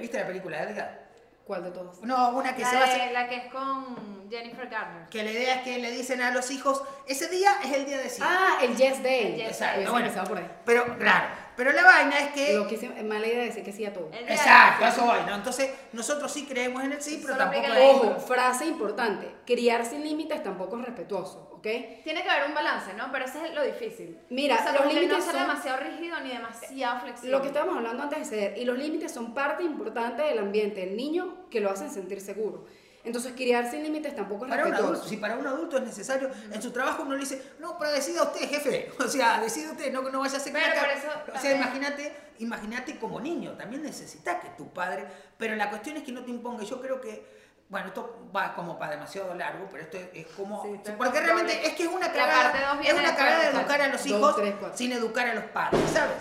¿Viste 0.01 0.19
la 0.19 0.27
película 0.27 0.57
de 0.65 0.71
Edgar? 0.73 1.05
¿Cuál 1.45 1.63
de 1.63 1.69
todos? 1.69 2.01
No, 2.01 2.31
una 2.31 2.55
que 2.55 2.63
La, 2.63 2.69
se 2.71 2.75
va 2.75 2.83
a 2.85 3.11
la 3.11 3.29
que 3.29 3.35
es 3.35 3.53
con 3.53 4.27
Jennifer 4.31 4.67
Garner. 4.67 5.07
Que 5.09 5.23
la 5.23 5.29
idea 5.29 5.55
es 5.57 5.61
que 5.61 5.77
le 5.77 5.91
dicen 5.91 6.19
a 6.23 6.31
los 6.31 6.49
hijos, 6.49 6.81
ese 7.05 7.29
día 7.29 7.51
es 7.63 7.71
el 7.71 7.85
día 7.85 7.99
de 7.99 8.09
sí. 8.09 8.19
Ah, 8.25 8.57
el 8.63 8.75
Yes 8.75 9.03
Day. 9.03 9.33
El 9.33 9.35
Yes 9.35 9.47
Exacto, 9.49 9.93
Hubiese 9.93 10.09
bueno. 10.09 10.23
por 10.27 10.37
ahí. 10.39 10.51
Pero, 10.65 10.97
claro, 10.97 11.27
pero 11.55 11.71
la 11.71 11.83
vaina 11.83 12.19
es 12.19 12.31
que. 12.33 12.53
Loquísimo, 12.55 12.93
mala 13.03 13.27
idea 13.27 13.43
decir 13.43 13.63
que 13.63 13.71
sí 13.71 13.85
a 13.85 13.93
todo. 13.93 14.09
Exacto, 14.13 14.85
eso 14.85 15.05
¿no? 15.25 15.35
Entonces, 15.35 15.71
nosotros 15.93 16.31
sí 16.31 16.45
creemos 16.45 16.83
en 16.83 16.93
el 16.93 17.01
sí, 17.01 17.19
pero 17.21 17.33
Solo 17.35 17.49
tampoco 17.51 17.73
Ojo, 17.91 18.19
frase 18.19 18.65
importante. 18.65 19.27
Criar 19.45 19.85
sin 19.85 20.03
límites 20.03 20.41
tampoco 20.43 20.77
es 20.79 20.85
respetuoso, 20.85 21.49
¿ok? 21.53 21.67
Tiene 22.03 22.23
que 22.23 22.29
haber 22.29 22.47
un 22.49 22.53
balance, 22.55 22.93
¿no? 22.93 23.11
Pero 23.11 23.25
ese 23.25 23.47
es 23.47 23.53
lo 23.53 23.63
difícil. 23.63 24.19
Mira, 24.29 24.55
o 24.55 24.57
sea, 24.63 24.71
los 24.73 24.81
que 24.83 24.93
límites 24.93 25.17
no 25.17 25.23
ser 25.23 25.31
son- 25.33 25.41
demasiado 25.41 25.77
rígido 25.83 26.19
ni 26.21 26.29
demasiado 26.29 26.99
flexible. 27.01 27.31
Lo 27.31 27.41
que 27.41 27.47
estábamos 27.47 27.77
hablando 27.77 28.03
antes 28.03 28.19
de 28.19 28.25
ceder, 28.25 28.57
y 28.57 28.65
los 28.65 28.77
límites 28.77 29.11
son 29.11 29.33
parte 29.33 29.63
importante 29.63 30.23
del 30.23 30.39
ambiente 30.39 30.81
del 30.81 30.95
niño 30.97 31.47
que 31.49 31.59
lo 31.59 31.69
hacen 31.71 31.89
sentir 31.91 32.21
seguro. 32.21 32.65
Entonces, 33.05 33.33
criar 33.35 33.69
sin 33.69 33.83
límites 33.83 34.15
tampoco 34.15 34.45
es 34.45 34.49
Para 34.49 34.63
un 34.63 34.69
respetuoso. 34.71 34.93
adulto, 34.93 35.09
si 35.09 35.17
para 35.17 35.35
un 35.37 35.47
adulto 35.47 35.77
es 35.77 35.83
necesario, 35.83 36.29
en 36.51 36.61
su 36.61 36.71
trabajo 36.71 37.03
uno 37.03 37.13
le 37.13 37.19
dice, 37.19 37.41
no, 37.59 37.77
pero 37.77 37.91
decida 37.91 38.23
usted, 38.23 38.49
jefe. 38.49 38.91
O 38.99 39.07
sea, 39.07 39.39
decida 39.39 39.71
usted, 39.71 39.91
no, 39.93 40.01
no 40.01 40.19
vaya 40.19 40.37
a 40.37 40.39
ser 40.39 40.51
Pero 40.53 40.65
caca". 40.65 40.79
por 40.81 40.89
eso 40.89 41.07
O 41.35 41.39
sea, 41.39 41.55
imagínate, 41.55 42.15
imagínate 42.39 42.97
como 42.99 43.19
niño, 43.21 43.51
también 43.53 43.83
necesitas 43.83 44.41
que 44.41 44.49
tu 44.57 44.73
padre, 44.73 45.05
pero 45.37 45.55
la 45.55 45.69
cuestión 45.69 45.97
es 45.97 46.03
que 46.03 46.11
no 46.11 46.23
te 46.23 46.31
imponga. 46.31 46.63
Yo 46.63 46.81
creo 46.81 46.99
que, 46.99 47.25
bueno, 47.69 47.87
esto 47.87 48.29
va 48.35 48.53
como 48.55 48.77
para 48.79 48.91
demasiado 48.93 49.33
largo, 49.35 49.67
pero 49.71 49.83
esto 49.83 49.97
es 50.13 50.25
como, 50.27 50.61
Sí, 50.63 50.91
porque 50.97 51.19
realmente 51.21 51.65
es 51.67 51.73
que 51.75 51.83
es 51.83 51.89
una 51.89 52.11
cagada, 52.11 52.79
es 52.83 52.93
una 52.93 53.15
cagada 53.15 53.43
de 53.51 53.57
educar 53.57 53.81
a 53.81 53.87
los 53.87 54.03
Dos, 54.03 54.07
hijos 54.07 54.35
tres, 54.35 54.53
sin 54.75 54.91
educar 54.93 55.27
a 55.27 55.35
los 55.35 55.45
padres, 55.45 55.81
¿sabes? 55.93 56.15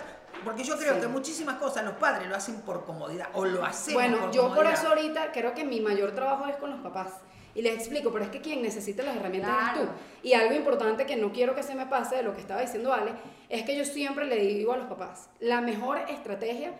Porque 0.45 0.63
yo 0.63 0.77
creo 0.77 0.93
Sí. 0.95 1.01
que 1.01 1.07
muchísimas 1.07 1.55
cosas 1.55 1.83
los 1.83 1.95
padres 1.95 2.29
lo 2.29 2.35
hacen 2.35 2.61
por 2.61 2.85
comodidad 2.85 3.27
o 3.33 3.43
lo 3.45 3.65
hacemos 3.65 4.01
Bueno, 4.01 4.19
por 4.21 4.31
yo 4.31 4.53
por 4.55 4.65
eso 4.67 4.87
ahorita 4.89 5.31
creo 5.33 5.53
que 5.53 5.65
mi 5.65 5.81
mayor 5.81 6.11
trabajo 6.15 6.45
es 6.47 6.55
con 6.57 6.69
los 6.69 6.79
papás. 6.79 7.09
Y 7.55 7.61
les 7.61 7.73
explico, 7.75 8.11
pero 8.11 8.25
es 8.25 8.31
que 8.31 8.41
quien 8.41 8.61
necesita 8.61 9.01
las 9.03 9.15
herramientas 9.15 9.49
Claro. 9.51 9.81
es 9.81 9.87
tú. 9.87 9.93
Y 10.23 10.33
algo 10.33 10.53
importante 10.53 11.05
que 11.05 11.15
no 11.15 11.31
quiero 11.31 11.55
que 11.55 11.63
se 11.63 11.73
me 11.73 11.85
pase 11.85 12.17
de 12.17 12.23
lo 12.23 12.33
que 12.35 12.41
estaba 12.41 12.61
diciendo 12.61 12.93
Ale, 12.93 13.11
es 13.49 13.63
que 13.63 13.77
yo 13.77 13.85
siempre 13.85 14.25
le 14.25 14.35
digo 14.37 14.73
a 14.73 14.77
los 14.77 14.87
papás, 14.87 15.29
la 15.39 15.61
mejor 15.61 15.97
estrategia 16.09 16.73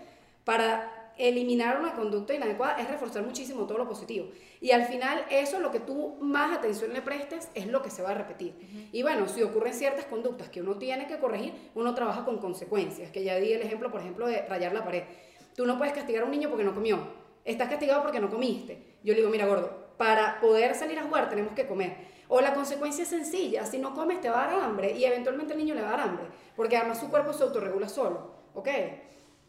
para 0.43 0.91
eliminar 1.17 1.79
una 1.79 1.93
conducta 1.93 2.33
inadecuada 2.33 2.79
es 2.79 2.89
reforzar 2.89 3.23
muchísimo 3.23 3.65
todo 3.65 3.77
lo 3.77 3.87
positivo. 3.87 4.29
Y 4.61 4.71
al 4.71 4.85
final 4.85 5.25
eso, 5.29 5.59
lo 5.59 5.71
que 5.71 5.79
tú 5.79 6.17
más 6.21 6.57
atención 6.57 6.93
le 6.93 7.01
prestes, 7.01 7.49
es 7.53 7.67
lo 7.67 7.81
que 7.81 7.89
se 7.89 8.01
va 8.01 8.11
a 8.11 8.13
repetir. 8.13 8.89
Y 8.91 9.03
bueno, 9.03 9.27
si 9.27 9.43
ocurren 9.43 9.73
ciertas 9.73 10.05
conductas 10.05 10.49
que 10.49 10.61
uno 10.61 10.77
tiene 10.77 11.07
que 11.07 11.19
corregir, 11.19 11.53
uno 11.75 11.93
trabaja 11.93 12.25
con 12.25 12.39
consecuencias, 12.39 13.11
que 13.11 13.23
ya 13.23 13.35
di 13.35 13.53
el 13.53 13.61
ejemplo, 13.61 13.91
por 13.91 14.01
ejemplo, 14.01 14.27
de 14.27 14.41
rayar 14.43 14.73
la 14.73 14.83
pared. 14.83 15.03
Tú 15.55 15.65
no 15.65 15.77
puedes 15.77 15.93
castigar 15.93 16.23
a 16.23 16.25
un 16.25 16.31
niño 16.31 16.49
porque 16.49 16.63
no 16.63 16.73
comió. 16.73 16.99
Estás 17.43 17.69
castigado 17.69 18.01
porque 18.01 18.19
no 18.19 18.29
comiste. 18.29 18.97
Yo 19.03 19.13
le 19.13 19.19
digo, 19.19 19.29
mira, 19.29 19.45
gordo, 19.45 19.85
para 19.97 20.39
poder 20.39 20.75
salir 20.75 20.99
a 20.99 21.03
jugar 21.03 21.29
tenemos 21.29 21.53
que 21.53 21.67
comer. 21.67 22.15
O 22.27 22.41
la 22.41 22.53
consecuencia 22.53 23.03
es 23.03 23.09
sencilla, 23.09 23.65
si 23.65 23.77
no 23.77 23.93
comes 23.93 24.19
te 24.19 24.29
va 24.29 24.45
a 24.45 24.47
dar 24.47 24.63
hambre 24.63 24.91
y 24.97 25.05
eventualmente 25.05 25.53
el 25.53 25.59
niño 25.59 25.75
le 25.75 25.81
va 25.81 25.89
a 25.89 25.91
dar 25.91 25.99
hambre, 26.01 26.25
porque 26.55 26.75
además 26.75 26.99
su 26.99 27.09
cuerpo 27.09 27.33
se 27.33 27.43
autorregula 27.43 27.87
solo, 27.87 28.31
¿ok? 28.55 28.67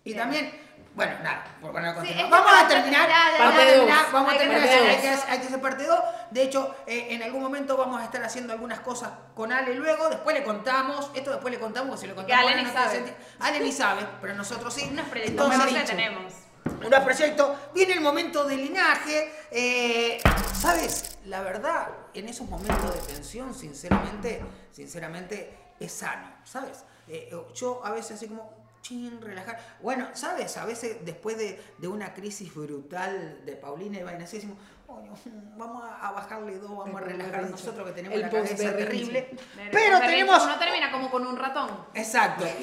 Y 0.05 0.15
también, 0.15 0.51
bueno, 0.97 1.13
nada, 1.23 1.45
por 1.61 1.77
a 1.79 2.03
Sí, 2.03 2.15
vamos 2.31 2.53
a 2.55 2.67
terminar, 2.67 3.07
vamos 3.39 3.55
a 3.55 3.67
terminar, 3.67 4.07
vamos 4.13 4.33
a 4.35 4.39
terminar, 4.39 4.63
hay 4.63 4.97
que, 4.97 5.09
hay 5.09 5.39
que 5.41 5.47
hacer 5.47 5.61
parte 5.61 5.85
2. 5.85 6.01
De 6.31 6.43
hecho, 6.43 6.75
eh, 6.87 7.09
en 7.11 7.23
algún 7.23 7.43
momento 7.43 7.77
vamos 7.77 8.01
a 8.01 8.05
estar 8.05 8.23
haciendo 8.25 8.55
algunas 8.55 8.81
cosas 8.81 9.11
con 9.35 9.53
Ale 9.53 9.75
luego, 9.75 10.09
después 10.09 10.35
le 10.35 10.43
contamos, 10.43 11.11
esto 11.15 11.33
después 11.33 11.53
le 11.53 11.61
contamos, 11.61 12.01
si 12.01 12.07
lo 12.07 12.15
contamos 12.15 12.51
Ale 12.51 12.63
no 12.63 12.73
sabe. 12.73 13.15
Ale 13.41 13.61
ni 13.61 13.73
sabe, 13.73 14.07
pero 14.23 14.35
nosotros 14.35 14.73
sí. 14.73 14.89
Unos 14.91 15.07
proyectos 15.09 15.53
Entonces, 15.53 15.85
tenemos. 15.85 16.33
unos 16.65 17.01
proyectos, 17.01 17.57
viene 17.75 17.93
el 17.93 18.01
momento 18.01 18.45
del 18.45 18.65
linaje. 18.65 19.31
eh, 19.51 20.19
¿Sabes? 20.59 21.19
La 21.27 21.43
verdad, 21.43 21.89
en 22.15 22.27
esos 22.29 22.49
momentos 22.49 22.95
de 22.95 23.13
tensión, 23.13 23.55
sinceramente, 23.55 24.43
sinceramente, 24.73 25.59
es 25.79 25.93
sano, 25.93 26.29
¿sabes? 26.45 26.85
Eh, 27.07 27.31
yo 27.55 27.85
a 27.85 27.91
veces 27.91 28.13
así 28.17 28.29
como, 28.29 28.66
chin, 28.87 29.21
relajar. 29.21 29.59
Bueno, 29.81 30.09
¿sabes? 30.15 30.57
A 30.57 30.65
veces 30.65 30.99
después 31.05 31.37
de, 31.39 31.61
de 31.79 31.89
una 31.89 32.15
crisis 32.15 32.55
brutal 32.55 33.45
de 33.45 33.53
Paulina 33.57 33.99
y 33.99 34.03
vaina 34.03 34.25
así, 34.25 34.37
decimos, 34.37 34.59
"Coño, 34.87 35.13
vamos 35.57 35.83
a, 36.01 36.13
bajarle 36.13 36.59
dos, 36.59 36.71
vamos 36.71 36.95
a 36.95 36.99
El 36.99 37.05
relajar 37.05 37.33
berrinche. 37.33 37.51
nosotros 37.53 37.87
que 37.89 37.93
tenemos 37.95 38.15
El 38.17 38.23
la 38.23 38.31
cabeza 38.31 38.77
terrible. 38.77 39.31
Pero 39.73 39.99
tenemos... 40.01 40.45
Uno 40.45 40.59
termina 40.59 40.93
como 40.93 41.11
con 41.11 41.27
un 41.27 41.37
ratón. 41.37 41.71
Exacto. 41.95 42.45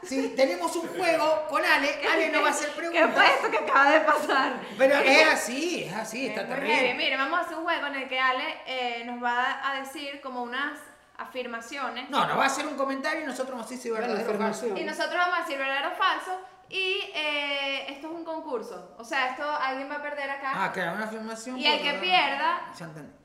Sí, 0.00 0.32
tenemos 0.36 0.74
un 0.76 0.86
juego 0.86 1.44
con 1.48 1.60
Ale. 1.64 1.90
Ale 2.08 2.30
no 2.30 2.40
va 2.40 2.48
a 2.48 2.50
hacer 2.52 2.68
¿Qué 2.70 2.76
preguntas. 2.76 3.10
fue 3.16 3.34
esto 3.34 3.50
que 3.50 3.58
acaba 3.58 3.90
de 3.90 4.00
pasar? 4.02 4.60
Pero 4.78 4.94
es 4.94 5.26
así, 5.26 5.82
es 5.82 5.92
así, 5.92 6.28
está 6.28 6.46
terrible. 6.46 6.94
Mire, 6.94 7.16
vamos 7.16 7.40
a 7.40 7.42
hacer 7.42 7.58
un 7.58 7.64
juego 7.64 7.86
en 7.88 7.94
el 7.96 8.08
que 8.08 8.20
Ale 8.20 8.44
eh, 8.64 9.02
nos 9.04 9.20
va 9.20 9.68
a 9.68 9.80
decir 9.80 10.20
como 10.20 10.44
unas 10.44 10.78
afirmaciones. 11.18 12.08
No, 12.10 12.26
nos 12.26 12.38
va 12.38 12.44
a 12.44 12.46
hacer 12.46 12.66
un 12.66 12.76
comentario 12.76 13.22
y 13.22 13.26
nosotros 13.26 13.50
vamos 13.50 13.66
a 13.66 13.68
decir 13.70 13.82
si 13.82 13.90
verdadero 13.90 14.32
o 14.34 14.38
falso. 14.38 14.66
Y 14.76 14.84
nosotros 14.84 15.14
vamos 15.16 15.38
a 15.38 15.42
decir 15.42 15.58
verdadero 15.58 15.88
o 15.92 15.96
falso. 15.96 16.40
Y 16.70 17.00
eh, 17.14 17.86
esto 17.92 18.08
es 18.08 18.12
un 18.14 18.24
concurso. 18.24 18.94
O 18.98 19.04
sea, 19.04 19.28
esto 19.30 19.42
alguien 19.50 19.90
va 19.90 19.96
a 19.96 20.02
perder 20.02 20.30
acá. 20.30 20.52
Ah, 20.54 20.72
claro, 20.72 20.96
una 20.96 21.04
afirmación. 21.06 21.58
Y 21.58 21.66
el 21.66 21.80
que 21.82 21.94
pierda 21.94 22.60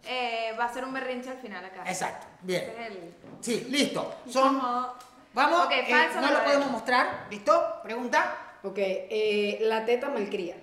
eh, 0.06 0.56
va 0.58 0.65
a 0.65 0.73
ser 0.73 0.86
un 0.86 0.93
berrinche 0.93 1.29
al 1.29 1.38
final 1.38 1.63
acá. 1.63 1.84
Exacto, 1.86 2.25
bien. 2.41 2.63
Ese 2.63 2.82
es 2.82 2.88
el- 2.91 3.15
Sí, 3.41 3.67
listo. 3.69 4.15
Son. 4.29 4.60
Como- 4.60 4.93
Vamos, 5.34 5.67
eh, 5.71 6.10
no 6.21 6.29
lo 6.32 6.43
podemos 6.43 6.69
mostrar. 6.71 7.25
¿Listo? 7.29 7.82
Pregunta. 7.82 8.36
Ok, 8.63 8.77
eh, 8.77 9.58
la 9.62 9.84
teta 9.84 10.08
malcría. 10.10 10.56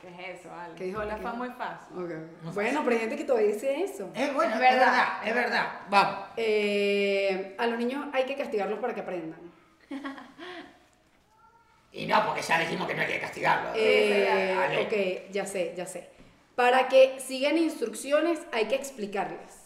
¿Qué 0.00 0.08
es 0.08 0.40
eso, 0.40 0.52
Ale? 0.54 0.74
¿Qué 0.76 0.84
dijo? 0.84 1.04
La 1.04 1.16
¿Qué 1.16 1.22
fue 1.22 1.30
dijo? 1.30 1.44
muy 1.44 1.50
fácil. 1.50 2.28
Bueno, 2.54 2.80
pero 2.84 2.96
hay 2.96 3.00
gente 3.00 3.16
que 3.16 3.24
todavía 3.24 3.52
dice 3.52 3.82
eso. 3.84 4.10
Es 4.14 4.32
bueno, 4.34 4.50
Es 4.54 4.54
es 4.54 4.60
verdad, 4.60 5.08
es 5.24 5.34
verdad. 5.34 5.80
Vamos. 5.90 6.18
Eh, 6.36 7.54
a 7.58 7.66
los 7.66 7.78
niños 7.78 8.06
hay 8.12 8.24
que 8.24 8.36
castigarlos 8.36 8.78
para 8.78 8.94
que 8.94 9.00
aprendan. 9.00 9.40
Y 11.92 12.06
no, 12.06 12.24
porque 12.24 12.40
ya 12.40 12.56
dijimos 12.60 12.86
que 12.86 12.94
no 12.94 13.02
hay 13.02 13.08
que 13.08 13.18
castigarlo. 13.18 13.72
Eh, 13.74 15.26
ok, 15.26 15.32
ya 15.32 15.44
sé, 15.44 15.74
ya 15.76 15.84
sé. 15.86 16.08
Para 16.54 16.86
que 16.86 17.18
sigan 17.18 17.58
instrucciones 17.58 18.38
hay 18.52 18.66
que 18.68 18.76
explicarles. 18.76 19.58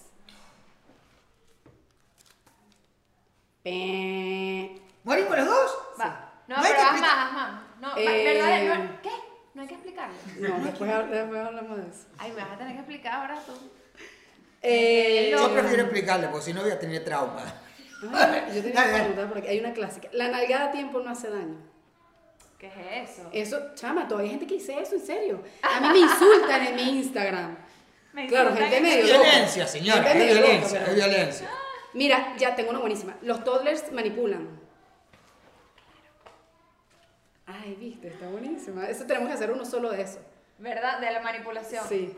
¿Morimos 5.05 5.37
los 5.37 5.47
dos? 5.47 5.79
Va. 6.01 6.33
No, 6.47 6.57
No 6.57 6.63
pero 6.63 6.79
haz 6.81 7.01
más, 7.01 7.13
haz 7.27 7.33
más. 7.33 7.63
No, 7.81 7.97
Eh, 7.97 8.25
¿verdad? 8.25 8.79
No, 8.79 9.03
¿Qué? 9.03 9.11
No 9.55 9.63
hay 9.63 9.69
que 9.69 9.75
explicarlo. 9.75 10.15
No, 10.41 10.65
después, 10.65 10.91
después 11.11 11.41
hablamos 11.47 11.77
de 11.77 11.83
eso. 11.85 12.07
Ay, 12.19 12.31
me 12.33 12.43
vas 12.43 12.53
a 12.53 12.59
tener 12.59 12.73
que 12.73 12.79
explicar 12.81 13.13
ahora 13.15 13.41
tú. 13.47 13.53
Eh, 14.63 15.29
Yo 15.31 15.53
prefiero 15.53 15.83
explicarle, 15.85 16.29
porque 16.29 16.45
si 16.47 16.53
no 16.55 16.63
voy 16.63 16.71
a 16.71 16.79
tener 16.79 17.05
trauma. 17.05 17.45
Yo 18.03 18.09
tenía 18.63 18.73
dale. 18.75 18.93
preguntar 18.99 19.29
porque 19.33 19.49
hay 19.49 19.61
una 19.61 19.73
clásica. 19.73 20.09
La 20.13 20.29
nalgada 20.29 20.67
a 20.67 20.73
tiempo 20.73 21.01
no 21.01 21.11
hace 21.11 21.31
daño. 21.31 21.57
¿Qué 22.59 22.67
es 23.03 23.11
eso? 23.11 23.29
Eso, 23.33 23.61
chama, 23.75 24.09
todavía 24.09 24.31
hay 24.33 24.39
gente 24.39 24.47
que 24.47 24.55
dice 24.55 24.79
eso, 24.81 24.95
en 24.97 25.05
serio. 25.07 25.43
A 25.63 25.81
mí 25.81 25.89
me 25.89 25.99
insultan 25.99 26.67
en 26.67 26.77
mi 26.77 26.83
Instagram. 26.99 27.57
Me 28.13 28.27
claro, 28.27 28.55
gente 28.57 28.81
medio 28.81 29.07
loca. 29.19 29.29
violencia, 29.29 29.67
señora, 29.67 30.03
Gente 30.03 30.31
es 30.31 30.35
loca, 30.37 30.47
violencia, 30.49 30.79
pero- 30.81 30.91
es 30.91 30.97
violencia. 30.97 31.51
Mira, 31.93 32.35
ya 32.39 32.57
tengo 32.57 32.71
una 32.71 32.79
buenísima. 32.81 33.15
Los 33.23 33.45
toddlers 33.45 33.93
manipulan. 33.93 34.49
Ay, 37.65 37.75
viste, 37.81 38.09
está 38.09 38.29
buenísima. 38.29 38.87
Eso 38.87 39.05
tenemos 39.07 39.29
que 39.29 39.35
hacer 39.35 39.51
uno 39.51 39.65
solo 39.65 39.91
de 39.91 40.03
eso. 40.03 40.19
¿Verdad? 40.59 40.99
De 41.01 41.11
la 41.11 41.21
manipulación. 41.21 41.85
Sí. 41.89 42.17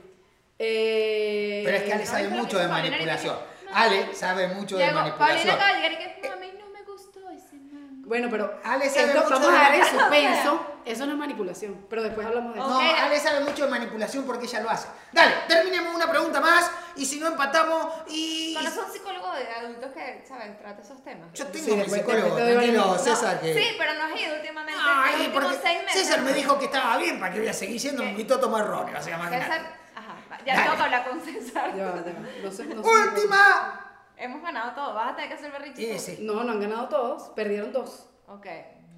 Eh, 0.58 1.62
Pero 1.64 1.76
es 1.76 1.82
que 1.84 1.92
Ale 1.92 2.04
no, 2.04 2.10
sabe 2.10 2.28
mucho 2.28 2.58
de 2.58 2.66
Paulina 2.68 2.90
manipulación. 2.90 3.36
no. 3.36 3.76
Ale 3.76 4.14
sabe 4.14 4.48
mucho 4.48 4.76
de 4.78 4.90
manipulación. 4.90 5.18
Paulina 5.36 5.54
acaba 5.54 5.72
de 5.72 5.76
llegar 5.88 5.92
y 5.92 6.20
que, 6.22 6.28
no, 6.28 6.34
a 6.34 6.36
mí 6.36 6.52
no 6.58 6.66
me 6.70 6.82
gustó 6.82 7.30
ese 7.30 7.56
man. 7.56 8.02
Bueno, 8.06 8.28
pero 8.30 8.58
Ale 8.64 8.88
sabe 8.88 9.06
esto, 9.08 9.22
mucho 9.22 9.30
vamos 9.34 9.50
de 9.52 9.56
a 9.56 9.60
dar 9.60 9.70
manipulación. 9.78 10.00
suspenso. 10.00 10.72
Eso 10.86 11.04
no 11.06 11.12
es 11.12 11.18
manipulación, 11.18 11.86
pero 11.90 12.02
después 12.04 12.24
hablamos 12.26 12.54
de 12.54 12.60
eso. 12.60 12.68
No. 12.68 12.78
Ale 12.78 13.18
sabe 13.20 13.40
mucho 13.40 13.64
de 13.64 13.70
manipulación 13.70 14.24
porque 14.24 14.46
ella 14.46 14.60
lo 14.60 14.70
hace. 14.70 14.86
Dale, 15.12 15.34
terminemos 15.48 15.92
una 15.94 16.08
pregunta 16.08 16.40
más 16.40 16.70
y 16.94 17.04
si 17.04 17.18
no 17.18 17.26
empatamos 17.26 17.92
y... 18.08 18.54
¿Conoces 18.54 18.78
un 18.86 18.92
psicólogo 18.92 19.32
de 19.34 19.48
adultos 19.50 19.90
que, 19.92 20.24
¿sabes? 20.28 20.56
Trata 20.60 20.80
esos 20.82 21.02
temas? 21.02 21.32
Yo 21.34 21.44
tengo 21.48 21.66
Sí, 21.66 21.74
mi 21.74 21.84
psicólogo, 21.88 22.36
tranquilo, 22.36 22.98
César, 22.98 23.34
No, 23.34 23.40
que... 23.40 23.54
Sí, 23.54 23.74
pero 23.76 23.94
no 23.94 24.04
has 24.04 24.20
ido 24.20 24.36
últimamente. 24.36 24.75
Ay, 24.86 25.30
porque 25.32 25.54
seis 25.62 25.82
meses. 25.84 26.02
César 26.06 26.22
me 26.22 26.32
dijo 26.32 26.58
que 26.58 26.66
estaba 26.66 26.96
bien, 26.98 27.18
¿para 27.20 27.32
que 27.32 27.40
voy 27.40 27.48
a 27.48 27.52
seguir 27.52 27.80
yendo? 27.80 28.02
Me 28.02 28.08
¿Qué? 28.08 28.10
invitó 28.12 28.34
a 28.36 28.40
tomar 28.40 28.66
ron, 28.66 28.92
vas 28.92 29.06
a 29.06 29.10
llamar 29.10 29.28
César, 29.30 29.60
ajá, 29.94 30.38
ya 30.44 30.62
tengo 30.62 30.76
que 30.76 30.82
hablar 30.82 31.08
con 31.08 31.20
César. 31.20 31.74
Ya 31.76 31.94
ya. 31.94 32.76
¡Última! 32.82 33.82
Hemos 34.16 34.42
ganado 34.42 34.72
todo, 34.74 34.94
vas 34.94 35.12
a 35.12 35.16
tener 35.16 35.28
que 35.30 35.34
hacer 35.36 35.52
berrinche. 35.52 35.82
Sí, 35.82 35.92
tú. 35.92 35.98
sí. 36.18 36.24
No, 36.26 36.42
no 36.44 36.52
han 36.52 36.60
ganado 36.60 36.88
todos, 36.88 37.22
perdieron 37.34 37.72
dos. 37.72 38.08
Ok, 38.28 38.46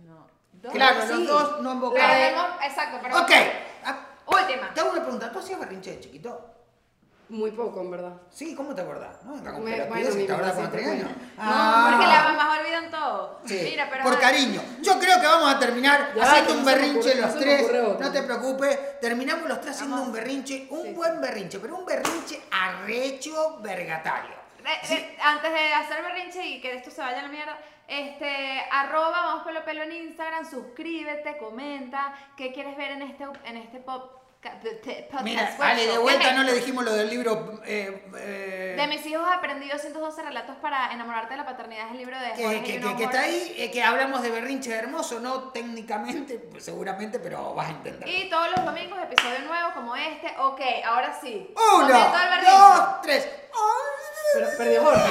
no. 0.04 0.26
Dos. 0.52 0.72
Claro, 0.72 1.02
Sí. 1.02 1.08
los 1.08 1.26
dos 1.26 1.60
no 1.60 1.72
invocaron. 1.72 2.08
Perdemos- 2.08 2.50
exacto, 2.64 2.98
pero. 3.02 3.18
Ok. 3.22 3.30
Última. 4.26 4.74
Te 4.74 4.80
hago 4.80 4.90
una 4.90 5.00
pregunta, 5.02 5.32
¿tú 5.32 5.38
hacías 5.38 5.58
berrinche 5.58 5.92
de 5.92 6.00
chiquito? 6.00 6.54
Muy 7.30 7.50
poco, 7.50 7.82
en 7.82 7.90
verdad. 7.90 8.12
Sí, 8.30 8.54
¿cómo 8.54 8.74
te 8.74 8.80
acordás? 8.80 9.22
¿No? 9.24 9.34
Venga, 9.34 9.52
con 9.52 9.64
Me- 9.64 9.84
bueno, 9.84 10.08
¿te 10.10 10.32
acordás 10.32 10.54
siempre 10.56 10.82
tenías 10.82 11.04
años? 11.04 11.18
Ah. 11.36 11.88
Porque 11.90 12.06
las 12.06 12.24
mamás 12.24 12.58
olvidan 12.60 12.90
todo. 12.90 13.40
Sí, 13.44 13.60
Mira, 13.64 13.88
pero 13.90 14.04
por 14.04 14.18
cariño. 14.18 14.62
Yo 14.80 14.98
creo 14.98 15.20
que 15.20 15.26
vamos 15.26 15.54
a 15.54 15.58
terminar 15.58 16.12
Ya, 16.16 16.22
haciendo 16.22 16.52
un 16.54 16.58
no 16.60 16.64
berrinche 16.64 17.10
ocurre- 17.10 17.20
no 17.20 17.26
los 17.26 17.38
tres. 17.38 18.00
No 18.00 18.12
te 18.12 18.22
preocupes. 18.22 19.00
Terminamos 19.00 19.46
los 19.46 19.60
tres 19.60 19.74
haciendo 19.76 20.00
un 20.02 20.12
berrinche, 20.12 20.66
un 20.70 20.82
Sí, 20.84 20.92
buen 20.94 21.20
berrinche, 21.20 21.58
pero 21.60 21.76
un 21.76 21.84
berrinche 21.84 22.40
arrecho 22.50 23.58
vergatario. 23.60 24.36
Eh, 24.64 24.94
eh, 24.94 25.16
antes 25.22 25.52
de 25.52 25.74
hacer 25.74 26.02
berrinche 26.02 26.44
y 26.46 26.60
que 26.62 26.76
esto 26.76 26.90
se 26.90 27.00
vaya 27.02 27.18
a 27.20 27.22
la 27.22 27.28
mierda, 27.28 27.58
este, 27.86 28.62
arroba 28.70 29.10
vamos 29.10 29.44
pelo 29.44 29.64
pelo 29.64 29.82
en 29.82 29.92
Instagram, 29.92 30.48
suscríbete, 30.50 31.36
comenta, 31.38 32.14
qué 32.36 32.52
quieres 32.52 32.76
ver 32.76 32.92
en 32.92 33.02
este, 33.02 33.24
en 33.44 33.56
este 33.58 33.78
pop, 33.78 34.12
podcast. 34.52 35.22
Mira. 35.24 35.56
Ale, 35.60 35.86
de 35.86 35.92
¿Qué 35.92 35.98
vuelta 35.98 36.32
no 36.32 36.42
le 36.42 36.52
dijimos 36.54 36.84
lo 36.84 36.92
del 36.94 37.10
libro. 37.10 37.60
eh, 37.66 38.04
eh, 38.18 38.74
De 38.76 38.86
mis 38.86 39.04
hijos 39.06 39.26
aprendido 39.30 39.78
112 39.78 40.22
relatos 40.22 40.56
para 40.56 40.92
enamorarte 40.92 41.34
de 41.34 41.38
la 41.38 41.44
paternidad, 41.46 41.86
es 41.86 41.92
el 41.92 41.98
libro 41.98 42.18
de 42.18 42.32
que, 42.32 42.42
Jorge 42.44 42.62
que- 42.62 42.78
Juno 42.80 42.90
que- 42.92 42.96
que 42.98 43.04
está 43.04 43.20
ahí, 43.20 43.54
eh, 43.58 43.70
que 43.70 43.82
hablamos 43.82 44.22
de 44.22 44.30
berrinche 44.30 44.72
hermoso, 44.74 45.20
no 45.20 45.50
técnicamente, 45.50 46.38
pues, 46.38 46.64
seguramente, 46.64 47.18
pero 47.18 47.54
vas 47.54 47.68
a 47.68 47.70
entender. 47.70 48.08
Y 48.08 48.28
todos 48.30 48.50
los 48.56 48.64
domingos 48.64 48.98
episodio 49.02 49.40
nuevo 49.40 49.72
como 49.74 49.96
este. 49.96 50.34
Ok, 50.38 50.60
ahora 50.84 51.18
sí. 51.20 51.52
Uno, 51.76 51.88
dos, 51.88 53.02
tres. 53.02 53.28
Pero 54.34 54.46
perdió 54.58 54.82
Jorge. 54.82 55.08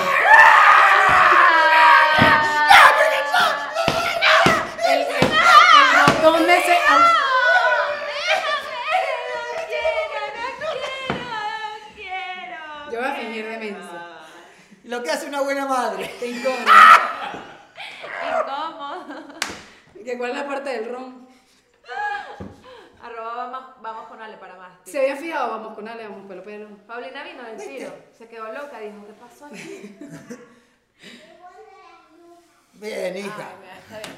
quedó 28.28 28.52
loca, 28.52 28.80
dijo, 28.80 29.06
¿qué 29.06 29.14
pasó 29.14 29.50
bien, 32.74 33.18
hija. 33.18 33.50
Ah, 33.90 34.18